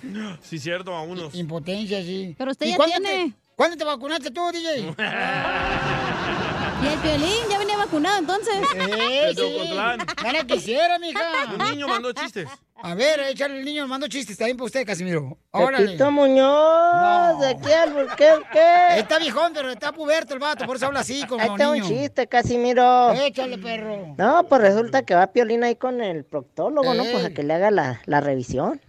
[0.43, 1.35] Sí, cierto, a unos.
[1.35, 2.35] Impotencia, sí.
[2.37, 3.35] Pero usted ya tiene.
[3.57, 4.95] ¿Cuándo te vacunaste tú, DJ?
[6.83, 8.55] Y el Piolín ya venía vacunado entonces.
[9.11, 9.99] Eh, de Ocotlán.
[10.23, 11.21] Ya la quisiera, mija.
[11.53, 12.49] Un niño mandó chistes.
[12.83, 15.37] A ver, échale el niño, mando chistes también para usted, Casimiro.
[15.51, 15.85] Órale.
[15.85, 17.39] Pepito Muñoz, No.
[17.41, 18.99] de aquí al Burquerque.
[18.99, 21.83] Está viejón, pero está puberto el vato, por eso habla así, como Ahí está un
[21.83, 23.13] chiste, Casimiro.
[23.13, 24.15] Échale, perro.
[24.17, 27.05] No, pues resulta que va Piolín ahí con el proctólogo, ¿no?
[27.05, 28.81] Pues a que le haga la, la revisión.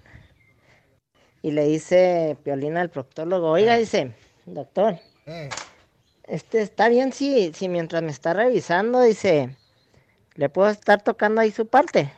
[1.42, 4.14] Y le dice Piolín al proctólogo, oiga, dice,
[4.46, 5.50] doctor, Eh,
[6.24, 9.56] este, está bien si, si mientras me está revisando, dice,
[10.36, 12.14] le puedo estar tocando ahí su parte.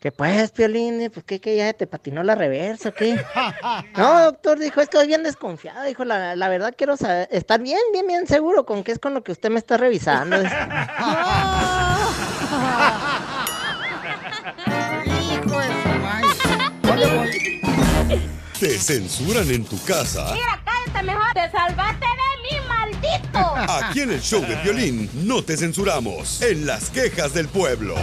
[0.00, 3.22] Que pues, Piolín, eh, pues que, que ya te patinó la reversa, ¿o ¿qué?
[3.98, 8.06] No, doctor, dijo, estoy bien desconfiado, dijo, la, la verdad quiero saber, estar bien, bien,
[8.06, 10.40] bien seguro con qué es con lo que usted me está revisando.
[10.40, 10.56] dice.
[15.06, 16.26] Hijo de su madre.
[16.92, 17.60] Oye, voy-
[18.58, 20.34] ¿Te censuran en tu casa?
[20.64, 21.32] cállate mejor.
[21.34, 22.06] Te salvaste
[23.32, 26.42] Aquí en el show de violín no te censuramos.
[26.42, 27.94] En las quejas del pueblo.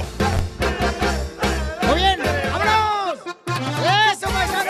[1.87, 2.19] Muy bien,
[2.51, 3.19] vámonos.
[4.11, 4.67] Eso, paisanos.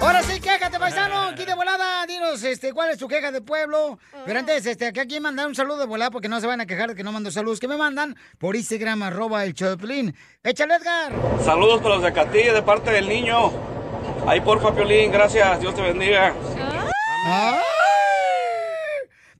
[0.00, 1.22] Ahora sí, quéjate, paisano.
[1.24, 3.98] Aquí de volada, dinos, este, ¿cuál es tu queja de pueblo?
[4.24, 6.90] Pero antes, este, aquí mandar un saludo de volada porque no se van a quejar
[6.90, 7.60] de que no mando saludos.
[7.60, 10.14] Que me mandan por Instagram, arroba el Choplin.
[10.42, 11.12] Échale, Edgar.
[11.44, 13.79] Saludos para los de Catilla de parte del niño.
[14.30, 15.58] Ahí porfa, Piolín, gracias.
[15.58, 16.32] Dios te bendiga.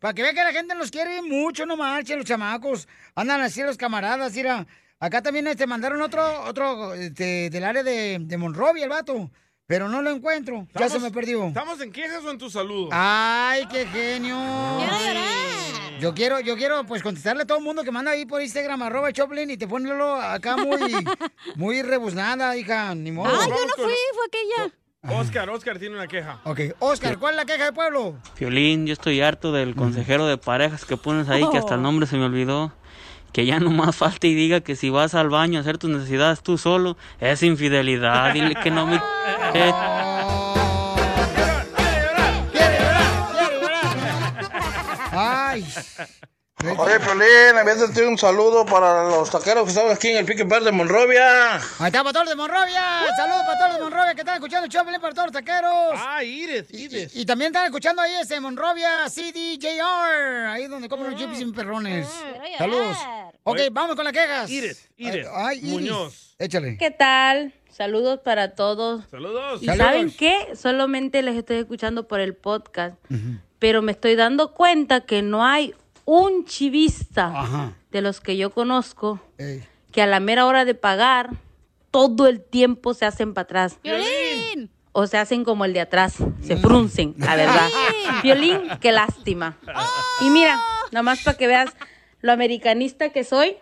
[0.01, 2.89] Para que vean que la gente nos quiere mucho, no marchen los chamacos.
[3.15, 4.67] Andan así los camaradas, mira.
[4.99, 9.31] Acá también este, mandaron otro, otro este, del área de, de Monrovia, el vato.
[9.69, 10.67] Pero no lo encuentro.
[10.75, 11.47] Ya se me perdió.
[11.47, 12.89] ¿Estamos en quejas o en tu saludo?
[12.91, 14.37] Ay, qué genio.
[16.01, 18.83] Yo quiero, yo quiero pues contestarle a todo el mundo que manda ahí por Instagram,
[18.83, 20.79] arroba Choplin, y te ponelo acá muy,
[21.55, 22.93] muy rebuznada, hija.
[22.97, 23.31] Ni modo.
[23.33, 24.80] Ah, yo no fui, fue aquella.
[25.09, 26.40] Oscar, Oscar tiene una queja.
[26.44, 28.16] Ok, Oscar, ¿cuál es la queja del pueblo?
[28.39, 32.06] Piolín, yo estoy harto del consejero de parejas que pones ahí, que hasta el nombre
[32.06, 32.72] se me olvidó.
[33.32, 35.90] Que ya no más falta y diga que si vas al baño a hacer tus
[35.90, 38.32] necesidades tú solo, es infidelidad.
[38.35, 38.97] Dile que no me...
[39.55, 39.72] eh,
[45.12, 45.64] Ay.
[46.62, 50.19] Oye, Piolín, en vez de ti un saludo para los taqueros que están aquí en
[50.19, 51.55] el Pique Verde de Monrovia.
[51.57, 52.82] Ahí está para todos los de Monrovia.
[53.16, 55.95] Saludos para todos de Monrovia que están escuchando el show para todos los taqueros.
[55.95, 57.12] Ah, Edith, Edith.
[57.15, 60.49] Y también están escuchando ahí ese Monrovia CDJR.
[60.49, 62.07] Ahí donde compran los chips y perrones.
[62.59, 62.97] Saludos.
[63.45, 63.70] Ok, Oye.
[63.70, 64.51] vamos con las quejas.
[64.51, 65.70] Edith, Edith, Ay, Iris.
[65.70, 66.35] Muñoz.
[66.39, 66.77] Échale.
[66.77, 67.55] ¿Qué tal?
[67.70, 69.05] Saludos para todos.
[69.11, 69.62] Saludos.
[69.62, 70.49] ¿Y saben qué?
[70.55, 72.97] Solamente les estoy escuchando por el podcast,
[73.59, 75.74] pero me estoy dando cuenta que no hay
[76.11, 79.20] un chivista de los que yo conozco
[79.93, 81.31] que a la mera hora de pagar
[81.93, 83.78] todo el tiempo se hacen para atrás.
[83.85, 84.70] ¡Violín!
[84.93, 87.69] O se hacen como el de atrás, se fruncen, la verdad.
[88.24, 89.57] Violín, qué lástima.
[90.20, 90.61] Y mira,
[90.91, 91.70] nomás para que veas
[92.23, 93.57] lo americanista que soy,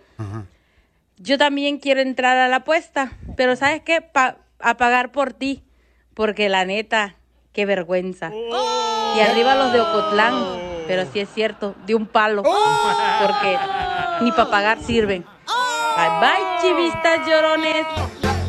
[1.19, 4.01] yo también quiero entrar a la apuesta, pero ¿sabes qué?
[4.01, 5.63] Pa- a pagar por ti,
[6.15, 7.17] porque la neta,
[7.53, 8.31] qué vergüenza.
[8.35, 10.35] Y arriba los de Ocotlán,
[10.89, 13.57] pero sí es cierto, de un palo, porque
[14.23, 15.25] ni para pagar sirven.
[15.97, 17.87] Bye bye, chivistas llorones.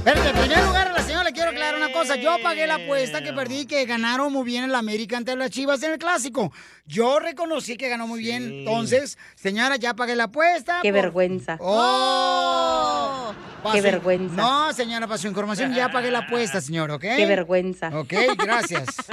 [0.03, 2.16] Pero en primer lugar, a la señora le quiero aclarar una cosa.
[2.16, 5.84] Yo pagué la apuesta que perdí, que ganaron muy bien el América ante las Chivas
[5.84, 6.53] en el Clásico.
[6.86, 8.44] Yo reconocí que ganó muy bien.
[8.60, 10.80] Entonces, señora, ya pagué la apuesta.
[10.82, 11.57] Qué por- vergüenza.
[11.60, 13.34] ¡Oh!
[13.72, 14.36] Qué vergüenza.
[14.36, 17.02] No, señora, para su información, ya pagué la apuesta, señor, ¿ok?
[17.02, 17.90] Qué vergüenza.
[17.94, 18.88] Ok, gracias.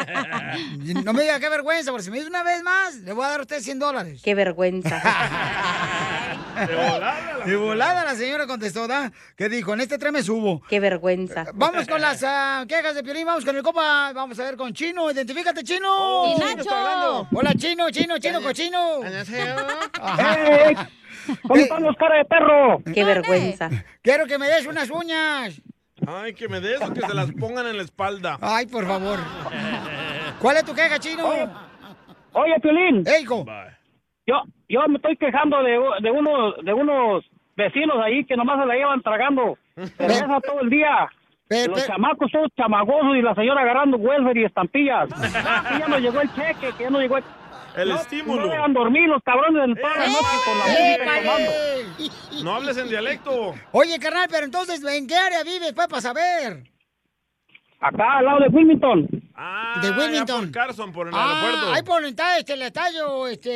[1.05, 3.28] No me diga qué vergüenza, porque si me dice una vez más, le voy a
[3.28, 4.20] dar a usted 100 dólares.
[4.23, 5.02] Qué vergüenza.
[6.56, 7.44] De volada.
[7.44, 9.12] De volada la señora contestó, ¿da?
[9.36, 9.74] ¿Qué dijo?
[9.74, 10.62] En este tren me subo.
[10.68, 11.44] Qué vergüenza.
[11.55, 14.73] Vamos con las ah, quejas de Piolín, vamos con el copa, vamos a ver con
[14.73, 16.28] Chino, identifícate Chino.
[16.28, 16.60] Y Chino Nacho.
[16.60, 17.28] está hablando.
[17.32, 19.01] Hola Chino, Chino, Chino, cochino.
[21.43, 22.78] ¿Cómo están los cara de perro?
[22.93, 23.70] Qué vergüenza.
[24.03, 25.61] Quiero que me des unas uñas.
[26.07, 28.39] Ay, que me des o que se las pongan en la espalda.
[28.40, 29.19] Ay, por favor.
[30.40, 31.27] ¿Cuál es tu queja, Chino?
[32.32, 33.03] Oye, Piolín.
[33.07, 33.47] Ey, hijo.
[34.27, 37.24] Yo, yo me estoy quejando de, de, unos, de unos
[37.57, 39.57] vecinos ahí que nomás se la llevan tragando
[39.97, 41.09] cerveza todo el día.
[41.48, 45.09] Los chamacos todos chamagosos y la señora agarrando welfare y estampillas.
[45.09, 47.24] Que ya no llegó el cheque, que ya no llegó el...
[47.77, 48.47] El No, estímulo.
[48.47, 51.51] No dejan dormir los cabrones en toda la noche con la música tomando.
[52.44, 53.55] No hables en dialecto.
[53.73, 56.65] Oye, carnal, pero entonces, ¿en qué área vives, pues, para saber?
[57.78, 59.07] Acá al lado de Wilmington.
[59.35, 60.44] Ah, De Wilmington.
[60.44, 61.73] por Carson, por el Ah, aeropuerto.
[61.74, 63.51] ahí por está este, el estadio este,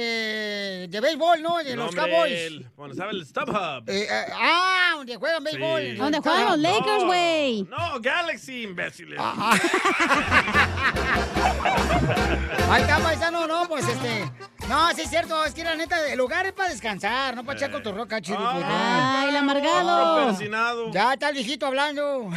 [0.88, 1.56] de béisbol, ¿no?
[1.64, 2.32] De No, los hombre, Cowboys.
[2.32, 3.88] el- Donde sabe el StubHub.
[3.88, 5.80] Eh, eh, ah, donde juegan béisbol.
[5.80, 5.92] Sí.
[5.96, 7.62] Donde juegan los Lakers, No, güey.
[7.62, 9.18] No, Galaxy, imbéciles.
[9.18, 9.58] Ah,
[12.70, 14.30] Ahí está, paisano, no, pues este.
[14.68, 17.58] No, sí es cierto, es que la neta, el lugar es para descansar, no para
[17.58, 18.38] echar cotorreo chido.
[18.38, 18.64] pues.
[18.68, 20.38] Ay, el amargado.
[20.92, 22.30] Ya está el viejito hablando.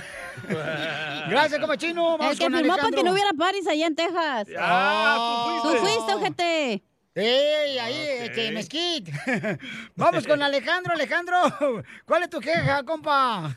[1.29, 2.17] Gracias, como chino.
[2.17, 4.47] Vamos El que con firmó para que no hubiera paris allá en Texas.
[4.59, 6.83] Ah, Tú fuiste, ojete.
[7.15, 9.11] ¡Ey, ahí, este, Mesquite!
[9.95, 11.37] Vamos con Alejandro, Alejandro.
[12.05, 13.55] ¿Cuál es tu queja, compa?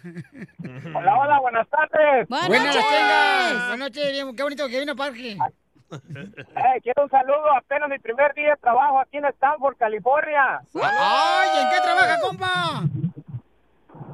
[0.94, 2.28] Hola, hola, buenas tardes.
[2.28, 2.90] Buenas, Buenas noches.
[2.90, 5.38] Buenas noches, bien, qué bonito que vino parque.
[6.08, 10.60] Eh, quiero un saludo, apenas mi primer día de trabajo aquí en Stanford, California.
[10.82, 12.82] ¡Ay, ¿en qué trabaja, compa?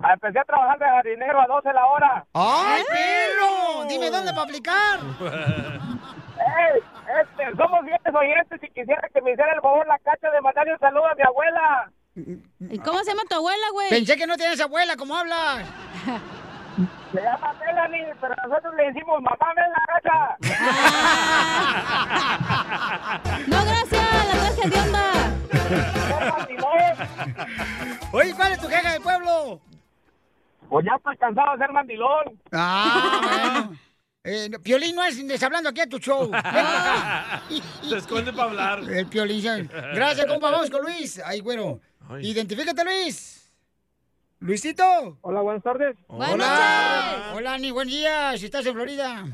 [0.02, 2.24] Ah, Empecé a trabajar de jardinero a 12 la hora.
[2.34, 3.84] ¡Ay, perro!
[3.88, 4.98] Dime dónde para aplicar.
[5.20, 6.80] ¡Ey!
[7.22, 10.72] Este, somos bien oyentes y quisiera que me hiciera el favor la cacha de mandarle
[10.72, 11.90] un saludo a mi abuela.
[12.14, 13.88] ¿Y cómo se llama tu abuela, güey?
[13.90, 15.64] Pensé que no tienes abuela, ¿cómo hablas?
[17.12, 20.18] Se llama Melanie, pero nosotros le decimos mamá, ven la cacha.
[23.46, 25.12] No, gracias, la traje de onda.
[28.12, 29.60] Oye, ¿cuál es tu queja del pueblo?
[30.68, 32.40] Pues ya estás cansado de ser mandilón.
[32.52, 33.76] Ah, bueno.
[34.24, 36.30] Eh, no, Piolín no es deshablando aquí a tu show.
[37.88, 38.78] Se esconde para hablar.
[38.88, 39.40] El Piolín.
[39.40, 39.56] ya.
[39.94, 40.50] Gracias, compa.
[40.50, 41.20] Vamos con Luis.
[41.24, 41.80] Ay, güero.
[42.20, 43.41] Identifícate, Luis.
[44.42, 45.18] Luisito.
[45.20, 45.96] Hola, buenas tardes.
[46.08, 47.32] Hola.
[47.34, 47.70] Hola, Ani.
[47.70, 48.36] Buen día.
[48.36, 49.24] Si estás en Florida.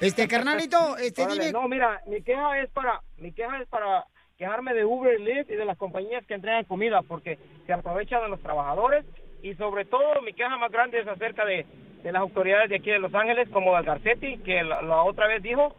[0.00, 1.52] Este, carnalito, este, Órale, dime.
[1.52, 4.06] No, mira, mi queja es para, mi queja es para
[4.36, 7.36] quejarme de Uber Lyft y de las compañías que entregan comida porque
[7.66, 9.04] se aprovechan de los trabajadores
[9.42, 11.66] y sobre todo mi queja más grande es acerca de,
[12.04, 15.26] de las autoridades de aquí de Los Ángeles como el Garcetti que la, la otra
[15.26, 15.74] vez dijo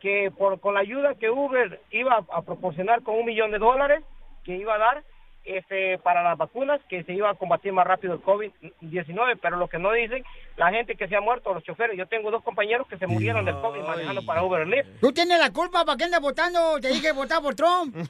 [0.00, 3.58] que por con la ayuda que Uber iba a, a proporcionar con un millón de
[3.58, 4.04] dólares
[4.44, 5.04] que iba a dar
[5.44, 9.68] este, para las vacunas que se iba a combatir más rápido el COVID-19, pero lo
[9.68, 10.24] que no dicen,
[10.56, 11.96] la gente que se ha muerto, los choferes.
[11.96, 15.00] Yo tengo dos compañeros que se murieron del COVID manejando para Uber Lyft.
[15.00, 16.80] Tú tienes la culpa, ¿para qué andas votando?
[16.80, 17.96] Te dije votar por Trump.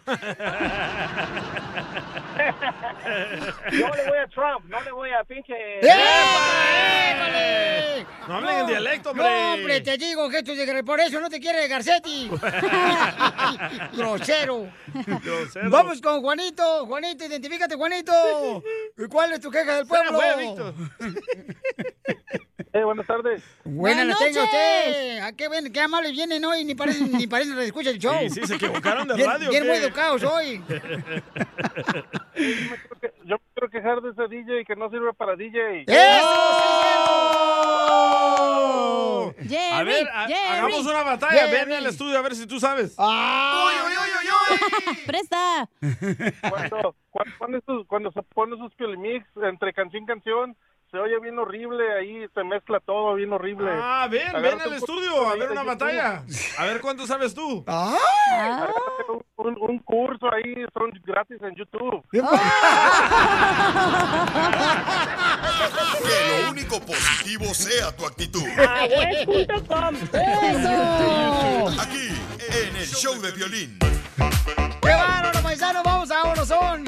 [3.72, 5.78] Yo le voy a Trump, no le voy a pinche...
[5.80, 5.94] ¡Épale!
[8.26, 9.26] No hablen en dialecto, hombre.
[9.26, 10.84] No, hombre, te digo que esto es de...
[10.84, 12.30] Por eso no te quiere Garcetti.
[13.92, 14.68] Grosero.
[15.22, 15.70] Grosero.
[15.70, 16.86] Vamos con Juanito.
[16.86, 18.12] Juanito, identifícate, Juanito.
[18.98, 20.18] ¿Y ¿Cuál es tu queja del pueblo?
[22.74, 23.40] Eh, buenas tardes.
[23.62, 24.36] Buenas Buenas noches.
[24.36, 25.18] usted.
[25.20, 26.64] ¿A qué, ven, qué amables vienen hoy?
[26.64, 28.16] Ni parecen, ni parecen que escucha el show.
[28.22, 29.68] Sí, sí, se equivocaron de radio, Bien ¿qué?
[29.68, 30.60] muy educados hoy.
[33.24, 35.84] Yo me quiero quejar de ese DJ que no sirve para DJ.
[39.72, 41.46] A ver, ha- hagamos una batalla.
[41.46, 42.96] Ven al estudio a ver si tú sabes.
[42.98, 43.70] Ah.
[45.06, 45.68] ¡Presta!
[46.50, 46.96] Cuando,
[47.38, 50.56] cuando, sus- cuando se pone sus piolimix entre canción y canción,
[50.94, 53.68] se oye bien horrible, ahí se mezcla todo bien horrible.
[53.74, 55.66] Ah, ven, ven al estudio a ver una YouTube.
[55.66, 56.22] batalla.
[56.56, 57.64] A ver cuánto sabes tú.
[57.66, 62.00] Un, un- un curso ahí, son gratis en YouTube.
[66.04, 68.42] Que lo único positivo sea tu actitud.
[68.58, 69.94] Agüez.com.
[70.12, 71.80] ¡Eso!
[71.80, 72.08] Aquí,
[72.68, 73.78] en el show de violín.
[74.16, 75.82] ¡Qué bárbaro, paisano!
[75.82, 76.84] Vamos a Auroson.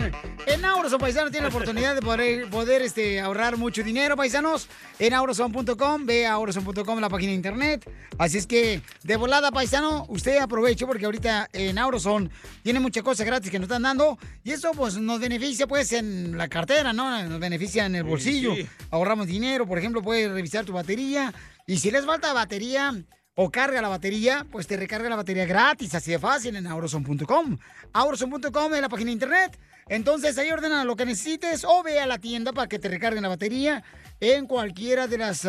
[0.46, 4.68] En Auroson, paisano, tiene la oportunidad de poder, poder este, ahorrar mucho dinero, paisanos.
[4.98, 7.90] En auroson.com, ve a auroson.com, la página de internet.
[8.18, 12.30] Así es que, de volada, paisano, usted aproveche porque ahorita en Auroson
[12.62, 14.18] tiene muchas cosas gratis que nos están dando.
[14.44, 17.24] Y eso, pues, nos beneficia, pues, en la cartera, ¿no?
[17.24, 18.54] Nos beneficia en el bolsillo.
[18.54, 18.66] sí.
[18.90, 21.34] Ahorramos dinero, por ejemplo, puedes revisar tu batería.
[21.66, 22.94] Y si les falta batería
[23.38, 27.58] o carga la batería, pues te recarga la batería gratis, así de fácil en auroson.com.
[27.92, 29.58] Auroson.com es la página de internet.
[29.88, 33.22] Entonces ahí ordena lo que necesites o ve a la tienda para que te recarguen
[33.22, 33.84] la batería
[34.20, 35.46] en cualquiera de las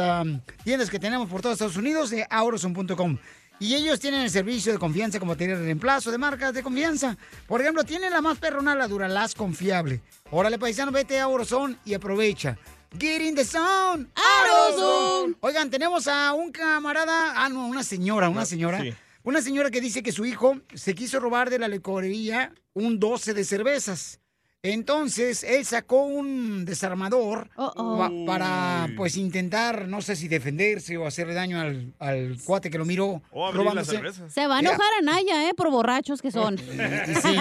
[0.65, 3.17] tiendas que tenemos por todos Estados Unidos de auroson.com.
[3.59, 7.17] Y ellos tienen el servicio de confianza con batería de reemplazo de marcas de confianza.
[7.47, 10.01] Por ejemplo, tienen la más perrona, la Duralast confiable.
[10.29, 12.57] Órale, paisano, vete a Auroson y aprovecha.
[12.91, 14.07] Get in the zone.
[14.15, 15.35] AutoZone.
[15.41, 18.81] Oigan, tenemos a un camarada, ah, no, una señora, una señora.
[18.81, 18.93] sí.
[19.23, 23.33] Una señora que dice que su hijo se quiso robar de la licorería un 12
[23.33, 24.21] de cervezas.
[24.63, 31.35] Entonces, él sacó un desarmador pa- para, pues, intentar, no sé si defenderse o hacerle
[31.35, 33.91] daño al, al cuate que lo miró O abrir la robándose.
[33.91, 34.29] cerveza.
[34.29, 35.53] Se va a enojar a Naya, ¿eh?
[35.55, 36.57] Por borrachos que son.
[36.57, 37.35] Sí.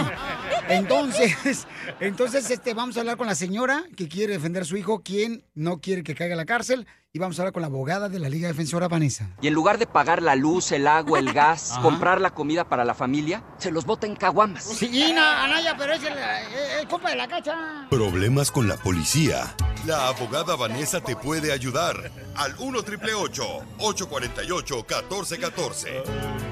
[0.68, 1.66] Entonces,
[2.00, 5.42] entonces este, vamos a hablar con la señora que quiere defender a su hijo, quien
[5.54, 6.86] no quiere que caiga a la cárcel,
[7.16, 9.30] y vamos a hablar con la abogada de la Liga Defensora, Vanessa.
[9.40, 11.80] Y en lugar de pagar la luz, el agua, el gas, Ajá.
[11.80, 14.64] comprar la comida para la familia, se los bota en caguamas.
[14.64, 17.86] Sí, na- Anaya, pero es el, eh, el compa de la cacha.
[17.88, 19.54] Problemas con la policía.
[19.86, 21.96] La abogada Vanessa te puede ayudar.
[22.36, 26.02] Al 1 848 1414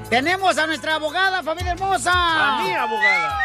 [0.09, 2.11] Tenemos a nuestra abogada, familia hermosa.
[2.57, 3.37] A mi abogada.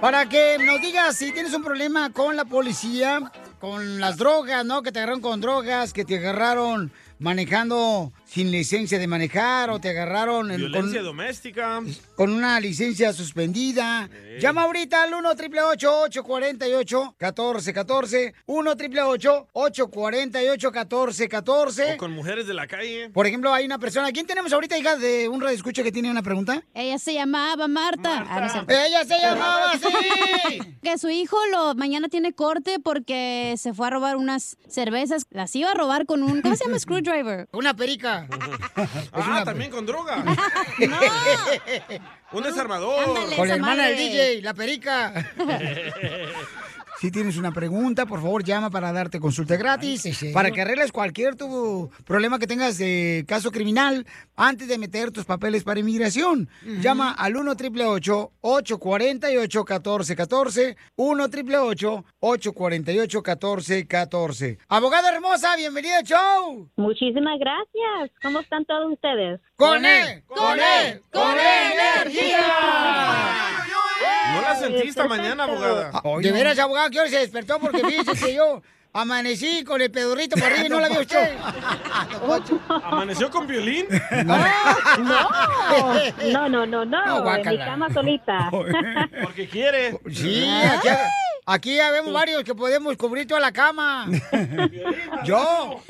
[0.00, 3.30] Para que nos digas si tienes un problema con la policía,
[3.60, 4.82] con las drogas, ¿no?
[4.82, 9.88] Que te agarraron con drogas, que te agarraron manejando sin licencia de manejar o te
[9.90, 11.80] agarraron en- Violencia con, doméstica.
[12.14, 14.08] con una licencia suspendida.
[14.40, 22.54] Llama ahorita al 1 888 848 1414 1 888 848 1414 O con mujeres de
[22.54, 23.10] la calle.
[23.10, 24.12] Por ejemplo, hay una persona.
[24.12, 26.62] ¿Quién tenemos ahorita, hija, de un radio escucha que tiene una pregunta?
[26.74, 28.24] Ella se llamaba Marta.
[28.28, 28.72] Ah, no.
[28.72, 29.84] Ella se llamaba así.
[30.82, 35.24] Que su hijo lo mañana tiene corte porque se fue a robar unas cervezas.
[35.30, 36.40] Las iba a robar con un.
[36.42, 36.78] ¿Cómo se llama?
[36.80, 37.48] Screwdriver.
[37.52, 38.19] Una perica.
[39.12, 40.24] Ah, también con droga.
[42.32, 43.08] Un desarmador.
[43.08, 43.36] Ándale.
[43.36, 43.96] Con la hermana del.
[43.96, 45.12] DJ, la perica.
[47.00, 50.02] Si tienes una pregunta, por favor llama para darte consulta gratis,
[50.34, 54.06] para que arregles cualquier tu problema que tengas de caso criminal
[54.36, 56.50] antes de meter tus papeles para inmigración.
[56.82, 66.68] Llama al 1 888 848 1414 1 888 848 1414 Abogada hermosa, bienvenida al show.
[66.76, 68.10] Muchísimas gracias.
[68.22, 69.40] ¿Cómo están todos ustedes?
[69.56, 70.22] ¡Con él!
[70.26, 71.00] ¡Con él!
[71.10, 72.44] ¡Con energía!
[74.34, 75.90] ¿No la sentí esta mañana, abogada?
[75.92, 78.62] Ah, De veras, abogado, que hoy se despertó porque fíjese que yo
[78.92, 81.36] amanecí con el pedorrito para arriba y no la vio usted.
[82.84, 83.86] ¿Amaneció con violín?
[84.24, 84.36] No,
[84.98, 86.84] no, no, no, No,
[87.24, 87.36] no.
[87.36, 88.50] en mi cama solita.
[89.22, 89.98] Porque quiere.
[90.12, 90.88] Sí, aquí,
[91.52, 94.06] aquí ya vemos varios que podemos cubrir toda la cama.
[95.24, 95.80] Yo.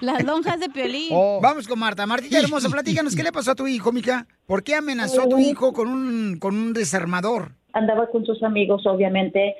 [0.00, 1.10] Las lonjas de piolín.
[1.40, 2.06] Vamos con Marta.
[2.06, 4.26] Martita hermosa, platícanos, ¿qué le pasó a tu hijo, mica?
[4.46, 7.52] ¿Por qué amenazó a tu hijo con un, con un desarmador?
[7.74, 9.56] andaba con sus amigos, obviamente.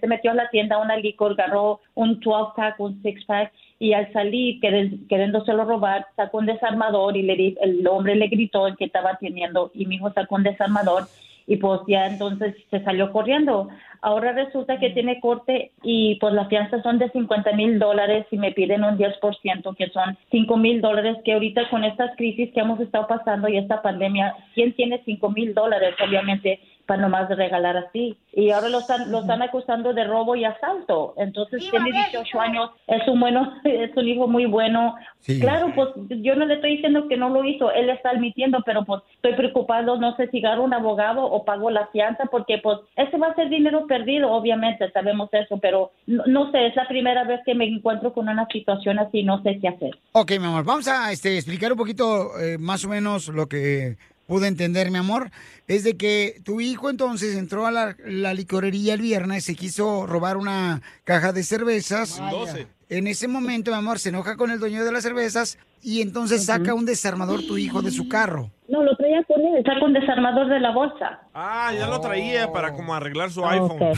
[0.00, 4.60] Se metió a la tienda, una licor, agarró un 12-pack, un 6-pack, y al salir,
[4.60, 9.18] queriéndoselo robar, sacó un desarmador y le di- el hombre le gritó el que estaba
[9.20, 11.08] teniendo, y mi hijo sacó un desarmador,
[11.48, 13.68] y pues ya entonces se salió corriendo.
[14.02, 18.38] Ahora resulta que tiene corte y pues la fianza son de 50 mil dólares y
[18.38, 22.60] me piden un 10%, que son 5 mil dólares, que ahorita con estas crisis que
[22.60, 25.94] hemos estado pasando y esta pandemia, ¿quién tiene 5 mil dólares?
[26.06, 28.16] Obviamente para nomás regalar así.
[28.32, 31.14] Y ahora lo están, lo están acusando de robo y asalto.
[31.16, 34.94] Entonces tiene 18 años, es un bueno, es un hijo muy bueno.
[35.20, 35.40] Sí.
[35.40, 35.88] Claro, pues
[36.22, 39.34] yo no le estoy diciendo que no lo hizo, él está admitiendo, pero pues estoy
[39.34, 43.28] preocupado, no sé si agarro un abogado o pago la fianza, porque pues ese va
[43.28, 47.40] a ser dinero perdido, obviamente, sabemos eso, pero no, no sé, es la primera vez
[47.44, 49.98] que me encuentro con una situación así, no sé qué hacer.
[50.12, 53.96] Ok, mi amor, vamos a este, explicar un poquito eh, más o menos lo que
[54.26, 55.30] pude entender, mi amor.
[55.66, 60.06] Es de que tu hijo entonces entró a la, la licorería el viernes, se quiso
[60.06, 62.18] robar una caja de cervezas.
[62.18, 62.75] Un 12.
[62.88, 66.46] En ese momento, mi amor, se enoja con el dueño de las cervezas y entonces
[66.46, 68.50] saca un desarmador tu hijo de su carro.
[68.68, 71.20] No, lo traía con él, saca un desarmador de la bolsa.
[71.32, 73.78] Ah, ya lo traía para como arreglar su iPhone.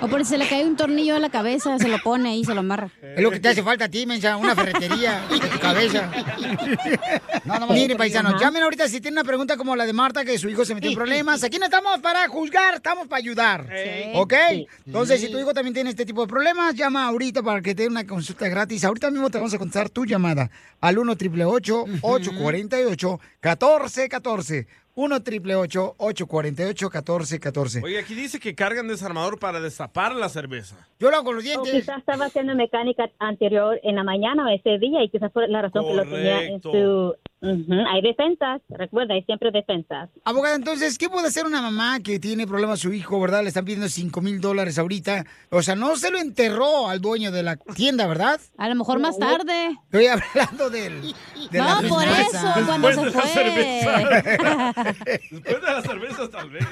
[0.00, 2.40] O por si se le cae un tornillo a la cabeza, se lo pone ahí
[2.40, 2.90] y se lo amarra.
[3.00, 6.10] Es lo que te hace falta a ti, mensa, una ferretería en tu cabeza.
[7.70, 8.44] Mire, paisanos, Ajá.
[8.44, 10.90] llamen ahorita si tienen una pregunta como la de Marta, que su hijo se metió
[10.90, 11.42] en problemas.
[11.44, 13.66] Aquí no estamos para juzgar, estamos para ayudar.
[14.14, 14.34] ¿Ok?
[14.86, 17.82] Entonces, si tu hijo también tiene este tipo de problemas, llama ahorita para que te
[17.82, 18.84] dé una consulta gratis.
[18.84, 25.94] Ahorita mismo te vamos a contestar tu llamada al 1 888 848 1414 1 888
[25.96, 30.76] 848 1414 Oye, aquí dice que cargan desarmador para destapar la cerveza.
[30.98, 34.48] Yo lo hago con los O quizás estaba haciendo mecánica anterior en la mañana o
[34.48, 37.14] ese día y quizás fue la razón que lo tenía en su...
[37.44, 40.08] Hay defensas, recuerda, hay siempre defensas.
[40.24, 43.42] Abogada, entonces, ¿qué puede hacer una mamá que tiene problemas su hijo, verdad?
[43.42, 45.24] Le están pidiendo 5 mil dólares ahorita.
[45.50, 48.40] O sea, no se lo enterró al dueño de la tienda, ¿verdad?
[48.58, 49.70] A lo mejor más tarde.
[49.86, 51.02] Estoy hablando del...
[51.50, 54.38] de No, la por eso, cuando se Después fue.
[54.84, 56.66] Después de las cervezas, tal vez.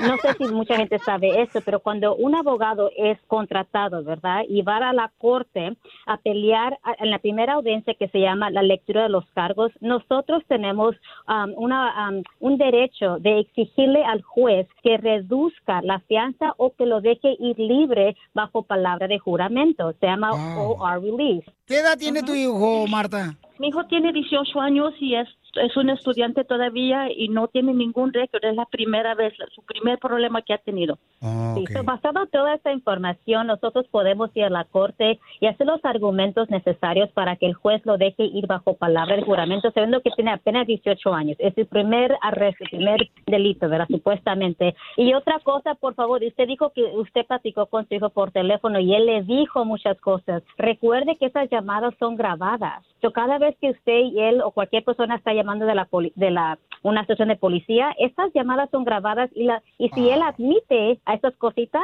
[0.00, 4.42] No sé si mucha gente sabe eso, pero cuando un abogado es contratado, ¿verdad?
[4.48, 5.76] Y va a la corte
[6.06, 10.42] a pelear en la primera audiencia que se llama la lectura de los cargos, nosotros
[10.48, 10.94] tenemos
[11.28, 16.86] um, una, um, un derecho de exigirle al juez que reduzca la fianza o que
[16.86, 19.92] lo deje ir libre bajo palabra de juramento.
[20.00, 21.46] Se llama OR release.
[21.66, 23.36] ¿Qué edad tiene tu hijo, Marta?
[23.58, 28.12] Mi hijo tiene 18 años y es, es un estudiante todavía y no tiene ningún
[28.12, 28.44] récord.
[28.44, 30.98] Es la primera vez, su primer problema que ha tenido.
[31.20, 35.66] Sí, so, basado en toda esta información, nosotros podemos ir a la corte y hacer
[35.66, 40.02] los argumentos necesarios para que el juez lo deje ir bajo palabra de juramento, sabiendo
[40.02, 41.36] que tiene apenas 18 años.
[41.40, 43.86] Es el primer arresto, el primer delito, ¿verdad?
[43.88, 44.74] Supuestamente.
[44.96, 48.78] Y otra cosa, por favor, usted dijo que usted platicó con su hijo por teléfono
[48.78, 50.42] y él le dijo muchas cosas.
[50.58, 52.84] Recuerde que esas llamadas son grabadas.
[53.00, 56.12] So, cada vez que usted y él o cualquier persona está llamando de la poli-
[56.16, 60.22] de la una estación de policía, estas llamadas son grabadas y la y si él
[60.22, 61.82] admite a esas cositas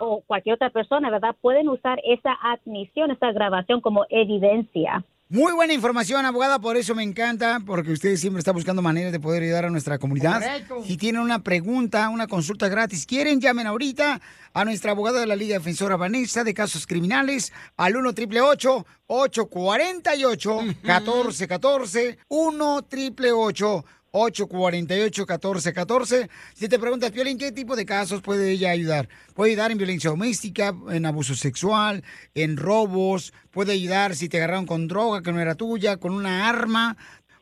[0.00, 1.34] o cualquier otra persona, ¿verdad?
[1.40, 5.04] Pueden usar esa admisión, esa grabación como evidencia.
[5.30, 9.18] Muy buena información, abogada, por eso me encanta, porque usted siempre está buscando maneras de
[9.18, 10.34] poder ayudar a nuestra comunidad.
[10.34, 10.84] Correcto.
[10.86, 14.20] Si tienen una pregunta, una consulta gratis, quieren, llamen ahorita
[14.52, 20.60] a nuestra abogada de la Liga Defensora Vanessa de Casos Criminales al 1 888 848
[20.82, 23.84] 1414 1 888
[24.14, 26.30] 848-1414.
[26.54, 29.08] Si te preguntas, Piolín, ¿qué tipo de casos puede ella ayudar?
[29.34, 32.04] Puede ayudar en violencia doméstica, en abuso sexual,
[32.34, 36.48] en robos, puede ayudar si te agarraron con droga que no era tuya, con una
[36.48, 36.96] arma.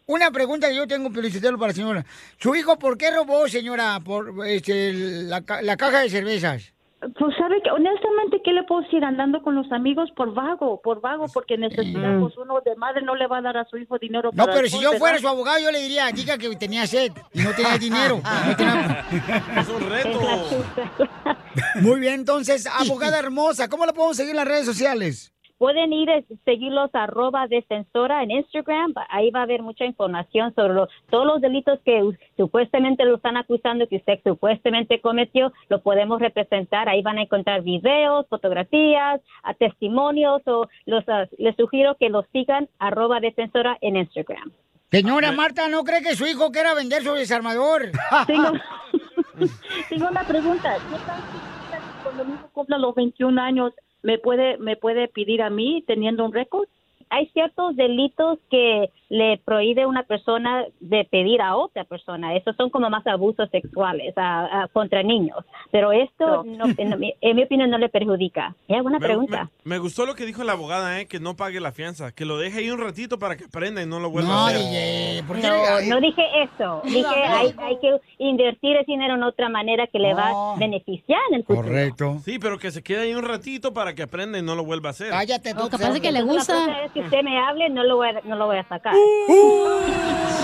[0.07, 2.07] Una pregunta que yo tengo, Piolichotelo, para la señora.
[2.39, 6.72] ¿Su hijo por qué robó, señora, por este, la, la caja de cervezas?
[7.19, 9.05] Pues sabe que honestamente, ¿qué le puedo decir?
[9.05, 13.17] Andando con los amigos por vago, por vago, porque necesita, pues uno de madre no
[13.17, 15.27] le va a dar a su hijo dinero No, para pero si yo fuera su
[15.27, 18.21] abogado, yo le diría, diga que tenía sed y no tenía dinero.
[18.47, 19.05] No tenía-
[19.59, 20.21] Es un reto.
[21.81, 25.33] Muy bien, entonces, abogada hermosa, ¿cómo la podemos seguir en las redes sociales?
[25.63, 28.95] Pueden ir a seguirlos arroba defensora en Instagram.
[29.09, 32.03] Ahí va a haber mucha información sobre lo- todos los delitos que
[32.37, 35.53] supuestamente lo están acusando que usted supuestamente cometió.
[35.69, 36.89] Lo podemos representar.
[36.89, 40.43] Ahí van a encontrar videos, fotografías, a testimonios.
[40.47, 44.51] O los, ah, les sugiero que los sigan arroba defensora en Instagram.
[44.91, 47.83] Señora Marta, ¿no cree que su hijo quiera vender su desarmador?
[48.27, 48.51] Tengo,
[49.89, 50.75] tengo una pregunta.
[50.91, 53.73] ¿Qué tal si cuando mi hijo cumpla los 21 años
[54.03, 56.69] me puede me puede pedir a mí teniendo un récord?
[57.13, 62.35] Hay ciertos delitos que le prohíbe a una persona de pedir a otra persona.
[62.35, 65.37] Esos son como más abusos sexuales a- a- contra niños.
[65.71, 68.55] Pero esto, no, en, mi, en mi opinión, no le perjudica.
[68.69, 69.51] Es buena Me- pregunta.
[69.65, 71.07] Me, me gustó lo que dijo la abogada, ¿eh?
[71.07, 73.87] que no pague la fianza, que lo deje ahí un ratito para que aprenda y
[73.87, 74.61] no lo vuelva No, a hacer.
[74.63, 76.81] DJ, ¿por qué No, le- no dije eso.
[76.85, 81.21] Dije hay, hay que invertir ese dinero en otra manera que le va a beneficiar
[81.29, 81.69] en el futuro.
[81.69, 82.17] Correcto.
[82.25, 84.89] Sí, pero que se quede ahí un ratito para que aprenda y no lo vuelva
[84.89, 85.11] a hacer.
[85.11, 88.37] Cállate tú, Entonces, La próxima vez que usted me hable, no lo voy a, no
[88.37, 88.95] lo voy a sacar.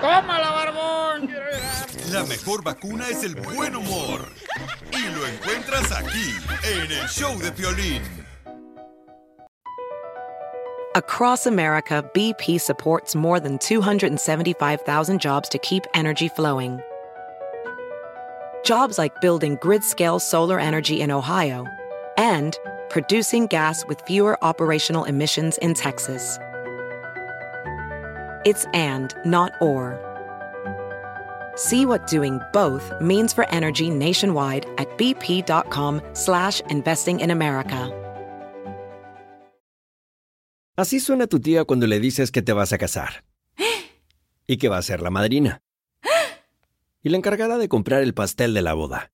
[0.00, 1.30] ¡Tómala, barbón!
[2.12, 4.28] La mejor vacuna es el buen humor.
[4.92, 8.02] Y lo encuentras aquí, en el show de Piolín.
[10.94, 16.80] Across America, BP supports more than 275,000 jobs to keep energy flowing.
[18.64, 21.66] Jobs like building grid scale solar energy in Ohio
[22.16, 22.56] and
[22.94, 26.38] producing gas with fewer operational emissions in Texas.
[28.46, 29.98] It's and, not or.
[31.56, 37.90] See what doing both means for energy nationwide at bp.com slash investing in America.
[40.76, 43.24] Así suena tu tía cuando le dices que te vas a casar.
[44.46, 45.62] Y que va a ser la madrina.
[47.02, 49.13] Y la encargada de comprar el pastel de la boda.